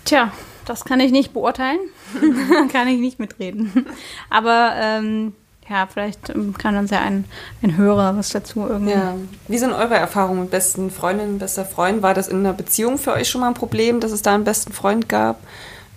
Tja, 0.05 0.31
Das 0.65 0.85
kann 0.85 0.99
ich 0.99 1.11
nicht 1.11 1.33
beurteilen. 1.33 1.79
kann 2.71 2.87
ich 2.87 2.99
nicht 2.99 3.19
mitreden. 3.19 3.85
Aber 4.29 4.73
ähm, 4.75 5.33
ja, 5.69 5.87
vielleicht 5.91 6.29
ähm, 6.29 6.53
kann 6.57 6.75
uns 6.75 6.91
ja 6.91 6.99
ein, 6.99 7.25
ein 7.61 7.77
Hörer 7.77 8.17
was 8.17 8.29
dazu 8.29 8.67
irgendwie. 8.67 8.91
Ja. 8.91 9.15
Wie 9.47 9.57
sind 9.57 9.73
eure 9.73 9.95
Erfahrungen 9.95 10.41
mit 10.41 10.51
besten 10.51 10.91
Freundinnen, 10.91 11.39
bester 11.39 11.65
Freund? 11.65 12.01
War 12.01 12.13
das 12.13 12.27
in 12.27 12.39
einer 12.39 12.53
Beziehung 12.53 12.97
für 12.97 13.13
euch 13.13 13.29
schon 13.29 13.41
mal 13.41 13.47
ein 13.47 13.53
Problem, 13.53 13.99
dass 13.99 14.11
es 14.11 14.21
da 14.21 14.35
einen 14.35 14.43
besten 14.43 14.73
Freund 14.73 15.07
gab? 15.07 15.41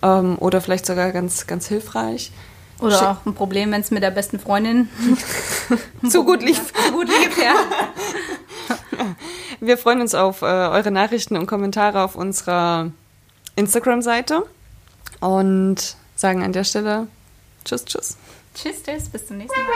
Ähm, 0.04 0.36
oder 0.38 0.60
vielleicht 0.60 0.86
sogar 0.86 1.10
ganz, 1.10 1.46
ganz 1.46 1.66
hilfreich? 1.66 2.30
Oder 2.80 3.12
auch 3.12 3.26
ein 3.26 3.34
Problem, 3.34 3.72
wenn 3.72 3.80
es 3.80 3.90
mit 3.90 4.02
der 4.02 4.10
besten 4.10 4.38
Freundin 4.38 4.88
zu 6.08 6.24
gut 6.24 6.42
lief. 6.42 6.72
Zu 6.86 6.92
gut 6.92 7.08
lief, 7.08 7.38
ja. 7.38 7.54
Wir 9.60 9.78
freuen 9.78 10.00
uns 10.00 10.14
auf 10.14 10.42
äh, 10.42 10.44
eure 10.44 10.90
Nachrichten 10.90 11.36
und 11.36 11.46
Kommentare 11.46 12.02
auf 12.02 12.16
unserer 12.16 12.90
Instagram-Seite 13.56 14.42
und 15.20 15.96
sagen 16.16 16.42
an 16.42 16.52
der 16.52 16.64
Stelle 16.64 17.06
Tschüss, 17.64 17.84
tschüss. 17.86 18.16
Tschüss, 18.54 18.82
tschüss, 18.82 19.08
bis 19.08 19.26
zum 19.26 19.38
nächsten 19.38 19.58
Mal. 19.60 19.70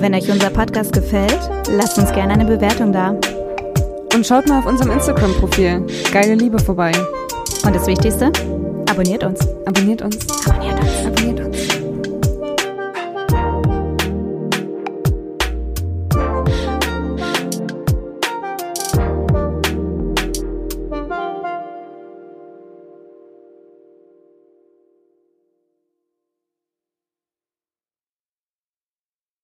Wenn 0.00 0.14
euch 0.14 0.30
unser 0.30 0.50
Podcast 0.50 0.92
gefällt, 0.92 1.40
lasst 1.68 1.98
uns 1.98 2.12
gerne 2.12 2.34
eine 2.34 2.44
Bewertung 2.44 2.92
da. 2.92 3.18
Und 4.14 4.26
schaut 4.26 4.48
mal 4.48 4.58
auf 4.58 4.66
unserem 4.66 4.90
Instagram-Profil 4.90 5.86
Geile 6.12 6.34
Liebe 6.34 6.58
vorbei. 6.58 6.92
Und 7.64 7.74
das 7.74 7.86
Wichtigste, 7.86 8.32
abonniert 8.90 9.24
uns. 9.24 9.40
Abonniert 9.66 10.02
uns. 10.02 10.16
Abonniert 10.46 10.80
uns. 10.80 11.06
Abonniert 11.06 11.40
uns. 11.40 11.47